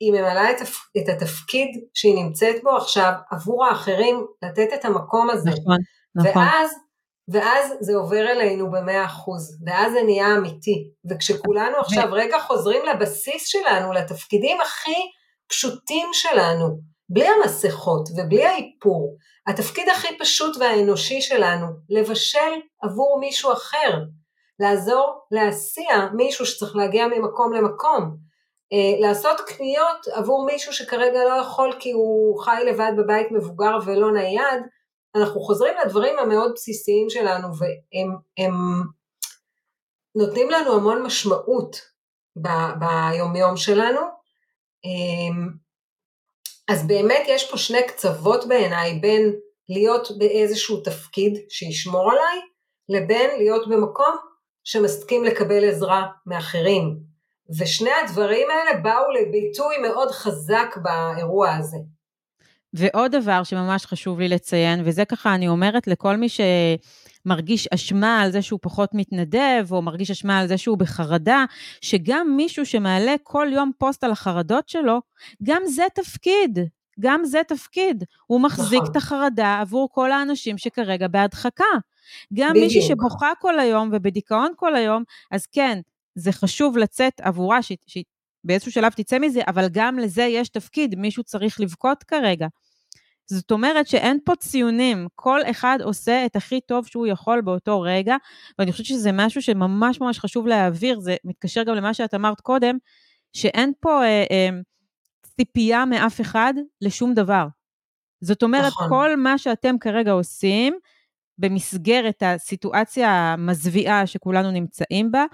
היא 0.01 0.13
ממלאה 0.13 0.51
את 0.99 1.09
התפקיד 1.09 1.69
שהיא 1.95 2.15
נמצאת 2.15 2.63
בו 2.63 2.71
עכשיו 2.71 3.13
עבור 3.31 3.67
האחרים 3.67 4.27
לתת 4.43 4.69
את 4.75 4.85
המקום 4.85 5.31
הזה. 5.31 5.51
נכון, 5.51 5.77
נכון. 6.15 6.43
ואז 6.43 6.71
ואז 7.33 7.73
זה 7.81 7.95
עובר 7.95 8.29
אלינו 8.31 8.71
במאה 8.71 9.05
אחוז, 9.05 9.59
ואז 9.67 9.93
זה 9.93 10.03
נהיה 10.03 10.37
אמיתי. 10.37 10.91
וכשכולנו 11.11 11.77
עכשיו 11.77 12.09
רגע 12.13 12.39
חוזרים 12.41 12.83
לבסיס 12.85 13.47
שלנו, 13.47 13.93
לתפקידים 13.93 14.61
הכי 14.61 14.97
פשוטים 15.49 16.07
שלנו, 16.13 16.81
בלי 17.09 17.27
המסכות 17.29 18.09
ובלי 18.17 18.45
האיפור, 18.47 19.17
התפקיד 19.47 19.89
הכי 19.89 20.19
פשוט 20.19 20.57
והאנושי 20.57 21.21
שלנו, 21.21 21.67
לבשל 21.89 22.53
עבור 22.83 23.19
מישהו 23.21 23.53
אחר, 23.53 23.99
לעזור 24.61 25.27
להסיע 25.31 26.09
מישהו 26.15 26.47
שצריך 26.47 26.77
להגיע 26.77 27.07
ממקום 27.07 27.53
למקום, 27.53 28.17
אה, 28.73 29.09
לעשות 29.09 29.41
קניות 29.41 30.09
עבור 30.13 30.47
מישהו 30.47 30.73
שכרגע 30.73 31.25
לא 31.25 31.41
יכול 31.43 31.77
כי 31.81 31.93
הוא 31.93 32.41
חי 32.43 32.63
לבד 32.67 32.93
בבית 32.99 33.27
מבוגר 33.31 33.79
ולא 33.87 34.13
נייד, 34.13 34.63
אנחנו 35.17 35.41
חוזרים 35.41 35.75
לדברים 35.85 36.19
המאוד 36.19 36.53
בסיסיים 36.55 37.11
שלנו 37.11 37.49
והם 37.49 38.17
הם 38.39 38.53
נותנים 40.15 40.51
לנו 40.51 40.75
המון 40.75 41.03
משמעות 41.03 41.77
ב, 42.37 42.49
ביומיום 42.79 43.57
שלנו. 43.57 44.01
אמ, 44.85 45.49
אז 46.69 46.87
באמת 46.87 47.23
יש 47.27 47.51
פה 47.51 47.57
שני 47.57 47.87
קצוות 47.87 48.49
בעיניי 48.49 48.99
בין 48.99 49.33
להיות 49.69 50.09
באיזשהו 50.19 50.81
תפקיד 50.81 51.39
שישמור 51.49 52.13
עליי, 52.13 52.41
לבין 52.89 53.31
להיות 53.39 53.69
במקום 53.69 54.30
שמסכים 54.65 55.25
לקבל 55.25 55.69
עזרה 55.69 56.07
מאחרים. 56.27 57.11
ושני 57.59 57.91
הדברים 58.05 58.49
האלה 58.51 58.81
באו 58.81 59.11
לביטוי 59.11 59.79
מאוד 59.83 60.11
חזק 60.11 60.77
באירוע 60.83 61.55
הזה. 61.55 61.77
ועוד 62.75 63.17
דבר 63.17 63.43
שממש 63.45 63.87
חשוב 63.87 64.21
לי 64.21 64.29
לציין, 64.29 64.83
וזה 64.85 65.05
ככה 65.05 65.35
אני 65.35 65.49
אומרת 65.49 65.87
לכל 65.87 66.17
מי 66.17 66.27
שמרגיש 66.29 67.69
אשמה 67.75 68.21
על 68.21 68.31
זה 68.31 68.43
שהוא 68.43 68.59
פחות 68.63 68.91
מתנדב, 68.95 69.67
או 69.71 69.83
מרגיש 69.83 70.11
אשמה 70.11 70.39
על 70.39 70.47
זה 70.47 70.59
שהוא 70.59 70.79
בחרדה, 70.79 71.45
שגם 71.81 72.35
מישהו 72.37 72.67
שמעלה 72.67 73.15
כל 73.23 73.47
יום 73.53 73.71
פוסט 73.79 74.05
על 74.05 74.11
החרדות 74.11 74.69
שלו, 74.69 75.01
גם 75.43 75.63
זה 75.67 75.85
תפקיד. 75.95 76.59
גם 77.01 77.25
זה 77.25 77.41
תפקיד. 77.49 78.05
הוא 78.27 78.41
מחזיק 78.41 78.81
נכון. 78.81 78.91
את 78.91 78.97
החרדה 78.97 79.59
עבור 79.61 79.89
כל 79.93 80.13
האנשים 80.13 80.59
שכרגע 80.59 81.09
בהדחקה. 81.09 81.65
גם 82.35 82.51
בדיוק. 82.51 82.65
מישהי 82.65 82.83
שבוכה 82.83 83.33
כל 83.41 83.61
היום 83.61 83.91
ובדיכאון 83.93 84.53
כל 84.57 84.75
היום, 84.75 85.03
אז 85.31 85.47
כן, 85.47 85.81
זה 86.15 86.33
חשוב 86.33 86.79
לצאת 86.79 87.21
עבורה, 87.21 87.63
שהיא 87.63 88.05
באיזשהו 88.45 88.73
שלב 88.73 88.93
תצא 88.93 89.19
מזה, 89.19 89.41
אבל 89.47 89.69
גם 89.73 89.99
לזה 89.99 90.23
יש 90.23 90.49
תפקיד, 90.49 90.95
מישהו 90.95 91.25
צריך 91.25 91.61
לבכות 91.61 92.03
כרגע. 92.03 92.47
זאת 93.27 93.51
אומרת 93.51 93.87
שאין 93.87 94.19
פה 94.25 94.37
ציונים, 94.37 95.09
כל 95.15 95.41
אחד 95.51 95.79
עושה 95.83 96.27
את 96.27 96.37
הכי 96.37 96.61
טוב 96.61 96.87
שהוא 96.87 97.07
יכול 97.07 97.41
באותו 97.41 97.81
רגע, 97.81 98.17
ואני 98.59 98.73
חושבת 98.73 98.87
שזה 98.87 99.13
משהו 99.13 99.43
שממש 99.43 100.01
ממש 100.01 100.19
חשוב 100.19 100.47
להעביר, 100.47 101.01
זה 101.01 101.17
מתקשר 101.25 101.63
גם 101.63 101.75
למה 101.75 101.95
שאת 101.95 102.15
אמרת 102.15 102.41
קודם, 102.41 102.79
שאין 103.33 103.73
פה 103.81 104.03
אה, 104.03 104.25
אה, 104.31 104.49
ציפייה 105.37 105.85
מאף 105.85 106.21
אחד 106.21 106.55
לשום 106.81 107.15
דבר. 107.15 107.47
זאת 108.21 108.43
אומרת, 108.43 108.73
נכון. 108.73 108.89
כל 108.89 109.17
מה 109.17 109.39
שאתם 109.39 109.79
כרגע 109.79 110.13
עושים, 110.13 110.79
במסגרת 111.41 112.23
הסיטואציה 112.27 113.11
המזוויעה 113.11 114.07
שכולנו 114.07 114.51
נמצאים 114.51 115.13
בה, 115.13 115.25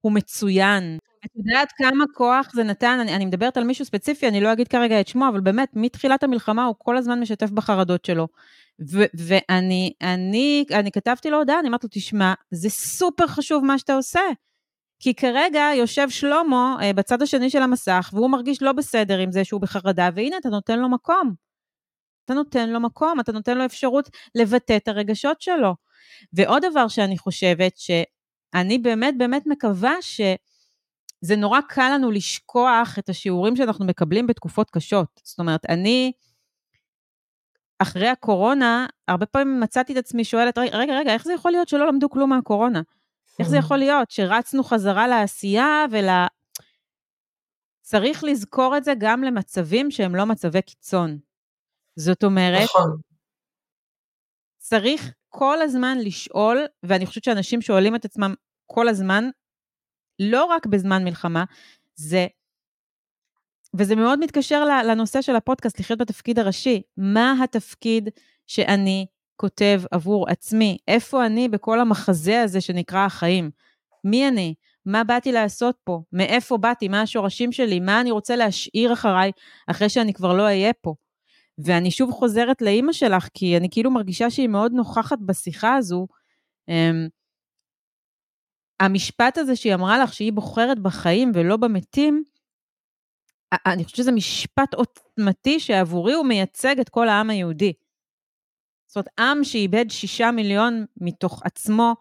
הוא 0.00 0.12
מצוין. 0.12 0.98
את 1.24 1.30
יודעת 1.36 1.72
כמה 1.76 2.04
כוח 2.14 2.50
זה 2.54 2.64
נתן, 2.64 2.98
אני, 3.00 3.16
אני 3.16 3.24
מדברת 3.24 3.56
על 3.56 3.64
מישהו 3.64 3.84
ספציפי, 3.84 4.28
אני 4.28 4.40
לא 4.40 4.52
אגיד 4.52 4.68
כרגע 4.68 5.00
את 5.00 5.08
שמו, 5.08 5.28
אבל 5.28 5.40
באמת, 5.40 5.68
מתחילת 5.74 6.22
המלחמה 6.22 6.64
הוא 6.64 6.74
כל 6.78 6.96
הזמן 6.96 7.20
משתף 7.20 7.50
בחרדות 7.50 8.04
שלו. 8.04 8.28
ו- 8.90 9.04
ואני 9.14 9.92
אני, 10.00 10.64
אני 10.70 10.92
כתבתי 10.92 11.30
לו 11.30 11.38
הודעה, 11.38 11.60
אני 11.60 11.68
אמרתי 11.68 11.86
לו, 11.86 11.90
תשמע, 11.92 12.34
זה 12.50 12.70
סופר 12.70 13.26
חשוב 13.26 13.64
מה 13.64 13.78
שאתה 13.78 13.94
עושה. 13.94 14.20
כי 15.00 15.14
כרגע 15.14 15.70
יושב 15.76 16.10
שלמה 16.10 16.76
אה, 16.82 16.92
בצד 16.92 17.22
השני 17.22 17.50
של 17.50 17.62
המסך, 17.62 18.10
והוא 18.12 18.30
מרגיש 18.30 18.62
לא 18.62 18.72
בסדר 18.72 19.18
עם 19.18 19.32
זה 19.32 19.44
שהוא 19.44 19.60
בחרדה, 19.60 20.08
והנה, 20.14 20.36
אתה 20.36 20.48
נותן 20.48 20.78
לו 20.78 20.88
מקום. 20.88 21.47
אתה 22.28 22.36
נותן 22.36 22.70
לו 22.70 22.80
מקום, 22.80 23.20
אתה 23.20 23.32
נותן 23.32 23.58
לו 23.58 23.64
אפשרות 23.64 24.10
לבטא 24.34 24.76
את 24.76 24.88
הרגשות 24.88 25.42
שלו. 25.42 25.74
ועוד 26.32 26.62
דבר 26.70 26.88
שאני 26.88 27.18
חושבת, 27.18 27.72
שאני 27.76 28.78
באמת 28.78 29.14
באמת 29.18 29.42
מקווה 29.46 29.94
שזה 30.02 31.36
נורא 31.36 31.60
קל 31.68 31.90
לנו 31.94 32.10
לשכוח 32.10 32.98
את 32.98 33.08
השיעורים 33.08 33.56
שאנחנו 33.56 33.86
מקבלים 33.86 34.26
בתקופות 34.26 34.70
קשות. 34.70 35.20
זאת 35.24 35.38
אומרת, 35.38 35.66
אני, 35.68 36.12
אחרי 37.78 38.08
הקורונה, 38.08 38.86
הרבה 39.08 39.26
פעמים 39.26 39.60
מצאתי 39.60 39.92
את 39.92 39.98
עצמי 39.98 40.24
שואלת, 40.24 40.58
רגע, 40.58 40.98
רגע, 40.98 41.12
איך 41.12 41.24
זה 41.24 41.32
יכול 41.32 41.52
להיות 41.52 41.68
שלא 41.68 41.88
למדו 41.88 42.10
כלום 42.10 42.30
מהקורונה? 42.30 42.82
איך 43.38 43.48
זה 43.48 43.56
יכול 43.56 43.76
להיות 43.76 44.10
שרצנו 44.10 44.64
חזרה 44.64 45.08
לעשייה 45.08 45.84
ול... 45.90 46.08
צריך 47.88 48.24
לזכור 48.24 48.76
את 48.76 48.84
זה 48.84 48.92
גם 48.98 49.22
למצבים 49.22 49.90
שהם 49.90 50.14
לא 50.14 50.24
מצבי 50.26 50.62
קיצון. 50.62 51.18
זאת 51.98 52.24
אומרת, 52.24 52.64
נכון. 52.64 52.96
צריך 54.58 55.12
כל 55.28 55.62
הזמן 55.62 55.98
לשאול, 55.98 56.66
ואני 56.82 57.06
חושבת 57.06 57.24
שאנשים 57.24 57.62
שואלים 57.62 57.94
את 57.94 58.04
עצמם 58.04 58.34
כל 58.66 58.88
הזמן, 58.88 59.24
לא 60.18 60.44
רק 60.44 60.66
בזמן 60.66 61.04
מלחמה, 61.04 61.44
זה, 61.94 62.26
וזה 63.78 63.96
מאוד 63.96 64.18
מתקשר 64.18 64.64
לנושא 64.64 65.22
של 65.22 65.36
הפודקאסט, 65.36 65.80
לחיות 65.80 65.98
בתפקיד 65.98 66.38
הראשי. 66.38 66.82
מה 66.96 67.34
התפקיד 67.44 68.08
שאני 68.46 69.06
כותב 69.36 69.82
עבור 69.90 70.28
עצמי? 70.28 70.78
איפה 70.88 71.26
אני 71.26 71.48
בכל 71.48 71.80
המחזה 71.80 72.42
הזה 72.42 72.60
שנקרא 72.60 73.06
החיים? 73.06 73.50
מי 74.04 74.28
אני? 74.28 74.54
מה 74.86 75.04
באתי 75.04 75.32
לעשות 75.32 75.76
פה? 75.84 76.02
מאיפה 76.12 76.56
באתי? 76.56 76.88
מה 76.88 77.02
השורשים 77.02 77.52
שלי? 77.52 77.80
מה 77.80 78.00
אני 78.00 78.10
רוצה 78.10 78.36
להשאיר 78.36 78.92
אחריי 78.92 79.32
אחרי 79.66 79.88
שאני 79.88 80.14
כבר 80.14 80.32
לא 80.32 80.42
אהיה 80.42 80.72
פה? 80.72 80.94
ואני 81.58 81.90
שוב 81.90 82.10
חוזרת 82.10 82.62
לאימא 82.62 82.92
שלך, 82.92 83.28
כי 83.34 83.56
אני 83.56 83.68
כאילו 83.70 83.90
מרגישה 83.90 84.30
שהיא 84.30 84.48
מאוד 84.48 84.72
נוכחת 84.72 85.18
בשיחה 85.26 85.74
הזו. 85.74 86.06
Um, 86.70 87.10
המשפט 88.80 89.38
הזה 89.38 89.56
שהיא 89.56 89.74
אמרה 89.74 89.98
לך, 89.98 90.12
שהיא 90.12 90.32
בוחרת 90.32 90.78
בחיים 90.78 91.32
ולא 91.34 91.56
במתים, 91.56 92.24
אני 93.52 93.84
חושבת 93.84 93.96
שזה 93.96 94.12
משפט 94.12 94.74
עוצמתי 94.74 95.60
שעבורי 95.60 96.12
הוא 96.12 96.26
מייצג 96.26 96.80
את 96.80 96.88
כל 96.88 97.08
העם 97.08 97.30
היהודי. 97.30 97.72
זאת 98.86 98.96
אומרת, 98.96 99.08
עם 99.18 99.44
שאיבד 99.44 99.84
שישה 99.88 100.30
מיליון 100.30 100.84
מתוך 100.96 101.42
עצמו 101.44 101.94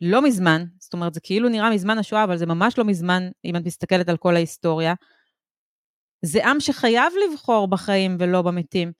לא 0.00 0.22
מזמן, 0.22 0.64
זאת 0.78 0.92
אומרת, 0.92 1.14
זה 1.14 1.20
כאילו 1.20 1.48
נראה 1.48 1.70
מזמן 1.70 1.98
השואה, 1.98 2.24
אבל 2.24 2.36
זה 2.36 2.46
ממש 2.46 2.78
לא 2.78 2.84
מזמן, 2.84 3.30
אם 3.44 3.56
את 3.56 3.62
מסתכלת 3.66 4.08
על 4.08 4.16
כל 4.16 4.36
ההיסטוריה. 4.36 4.94
זה 6.24 6.46
עם 6.46 6.60
שחייב 6.60 7.12
לבחור 7.24 7.68
בחיים 7.68 8.16
ולא 8.20 8.42
במתים. 8.42 8.92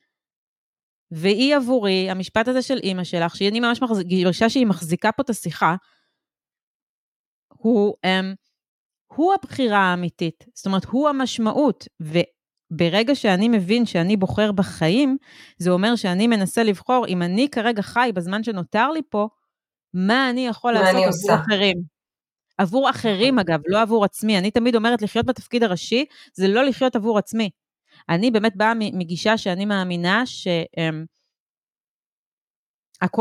והיא 1.10 1.56
עבורי, 1.56 2.10
המשפט 2.10 2.48
הזה 2.48 2.62
של 2.62 2.78
אימא 2.82 3.04
שלך, 3.04 3.36
שאני 3.36 3.60
ממש 3.60 3.82
מרגישה 3.82 4.48
שהיא 4.48 4.66
מחזיקה 4.66 5.12
פה 5.12 5.22
את 5.22 5.30
השיחה, 5.30 5.76
הוא, 7.48 7.94
um, 8.06 8.36
הוא 9.06 9.34
הבחירה 9.34 9.78
האמיתית. 9.78 10.44
זאת 10.54 10.66
אומרת, 10.66 10.84
הוא 10.84 11.08
המשמעות. 11.08 11.88
וברגע 12.00 13.14
שאני 13.14 13.48
מבין 13.48 13.86
שאני 13.86 14.16
בוחר 14.16 14.52
בחיים, 14.52 15.16
זה 15.58 15.70
אומר 15.70 15.96
שאני 15.96 16.26
מנסה 16.26 16.62
לבחור, 16.62 17.06
אם 17.08 17.22
אני 17.22 17.48
כרגע 17.50 17.82
חי 17.82 18.10
בזמן 18.14 18.42
שנותר 18.42 18.90
לי 18.90 19.00
פה, 19.10 19.28
מה 19.94 20.30
אני 20.30 20.46
יכול 20.46 20.72
לעשות 20.72 20.96
עבור? 20.96 21.42
אחרים. 21.42 21.91
עבור 22.58 22.90
אחרים, 22.90 23.38
אגב, 23.38 23.60
לא 23.66 23.82
עבור 23.82 24.04
עצמי. 24.04 24.38
אני 24.38 24.50
תמיד 24.50 24.76
אומרת, 24.76 25.02
לחיות 25.02 25.26
בתפקיד 25.26 25.62
הראשי 25.62 26.04
זה 26.34 26.48
לא 26.48 26.64
לחיות 26.64 26.96
עבור 26.96 27.18
עצמי. 27.18 27.50
אני 28.08 28.30
באמת 28.30 28.56
באה 28.56 28.72
מגישה 28.74 29.38
שאני 29.38 29.64
מאמינה 29.64 30.22
שהכל 30.26 30.56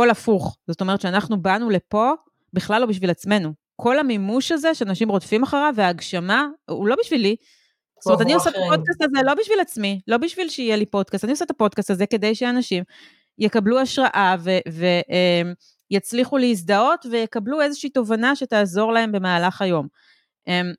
אמ, 0.04 0.10
הפוך. 0.12 0.58
זאת 0.68 0.82
אומרת 0.82 1.02
שאנחנו 1.02 1.42
באנו 1.42 1.70
לפה 1.70 2.12
בכלל 2.54 2.82
לא 2.82 2.88
בשביל 2.88 3.10
עצמנו. 3.10 3.54
כל 3.76 4.00
המימוש 4.00 4.52
הזה 4.52 4.76
שאנשים 4.76 5.10
רודפים 5.10 5.44
אחריו 5.44 5.74
וההגשמה, 5.76 6.48
הוא 6.70 6.88
לא 6.88 6.96
בשבילי. 7.00 7.36
זאת 8.00 8.06
אומרת, 8.06 8.22
אני 8.22 8.34
עושה 8.34 8.50
את 8.50 8.56
הפודקאסט 8.56 9.02
הזה 9.02 9.20
לא 9.26 9.34
בשביל 9.34 9.60
עצמי, 9.60 10.02
לא 10.08 10.18
בשביל 10.18 10.50
שיהיה 10.50 10.76
לי 10.76 10.86
פודקאסט, 10.86 11.24
אני 11.24 11.32
עושה 11.32 11.46
את 11.46 11.52
הפודקאסט 11.52 11.90
הזה 11.90 12.06
כדי 12.06 12.36
שאנשים 12.36 12.84
יקבלו 13.38 13.80
השראה 13.80 14.36
ויצליחו 14.36 15.52
אמ, 15.92 16.38
להזדהות 16.40 17.06
ויקבלו 17.12 17.62
איזושהי 17.62 17.90
תובנה 17.90 18.36
שתעזור 18.36 18.92
להם 18.92 19.12
במהלך 19.12 19.62
היום. 19.62 19.88
אמ, 20.48 20.72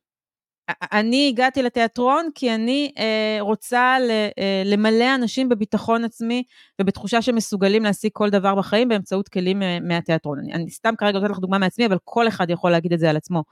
אני 0.93 1.29
הגעתי 1.29 1.63
לתיאטרון 1.63 2.29
כי 2.35 2.55
אני 2.55 2.93
אה, 2.99 3.37
רוצה 3.41 3.97
אה, 4.39 4.63
למלא 4.65 5.15
אנשים 5.15 5.49
בביטחון 5.49 6.05
עצמי 6.05 6.43
ובתחושה 6.81 7.23
שמסוגלים 7.23 7.83
להשיג 7.83 8.11
כל 8.13 8.31
דבר 8.31 8.55
בחיים 8.55 8.89
באמצעות 8.89 9.29
כלים 9.29 9.63
אה, 9.63 9.79
מהתיאטרון. 9.81 10.39
אני, 10.39 10.53
אני 10.53 10.71
סתם 10.71 10.95
כרגע 10.99 11.19
נותנת 11.19 11.31
לך 11.31 11.39
דוגמה 11.39 11.59
מעצמי, 11.59 11.87
אבל 11.87 11.97
כל 12.05 12.29
אחד 12.29 12.51
יכול 12.51 12.71
להגיד 12.71 12.93
את 12.93 12.99
זה 12.99 13.11
על 13.11 13.17
עצמו. 13.17 13.43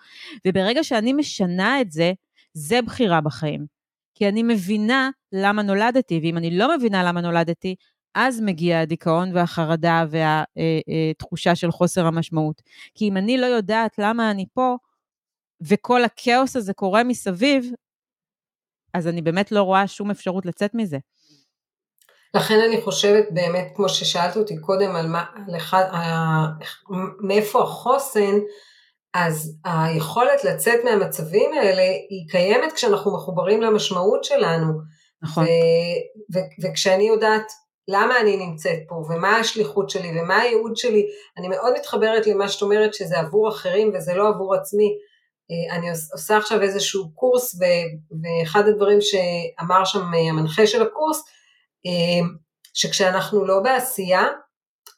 וברגע 0.46 0.84
שאני 0.84 1.12
משנה 1.12 1.80
את 1.80 1.90
זה, 1.90 2.12
זה 2.54 2.82
בחירה 2.82 3.20
בחיים. 3.20 3.66
כי 4.14 4.28
אני 4.28 4.42
מבינה 4.42 5.10
למה 5.32 5.62
נולדתי, 5.62 6.20
ואם 6.22 6.38
אני 6.38 6.58
לא 6.58 6.76
מבינה 6.76 7.04
למה 7.04 7.20
נולדתי, 7.20 7.74
אז 8.14 8.40
מגיע 8.40 8.80
הדיכאון 8.80 9.36
והחרדה 9.36 10.04
והתחושה 10.10 11.50
אה, 11.50 11.52
אה, 11.52 11.56
של 11.56 11.70
חוסר 11.70 12.06
המשמעות. 12.06 12.62
כי 12.94 13.08
אם 13.08 13.16
אני 13.16 13.38
לא 13.38 13.46
יודעת 13.46 13.98
למה 13.98 14.30
אני 14.30 14.46
פה, 14.54 14.76
וכל 15.60 16.04
הכאוס 16.04 16.56
הזה 16.56 16.72
קורה 16.72 17.04
מסביב, 17.04 17.72
אז 18.94 19.08
אני 19.08 19.22
באמת 19.22 19.52
לא 19.52 19.62
רואה 19.62 19.86
שום 19.86 20.10
אפשרות 20.10 20.46
לצאת 20.46 20.74
מזה. 20.74 20.98
לכן 22.34 22.60
אני 22.68 22.80
חושבת 22.82 23.24
באמת, 23.30 23.72
כמו 23.76 23.88
ששאלת 23.88 24.36
אותי 24.36 24.60
קודם, 24.60 24.96
על 24.96 25.06
מה, 25.06 25.24
על 25.48 25.56
אחד, 25.56 25.84
מאיפה 27.20 27.62
החוסן, 27.62 28.38
אז 29.14 29.58
היכולת 29.64 30.44
לצאת 30.44 30.84
מהמצבים 30.84 31.52
האלה 31.52 31.82
היא 31.82 32.28
קיימת 32.30 32.72
כשאנחנו 32.72 33.14
מחוברים 33.16 33.62
למשמעות 33.62 34.24
שלנו. 34.24 34.72
נכון. 35.22 35.44
ו, 35.44 35.48
ו, 36.34 36.38
וכשאני 36.62 37.08
יודעת 37.08 37.52
למה 37.90 38.20
אני 38.20 38.36
נמצאת 38.36 38.78
פה, 38.88 38.94
ומה 38.94 39.36
השליחות 39.36 39.90
שלי, 39.90 40.20
ומה 40.20 40.36
הייעוד 40.36 40.76
שלי, 40.76 41.06
אני 41.38 41.48
מאוד 41.48 41.72
מתחברת 41.78 42.26
למה 42.26 42.48
שאת 42.48 42.62
אומרת 42.62 42.94
שזה 42.94 43.18
עבור 43.18 43.48
אחרים 43.48 43.90
וזה 43.94 44.14
לא 44.14 44.28
עבור 44.28 44.54
עצמי. 44.54 44.94
אה, 45.50 45.76
אני 45.76 45.90
עושה 45.90 46.36
עכשיו 46.36 46.62
איזשהו 46.62 47.14
קורס, 47.14 47.60
ואחד 48.22 48.68
הדברים 48.68 48.98
שאמר 49.00 49.84
שם 49.84 50.02
המנחה 50.30 50.66
של 50.66 50.82
הקורס, 50.82 51.24
אה, 51.86 52.26
שכשאנחנו 52.74 53.44
לא 53.44 53.60
בעשייה, 53.60 54.26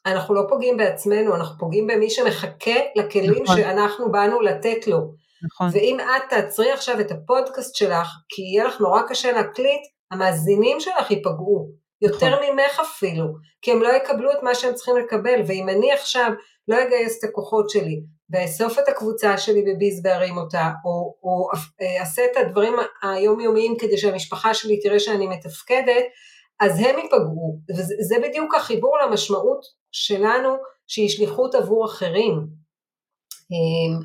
אנחנו 0.05 0.35
לא 0.35 0.41
פוגעים 0.49 0.77
בעצמנו, 0.77 1.35
אנחנו 1.35 1.59
פוגעים 1.59 1.87
במי 1.87 2.09
שמחכה 2.09 2.79
לכלים 2.95 3.43
נכון. 3.43 3.57
שאנחנו 3.57 4.11
באנו 4.11 4.41
לתת 4.41 4.87
לו. 4.87 4.97
נכון. 5.43 5.69
ואם 5.73 5.97
את 5.99 6.29
תעצרי 6.29 6.71
עכשיו 6.71 6.99
את 6.99 7.11
הפודקאסט 7.11 7.75
שלך, 7.75 8.07
כי 8.29 8.41
יהיה 8.41 8.67
לך 8.67 8.81
נורא 8.81 9.01
קשה 9.07 9.31
להקליט, 9.31 9.81
המאזינים 10.11 10.79
שלך 10.79 11.11
ייפגעו, 11.11 11.82
יותר 12.03 12.29
נכון. 12.29 12.43
ממך 12.53 12.79
אפילו, 12.79 13.25
כי 13.61 13.71
הם 13.71 13.81
לא 13.81 13.89
יקבלו 13.89 14.31
את 14.31 14.43
מה 14.43 14.55
שהם 14.55 14.73
צריכים 14.73 14.97
לקבל, 14.97 15.41
ואם 15.47 15.69
אני 15.69 15.91
עכשיו 15.91 16.31
לא 16.67 16.83
אגייס 16.83 17.19
את 17.19 17.29
הכוחות 17.29 17.69
שלי, 17.69 18.01
ואאסוף 18.29 18.79
את 18.79 18.87
הקבוצה 18.87 19.37
שלי 19.37 19.61
בביז 19.61 20.03
בהרים 20.03 20.37
אותה, 20.37 20.69
או, 20.85 21.15
או 21.23 21.49
אה, 21.81 21.99
אעשה 21.99 22.25
את 22.25 22.37
הדברים 22.37 22.73
היומיומיים 23.03 23.75
כדי 23.79 23.97
שהמשפחה 23.97 24.53
שלי 24.53 24.79
תראה 24.79 24.99
שאני 24.99 25.27
מתפקדת, 25.27 26.03
אז 26.59 26.79
הם 26.79 26.99
ייפגעו, 26.99 27.59
וזה 27.77 28.15
בדיוק 28.23 28.55
החיבור 28.55 28.97
למשמעות 28.97 29.65
שלנו, 29.91 30.55
שהיא 30.87 31.09
שליחות 31.09 31.55
עבור 31.55 31.85
אחרים. 31.85 32.47
אמ, 33.51 33.99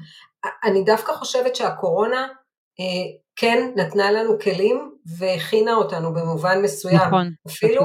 אני 0.64 0.82
דווקא 0.82 1.12
חושבת 1.12 1.56
שהקורונה 1.56 2.28
אה, 2.80 3.18
כן 3.40 3.72
נתנה 3.76 4.10
לנו 4.10 4.38
כלים 4.38 4.90
והכינה 5.18 5.74
אותנו 5.74 6.12
במובן 6.12 6.62
מסוים. 6.62 7.06
נכון, 7.06 7.30
אפילו, 7.46 7.82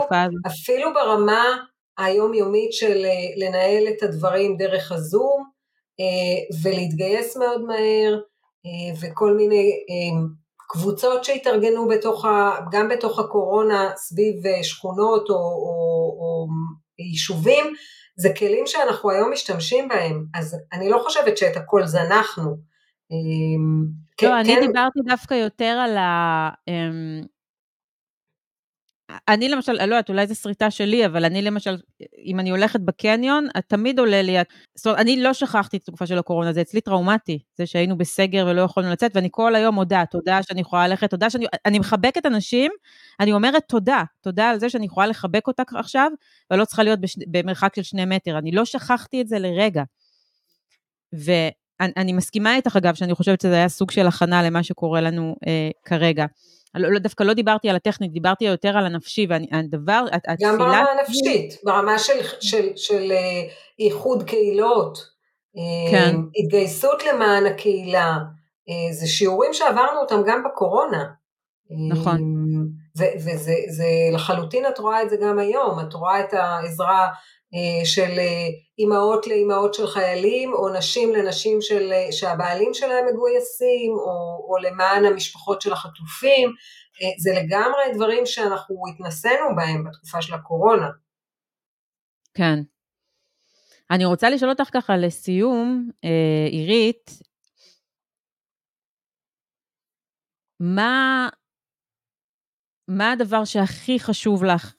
אפילו 0.47 0.93
ברמה 0.93 1.43
היומיומית 1.97 2.74
של 2.74 3.06
אה, 3.06 3.47
לנהל 3.47 3.88
את 3.88 4.04
הדברים 4.04 4.58
דרך 4.58 4.91
הזום, 4.91 5.43
אה, 5.99 6.60
ולהתגייס 6.64 7.38
מאוד 7.38 7.62
מהר, 7.62 8.20
אה, 8.66 8.95
וכל 9.01 9.34
מיני 9.34 9.72
קבוצות 10.70 11.24
שהתארגנו 11.24 11.88
בתוך 11.88 12.26
ה, 12.26 12.60
גם 12.72 12.89
בתוך 12.89 13.20
הקורונה 13.20 13.91
סביב 13.95 14.36
שכונות 14.64 15.30
או, 15.30 15.36
או, 15.36 16.18
או 16.20 16.47
יישובים, 16.99 17.74
זה 18.18 18.30
כלים 18.38 18.68
שאנחנו 18.68 19.12
היום 19.12 19.32
משתמשים 19.32 19.88
בהם, 19.88 20.26
אז 20.34 20.58
אני 20.74 20.89
לא 20.89 21.01
חושבת 21.04 21.38
שאת 21.38 21.58
הכל 21.58 21.86
זנחנו. 21.86 22.72
לא, 23.12 23.18
כן, 24.18 24.32
אני 24.34 24.56
כן... 24.56 24.68
דיברתי 24.68 24.99
דווקא 25.06 25.34
יותר 25.34 25.66
על 25.66 25.97
ה... 25.97 26.49
אמ, 26.68 27.22
אני 29.28 29.49
למשל, 29.49 29.74
לא 29.74 29.82
יודעת, 29.82 30.10
אולי 30.10 30.28
זו 30.28 30.36
שריטה 30.36 30.72
שלי, 30.72 31.06
אבל 31.06 31.26
אני 31.26 31.41
למשל, 31.41 31.78
אם 32.26 32.39
אני 32.39 32.49
הולכת 32.49 32.80
בקניון, 32.80 33.47
תמיד 33.68 33.99
עולה 33.99 34.22
לי, 34.22 34.36
זאת 34.76 34.86
אומרת, 34.86 34.99
אני 34.99 35.24
לא 35.24 35.34
שכחתי 35.34 35.78
את 35.78 35.82
התקופה 35.82 36.08
של 36.08 36.18
הקורונה, 36.18 36.54
זה 36.54 36.62
אצלי 36.62 36.82
טראומטי, 36.82 37.39
זה 37.58 37.66
שהיינו 37.66 37.97
בסגר 37.97 38.45
ולא 38.47 38.62
יכולנו 38.62 38.91
לצאת, 38.91 39.16
ואני 39.16 39.28
כל 39.32 39.56
היום 39.56 39.76
מודה, 39.76 40.04
תודה 40.12 40.43
שאני 40.43 40.62
יכולה 40.62 40.88
ללכת, 40.88 41.10
תודה 41.10 41.30
שאני, 41.30 41.45
אני 41.66 41.80
מחבקת 41.80 42.26
אנשים, 42.26 42.72
אני 43.20 43.34
אומרת 43.34 43.64
תודה, 43.68 44.04
תודה 44.22 44.49
על 44.49 44.60
זה 44.60 44.70
שאני 44.70 44.86
יכולה 44.86 45.08
לחבק 45.08 45.47
אותה 45.47 45.64
עכשיו, 45.76 46.12
ולא 46.51 46.66
צריכה 46.66 46.84
להיות 46.84 46.99
בש, 47.01 47.16
במרחק 47.28 47.76
של 47.76 47.84
שני 47.84 48.06
מטר, 48.06 48.38
אני 48.38 48.51
לא 48.51 48.66
שכחתי 48.66 49.22
את 49.22 49.28
זה 49.28 49.39
לרגע. 49.39 49.84
ואני 51.82 52.13
מסכימה 52.13 52.55
איתך, 52.55 52.76
אגב, 52.76 52.95
שאני 52.95 53.15
חושבת 53.15 53.41
שזה 53.41 53.55
היה 53.55 53.69
סוג 53.69 53.91
של 53.91 54.07
הכנה 54.07 54.43
למה 54.43 54.63
שקורה 54.63 55.01
לנו 55.01 55.36
אה, 55.47 55.69
כרגע. 55.86 56.26
לא, 56.76 56.91
לא, 56.91 56.99
דווקא 56.99 57.24
לא 57.24 57.34
דיברתי 57.34 57.69
על 57.69 57.76
הטכנית, 57.76 58.11
דיברתי 58.11 58.45
יותר 58.45 58.78
על 58.78 58.86
הנפשי, 58.86 59.28
והדבר, 59.30 60.05
התפילה... 60.13 60.51
גם 60.51 60.57
ברמה 60.57 60.86
הנפשית, 60.91 61.53
ברמה 61.63 61.99
של, 61.99 62.19
של, 62.41 62.67
של 62.76 63.11
אה, 63.11 63.41
איחוד 63.80 64.24
קהילות, 64.24 64.97
אה, 65.57 65.91
כן. 65.91 66.15
התגייסות 66.43 67.03
למען 67.05 67.45
הקהילה, 67.45 68.17
אה, 68.69 68.93
זה 68.93 69.07
שיעורים 69.07 69.53
שעברנו 69.53 69.99
אותם 70.01 70.21
גם 70.26 70.43
בקורונה. 70.43 71.03
נכון. 71.89 72.19
וזה 72.97 73.93
לחלוטין 74.13 74.65
את 74.67 74.80
רואה 74.80 75.03
את 75.03 75.09
זה 75.09 75.15
גם 75.21 75.39
היום, 75.39 75.80
את 75.80 75.93
רואה 75.93 76.19
את 76.19 76.34
העזרה 76.34 77.07
של 77.84 78.20
אימהות 78.80 79.28
לאימהות 79.28 79.74
של 79.74 79.88
חיילים, 79.88 80.54
או 80.54 80.70
נשים 80.78 81.14
לנשים 81.14 81.62
של, 81.62 81.91
שהבעלים 82.12 82.74
שלהם 82.74 83.06
מגויסים, 83.06 83.91
או, 83.91 84.47
או 84.49 84.58
למען 84.58 85.06
המשפחות 85.06 85.62
של 85.62 85.74
החטופים, 85.74 86.49
זה 87.18 87.32
לגמרי 87.32 87.84
דברים 87.95 88.26
שאנחנו 88.26 88.76
התנסינו 88.93 89.56
בהם 89.56 89.84
בתקופה 89.84 90.22
של 90.22 90.34
הקורונה. 90.34 90.88
כן. 92.34 92.60
אני 93.91 94.06
רוצה 94.06 94.30
לשאול 94.30 94.49
אותך 94.51 94.70
ככה 94.74 94.97
לסיום, 94.97 95.89
עירית, 96.51 97.10
מה, 100.60 101.30
מה 102.88 103.12
הדבר 103.12 103.45
שהכי 103.45 103.99
חשוב 103.99 104.43
לך 104.43 104.74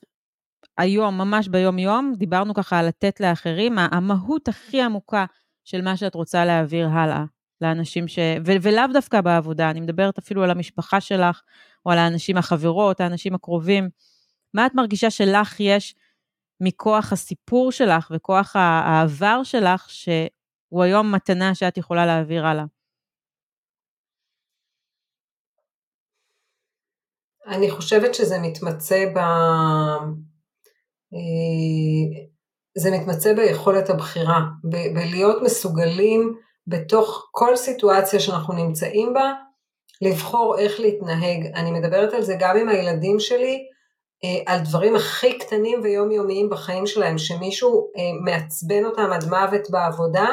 היום, 0.79 1.18
ממש 1.18 1.49
ביום-יום, 1.49 2.14
דיברנו 2.16 2.55
ככה 2.55 2.79
על 2.79 2.87
לתת 2.87 3.20
לאחרים, 3.20 3.79
המהות 3.79 4.49
הכי 4.49 4.83
עמוקה 4.83 5.25
של 5.64 5.83
מה 5.83 5.97
שאת 5.97 6.14
רוצה 6.14 6.45
להעביר 6.45 6.89
הלאה 6.89 7.25
לאנשים 7.61 8.09
ש... 8.09 8.18
ו- 8.47 8.62
ולאו 8.62 8.85
דווקא 8.93 9.20
בעבודה, 9.20 9.70
אני 9.70 9.81
מדברת 9.81 10.18
אפילו 10.18 10.45
על 10.45 10.51
המשפחה 10.51 11.01
שלך, 11.01 11.43
או 11.87 11.91
על 11.91 11.99
האנשים 11.99 12.37
החברות, 12.37 13.01
האנשים 13.01 13.35
הקרובים. 13.35 13.89
מה 14.55 14.66
את 14.66 14.75
מרגישה 14.75 15.11
שלך 15.11 15.61
יש 15.61 15.95
מכוח 16.61 17.12
הסיפור 17.12 17.72
שלך 17.72 18.11
וכוח 18.14 18.57
העבר 18.57 19.43
שלך, 19.45 19.91
שהוא 19.91 20.83
היום 20.83 21.14
מתנה 21.14 21.55
שאת 21.55 21.79
יכולה 21.79 22.07
להעביר 22.07 22.47
הלאה? 22.47 22.64
אני 27.47 27.70
חושבת 27.70 28.14
שזה 28.14 28.39
מתמצא 28.43 29.05
ב... 29.14 29.18
אה, 31.15 32.25
זה 32.79 32.91
מתמצא 32.91 33.33
ביכולת 33.33 33.91
הבחירה, 33.91 34.41
ב- 34.65 34.95
בלהיות 34.95 35.43
מסוגלים 35.43 36.35
בתוך 36.67 37.29
כל 37.31 37.57
סיטואציה 37.57 38.21
שאנחנו 38.21 38.55
נמצאים 38.55 39.15
בה, 39.15 39.33
לבחור 40.03 40.59
איך 40.59 40.81
להתנהג. 40.81 41.47
אני 41.55 41.71
מדברת 41.71 42.12
על 42.12 42.23
זה 42.23 42.37
גם 42.39 42.57
עם 42.57 42.69
הילדים 42.69 43.21
שלי, 43.21 43.67
אה, 44.25 44.53
על 44.55 44.61
דברים 44.61 44.97
הכי 44.97 45.39
קטנים 45.39 45.81
ויומיומיים 45.83 46.51
בחיים 46.51 46.87
שלהם, 46.87 47.19
שמישהו 47.19 47.91
אה, 47.97 48.03
מעצבן 48.25 48.85
אותם 48.85 49.12
עד 49.12 49.25
מוות 49.25 49.71
בעבודה, 49.71 50.27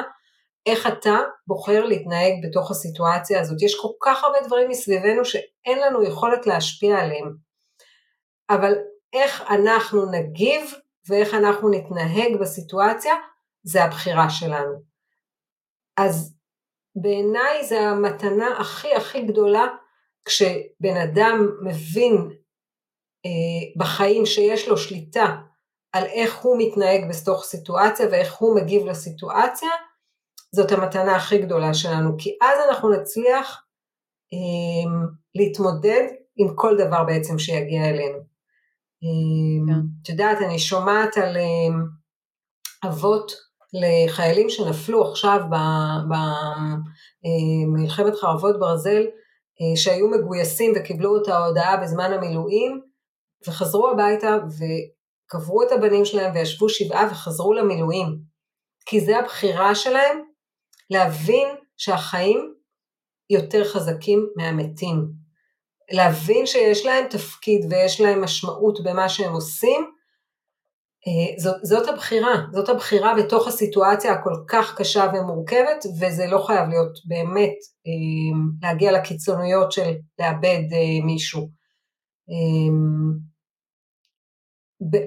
איך 0.66 0.88
אתה 0.88 1.18
בוחר 1.48 1.86
להתנהג 1.86 2.34
בתוך 2.44 2.72
הסיטואציה 2.72 3.42
הזאת. 3.42 3.62
יש 3.62 3.76
כל 3.76 3.92
כך 4.02 4.24
הרבה 4.24 4.38
דברים 4.48 4.70
מסביבנו 4.70 5.26
שאין 5.26 5.80
לנו 5.80 6.04
יכולת 6.04 6.48
להשפיע 6.48 6.98
עליהם. 6.98 7.34
אבל 8.50 8.74
איך 9.14 9.41
אנחנו 9.49 10.12
נגיב 10.12 10.74
ואיך 11.09 11.34
אנחנו 11.34 11.70
נתנהג 11.70 12.39
בסיטואציה, 12.41 13.14
זה 13.64 13.84
הבחירה 13.84 14.30
שלנו. 14.30 14.82
אז 15.97 16.38
בעיניי 16.95 17.66
זה 17.66 17.80
המתנה 17.80 18.57
הכי 18.59 18.95
הכי 18.95 19.22
גדולה 19.22 19.68
כשבן 20.26 20.97
אדם 21.03 21.49
מבין 21.62 22.16
אה, 23.26 23.72
בחיים 23.78 24.26
שיש 24.26 24.68
לו 24.68 24.78
שליטה 24.78 25.36
על 25.91 26.03
איך 26.03 26.38
הוא 26.38 26.57
מתנהג 26.59 27.09
בתוך 27.09 27.43
סיטואציה 27.43 28.05
ואיך 28.12 28.36
הוא 28.36 28.55
מגיב 28.55 28.86
לסיטואציה, 28.86 29.70
זאת 30.55 30.72
המתנה 30.72 31.16
הכי 31.16 31.38
גדולה 31.38 31.74
שלנו, 31.74 32.09
כי 32.18 32.38
אז 32.41 32.70
אנחנו 32.70 32.89
נצליח 32.89 33.64
אה, 34.34 34.91
להתמודד 35.36 36.07
עם 36.36 36.55
כל 36.55 36.78
דבר 36.78 37.03
בעצם 37.03 37.39
שיגיע 37.39 37.89
אלינו. 37.89 38.31
כן. 39.02 39.74
את 40.02 40.10
יודעת, 40.10 40.38
אני 40.38 40.60
שומעת 40.60 41.18
על 41.18 41.38
אמ, 41.38 41.84
אבות 42.88 43.32
לחיילים 43.74 44.49
שנפלו 44.49 45.12
עכשיו 45.12 45.39
במלחמת 47.24 48.14
אמ, 48.14 48.20
חרבות 48.22 48.60
ברזל, 48.60 49.02
אה, 49.62 49.76
שהיו 49.76 50.08
מגויסים 50.08 50.74
וקיבלו 50.76 51.22
את 51.22 51.28
ההודעה 51.28 51.78
בזמן 51.78 52.14
המילואים, 52.14 52.82
וחזרו 53.47 53.89
הביתה 53.89 54.38
וקברו 54.38 55.64
את 55.64 55.72
הבנים 55.72 56.06
שלהם 56.06 56.36
וישבו 56.36 56.70
שבעה 56.70 57.08
וחזרו 57.12 57.54
למילואים. 57.54 58.18
כי 58.86 58.99
זה 58.99 59.20
הבחירה 59.20 59.76
שלהם 59.76 60.18
להבין 60.89 61.47
שהחיים 61.78 62.54
יותר 63.30 63.64
חזקים 63.66 64.30
מהמתים. 64.36 65.21
להבין 65.92 66.46
שיש 66.46 66.86
להם 66.86 67.06
תפקיד 67.10 67.66
ויש 67.70 68.02
להם 68.02 68.24
משמעות 68.24 68.84
במה 68.84 69.10
שהם 69.10 69.34
עושים, 69.34 69.92
אה, 71.08 71.38
זאת, 71.38 71.56
זאת 71.64 71.89
הבחירה, 71.89 72.36
זאת 72.52 72.70
הבחירה 72.70 73.14
בתוך 73.16 73.48
הסיטואציה 73.48 74.14
הכל 74.14 74.34
כך 74.48 74.76
קשה 74.78 75.06
ומורכבת, 75.14 75.86
וזה 76.00 76.28
לא 76.28 76.44
חייב 76.48 76.70
להיות 76.70 77.00
באמת 77.06 77.56
אה, 77.88 78.39
להגיע 78.62 78.92
לקיצוניות 78.92 79.72
של 79.72 79.92
לאבד 80.20 80.64
אה, 80.74 81.06
מישהו. 81.06 81.62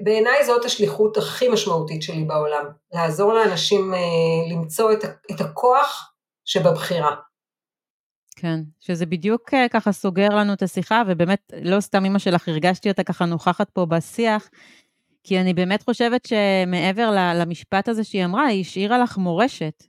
בעיניי 0.03 0.45
זאת 0.45 0.65
השליחות 0.65 1.17
הכי 1.17 1.49
משמעותית 1.49 2.01
שלי 2.01 2.23
בעולם, 2.23 2.65
לעזור 2.93 3.33
לאנשים 3.33 3.93
למצוא 4.51 4.91
את 5.31 5.41
הכוח 5.41 6.13
שבבחירה. 6.45 7.15
כן, 8.35 8.59
שזה 8.79 9.05
בדיוק 9.05 9.53
אה, 9.53 9.69
ככה 9.69 9.91
סוגר 9.91 10.29
לנו 10.29 10.53
את 10.53 10.61
השיחה, 10.61 11.03
ובאמת, 11.07 11.53
לא 11.61 11.79
סתם 11.79 12.05
אמא 12.05 12.19
שלך, 12.19 12.47
הרגשתי 12.47 12.89
אותה 12.89 13.03
ככה 13.03 13.25
נוכחת 13.25 13.69
פה 13.69 13.85
בשיח, 13.85 14.49
כי 15.23 15.39
אני 15.39 15.53
באמת 15.53 15.83
חושבת 15.83 16.25
שמעבר 16.25 17.33
למשפט 17.35 17.87
הזה 17.87 18.03
שהיא 18.03 18.25
אמרה, 18.25 18.45
היא 18.45 18.61
השאירה 18.61 18.97
לך 18.97 19.17
מורשת. 19.17 19.83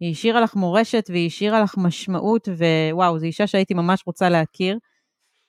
היא 0.00 0.12
השאירה 0.12 0.40
לך 0.40 0.54
מורשת 0.54 1.06
והיא 1.08 1.26
השאירה 1.26 1.60
לך 1.60 1.74
משמעות, 1.78 2.48
ווואו, 2.92 3.18
זו 3.18 3.26
אישה 3.26 3.46
שהייתי 3.46 3.74
ממש 3.74 4.02
רוצה 4.06 4.28
להכיר. 4.28 4.78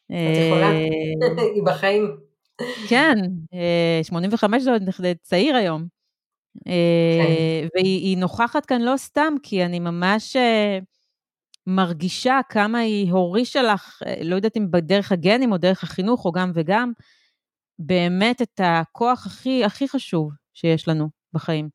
את 0.06 0.38
יכולה, 0.48 0.72
אה, 0.72 1.44
היא 1.56 1.64
בחיים. 1.66 2.18
כן, 2.90 3.18
85 4.04 4.54
אה, 4.54 4.60
זה 4.60 4.72
עוד 4.72 4.82
צעיר 5.22 5.56
היום. 5.56 5.86
כן. 6.66 6.72
והיא 7.76 8.18
נוכחת 8.18 8.66
כאן 8.66 8.82
לא 8.82 8.98
סתם, 8.98 9.34
כי 9.44 9.66
אני 9.66 9.80
ממש... 9.80 10.38
מרגישה 11.76 12.40
כמה 12.50 12.80
היא 12.80 13.12
הורישה 13.12 13.62
לך, 13.62 14.04
אה, 14.06 14.16
לא 14.24 14.36
יודעת 14.36 14.58
אם 14.58 14.72
בדרך 14.72 15.12
הגנים 15.12 15.52
או 15.52 15.58
דרך 15.58 15.84
החינוך 15.84 16.26
או 16.26 16.32
גם 16.32 16.52
וגם, 16.56 16.92
באמת 17.80 18.42
את 18.42 18.62
הכוח 18.64 19.26
הכי 19.26 19.64
הכי 19.66 19.88
חשוב 19.88 20.32
שיש 20.54 20.88
לנו 20.88 21.10
בחיים. 21.34 21.70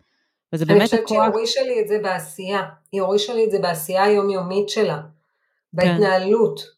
וזה 0.53 0.64
באמת 0.64 0.82
הכוח... 0.82 0.92
אני 0.92 1.03
חושבת 1.03 1.09
שהיא 1.09 1.20
הורישה 1.20 1.62
לי 1.62 1.80
את 1.80 1.88
זה 1.88 1.99
בעשייה, 2.03 2.62
היא 2.92 3.01
הורישה 3.01 3.34
לי 3.34 3.44
את 3.44 3.51
זה 3.51 3.59
בעשייה 3.59 4.05
היומיומית 4.05 4.68
שלה, 4.68 4.97
כן. 4.97 5.09
בהתנהלות. 5.72 6.61
כן. 6.61 6.68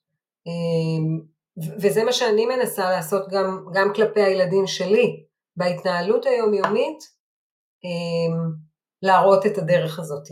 וזה 1.81 2.05
מה 2.05 2.12
שאני 2.12 2.47
מנסה 2.47 2.91
לעשות 2.91 3.29
גם, 3.31 3.64
גם 3.73 3.93
כלפי 3.95 4.23
הילדים 4.23 4.66
שלי, 4.66 5.25
בהתנהלות 5.57 6.27
היומיומית, 6.27 6.99
אמ, 7.85 8.53
להראות 9.03 9.47
את 9.47 9.59
הדרך 9.59 9.99
הזאת, 9.99 10.29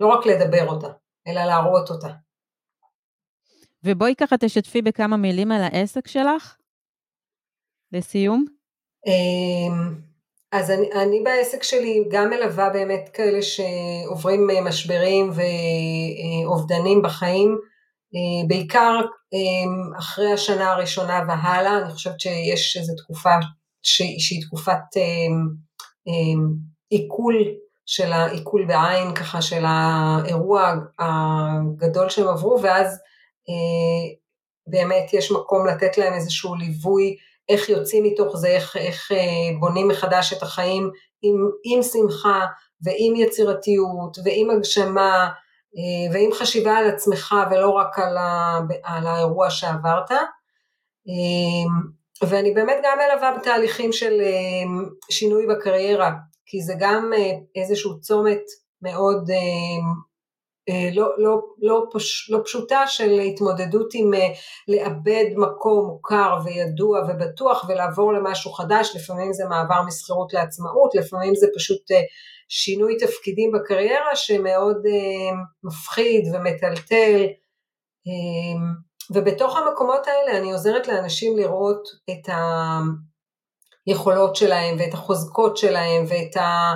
לא 0.00 0.06
רק 0.06 0.26
לדבר 0.26 0.68
אותה. 0.68 0.88
אלא 1.26 1.44
להראות 1.44 1.90
אותה. 1.90 2.08
ובואי 3.84 4.14
ככה 4.18 4.36
תשתפי 4.38 4.82
בכמה 4.82 5.16
מילים 5.16 5.52
על 5.52 5.62
העסק 5.62 6.08
שלך, 6.08 6.56
לסיום. 7.92 8.44
אמ, 9.06 9.94
אז 10.52 10.70
אני, 10.70 10.92
אני 10.92 11.20
בעסק 11.24 11.62
שלי 11.62 12.04
גם 12.10 12.30
מלווה 12.30 12.70
באמת 12.70 13.10
כאלה 13.12 13.38
שעוברים 13.42 14.50
אה, 14.50 14.60
משברים 14.60 15.30
ואובדנים 16.46 17.02
בחיים, 17.02 17.58
בעיקר 18.48 19.00
אחרי 19.98 20.32
השנה 20.32 20.72
הראשונה 20.72 21.20
והלאה, 21.28 21.78
אני 21.78 21.92
חושבת 21.92 22.20
שיש 22.20 22.76
איזו 22.76 22.92
תקופה 22.96 23.30
שהיא 23.82 24.42
תקופת 24.42 24.82
עיכול 26.90 27.34
של 27.90 28.12
העיכול 28.12 28.64
בעין, 28.64 29.14
ככה 29.14 29.42
של 29.42 29.64
האירוע 29.66 30.74
הגדול 30.98 32.08
שהם 32.08 32.28
עברו, 32.28 32.62
ואז 32.62 32.98
באמת 34.66 35.14
יש 35.14 35.32
מקום 35.32 35.66
לתת 35.66 35.98
להם 35.98 36.12
איזשהו 36.12 36.54
ליווי, 36.54 37.16
איך 37.48 37.68
יוצאים 37.68 38.04
מתוך 38.04 38.36
זה, 38.36 38.48
איך, 38.48 38.76
איך 38.76 39.12
בונים 39.60 39.88
מחדש 39.88 40.32
את 40.32 40.42
החיים 40.42 40.90
עם, 41.22 41.34
עם 41.64 41.82
שמחה 41.82 42.46
ועם 42.82 43.16
יצירתיות 43.16 44.18
ועם 44.24 44.50
הגשמה 44.50 45.28
ועם 46.12 46.32
חשיבה 46.32 46.76
על 46.76 46.88
עצמך 46.88 47.34
ולא 47.50 47.70
רק 47.70 47.98
על, 47.98 48.16
ה, 48.16 48.58
על 48.82 49.06
האירוע 49.06 49.50
שעברת. 49.50 50.10
ואני 52.22 52.50
באמת 52.50 52.76
גם 52.84 52.98
מלווה 52.98 53.38
בתהליכים 53.38 53.92
של 53.92 54.20
שינוי 55.10 55.46
בקריירה, 55.46 56.10
כי 56.50 56.62
זה 56.62 56.74
גם 56.78 57.12
איזשהו 57.56 58.00
צומת 58.00 58.42
מאוד 58.82 59.30
לא, 60.92 61.08
לא, 61.18 61.40
לא, 61.58 61.86
פש, 61.92 62.30
לא 62.30 62.38
פשוטה 62.44 62.86
של 62.86 63.20
התמודדות 63.20 63.90
עם 63.94 64.10
לאבד 64.68 65.24
מקום 65.36 65.86
מוכר 65.86 66.38
וידוע 66.44 67.00
ובטוח 67.08 67.64
ולעבור 67.68 68.12
למשהו 68.12 68.52
חדש, 68.52 68.96
לפעמים 68.96 69.32
זה 69.32 69.44
מעבר 69.48 69.82
משכירות 69.86 70.32
לעצמאות, 70.32 70.94
לפעמים 70.94 71.34
זה 71.34 71.46
פשוט 71.56 71.82
שינוי 72.48 72.96
תפקידים 72.96 73.52
בקריירה 73.52 74.16
שמאוד 74.16 74.82
מפחיד 75.64 76.34
ומטלטל. 76.34 77.26
ובתוך 79.14 79.56
המקומות 79.56 80.06
האלה 80.06 80.38
אני 80.38 80.52
עוזרת 80.52 80.88
לאנשים 80.88 81.36
לראות 81.36 81.82
את 82.10 82.28
היכולות 83.86 84.36
שלהם 84.36 84.76
ואת 84.78 84.94
החוזקות 84.94 85.56
שלהם 85.56 86.04
ואת 86.08 86.36
ה, 86.36 86.74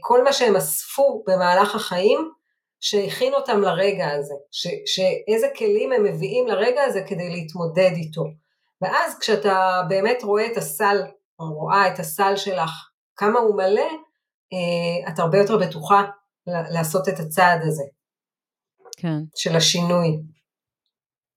כל 0.00 0.24
מה 0.24 0.32
שהם 0.32 0.56
אספו 0.56 1.24
במהלך 1.26 1.74
החיים, 1.74 2.30
שהכין 2.80 3.34
אותם 3.34 3.60
לרגע 3.60 4.10
הזה, 4.10 4.34
ש, 4.50 4.66
שאיזה 4.86 5.46
כלים 5.58 5.92
הם 5.92 6.04
מביאים 6.04 6.46
לרגע 6.46 6.82
הזה 6.82 7.02
כדי 7.06 7.30
להתמודד 7.30 7.90
איתו. 7.96 8.24
ואז 8.82 9.18
כשאתה 9.18 9.82
באמת 9.88 10.22
רואה 10.22 10.46
את 10.46 10.56
הסל, 10.56 11.02
או 11.38 11.44
רואה 11.54 11.94
את 11.94 11.98
הסל 11.98 12.36
שלך, 12.36 12.70
כמה 13.16 13.38
הוא 13.38 13.56
מלא, 13.56 13.90
את 15.08 15.18
הרבה 15.18 15.38
יותר 15.38 15.56
בטוחה 15.56 16.04
לעשות 16.46 17.08
את 17.08 17.18
הצעד 17.18 17.60
הזה. 17.62 17.84
כן. 18.96 19.18
של 19.36 19.56
השינוי. 19.56 20.08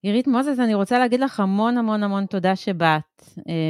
עירית 0.03 0.27
מוזס, 0.27 0.59
אני 0.59 0.73
רוצה 0.73 0.99
להגיד 0.99 1.19
לך 1.19 1.39
המון 1.39 1.77
המון 1.77 2.03
המון 2.03 2.25
תודה 2.25 2.55
שבאת, 2.55 3.21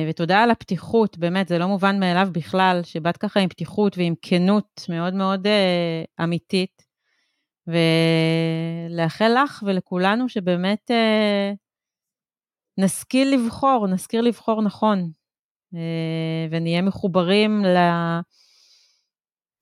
ותודה 0.10 0.44
על 0.44 0.52
הפתיחות, 0.52 1.18
באמת, 1.18 1.48
זה 1.48 1.58
לא 1.58 1.68
מובן 1.68 2.00
מאליו 2.00 2.28
בכלל, 2.32 2.80
שבאת 2.84 3.18
ככה 3.18 3.40
עם 3.40 3.50
פתיחות 3.50 3.98
ועם 3.98 4.14
כנות 4.22 4.86
מאוד 4.90 5.14
מאוד 5.14 5.48
אמיתית, 6.24 6.84
ולאחל 7.68 9.36
לך 9.44 9.64
ולכולנו 9.66 10.30
שבאמת 10.30 10.92
נשכיל 12.78 13.34
לבחור, 13.34 13.88
נזכיר 13.88 14.22
לבחור 14.22 14.62
נכון, 14.62 15.12
ונהיה 16.52 16.82
מחוברים 16.82 17.66
ל... 17.66 17.78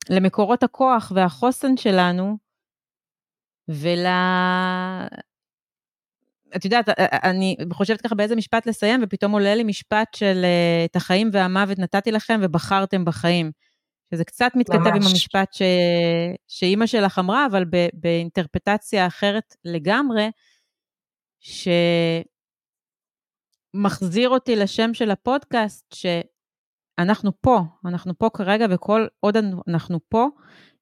למקורות 0.09 0.63
הכוח 0.63 1.11
והחוסן 1.15 1.77
שלנו, 1.77 2.37
ול... 3.69 4.05
את 6.55 6.65
יודעת, 6.65 6.89
אני 7.23 7.55
חושבת 7.73 8.01
ככה 8.01 8.15
באיזה 8.15 8.35
משפט 8.35 8.65
לסיים, 8.65 8.99
ופתאום 9.03 9.31
עולה 9.31 9.55
לי 9.55 9.63
משפט 9.63 10.13
של 10.13 10.45
את 10.85 10.95
החיים 10.95 11.29
והמוות 11.33 11.79
נתתי 11.79 12.11
לכם 12.11 12.39
ובחרתם 12.43 13.05
בחיים. 13.05 13.51
שזה 14.13 14.25
קצת 14.25 14.51
מתכתב 14.55 14.77
ממש. 14.77 14.87
עם 14.95 15.01
המשפט 15.11 15.53
ש... 15.53 15.61
שאימא 16.47 16.85
שלך 16.85 17.19
אמרה, 17.19 17.45
אבל 17.45 17.65
ב... 17.65 17.87
באינטרפטציה 17.93 19.07
אחרת 19.07 19.55
לגמרי, 19.65 20.29
שמחזיר 23.73 24.29
אותי 24.29 24.55
לשם 24.55 24.93
של 24.93 25.11
הפודקאסט, 25.11 25.93
שאנחנו 25.93 27.31
פה, 27.41 27.59
אנחנו 27.85 28.17
פה 28.17 28.29
כרגע, 28.33 28.65
וכל 28.69 29.07
עוד 29.19 29.37
אנחנו 29.67 29.99
פה, 30.09 30.27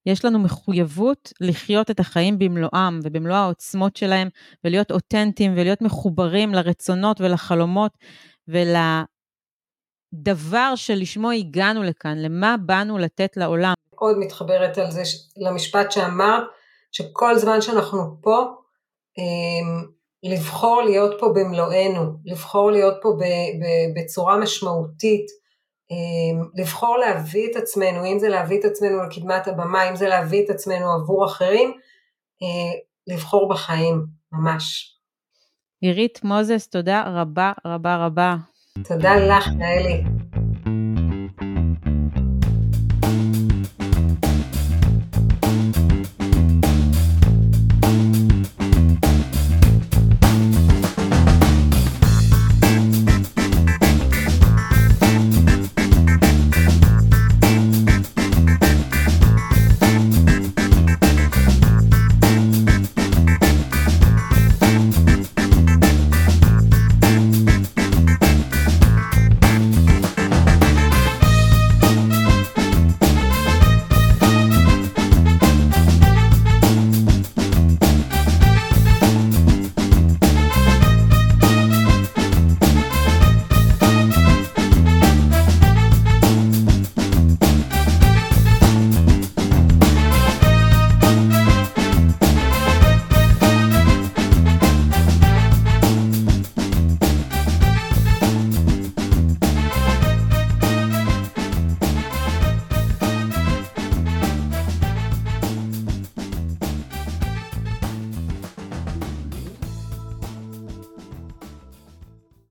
יש 0.06 0.24
לנו 0.24 0.38
מחויבות 0.38 1.32
לחיות 1.40 1.90
את 1.90 2.00
החיים 2.00 2.38
במלואם 2.38 3.00
ובמלוא 3.02 3.36
העוצמות 3.36 3.96
שלהם, 3.96 4.28
ולהיות 4.64 4.90
אותנטיים 4.90 5.52
ולהיות 5.52 5.82
מחוברים 5.82 6.54
לרצונות 6.54 7.20
ולחלומות 7.20 7.92
ולדבר 8.48 9.04
שלשמו 10.74 11.30
הגענו 11.30 11.82
לכאן, 11.82 12.18
למה 12.18 12.56
באנו 12.66 12.98
לתת 12.98 13.36
לעולם. 13.36 13.72
מאוד 13.94 14.18
מתחברת 14.18 14.78
על 14.78 14.90
זה, 14.90 15.02
למשפט 15.36 15.92
שאמרת, 15.92 16.42
שכל 16.92 17.38
זמן 17.38 17.60
שאנחנו 17.60 18.16
פה, 18.22 18.44
אמ, 19.18 19.84
לבחור 20.22 20.82
להיות 20.82 21.20
פה 21.20 21.32
במלואנו, 21.34 22.00
לבחור 22.24 22.70
להיות 22.70 22.94
פה 23.02 23.08
בצורה 23.96 24.36
משמעותית, 24.36 25.39
לבחור 26.54 26.98
להביא 26.98 27.50
את 27.50 27.56
עצמנו, 27.56 28.04
אם 28.04 28.18
זה 28.18 28.28
להביא 28.28 28.60
את 28.60 28.64
עצמנו 28.64 29.02
לקדמת 29.02 29.48
הבמה, 29.48 29.88
אם 29.90 29.96
זה 29.96 30.08
להביא 30.08 30.44
את 30.44 30.50
עצמנו 30.50 30.92
עבור 30.92 31.26
אחרים, 31.26 31.72
אה, 32.42 32.80
לבחור 33.06 33.48
בחיים, 33.48 34.06
ממש. 34.32 34.96
עירית 35.80 36.24
מוזס, 36.24 36.68
תודה 36.68 37.04
רבה 37.06 37.52
רבה 37.66 38.06
רבה. 38.06 38.36
תודה 38.84 39.16
לך, 39.16 39.48
נאלי. 39.48 40.02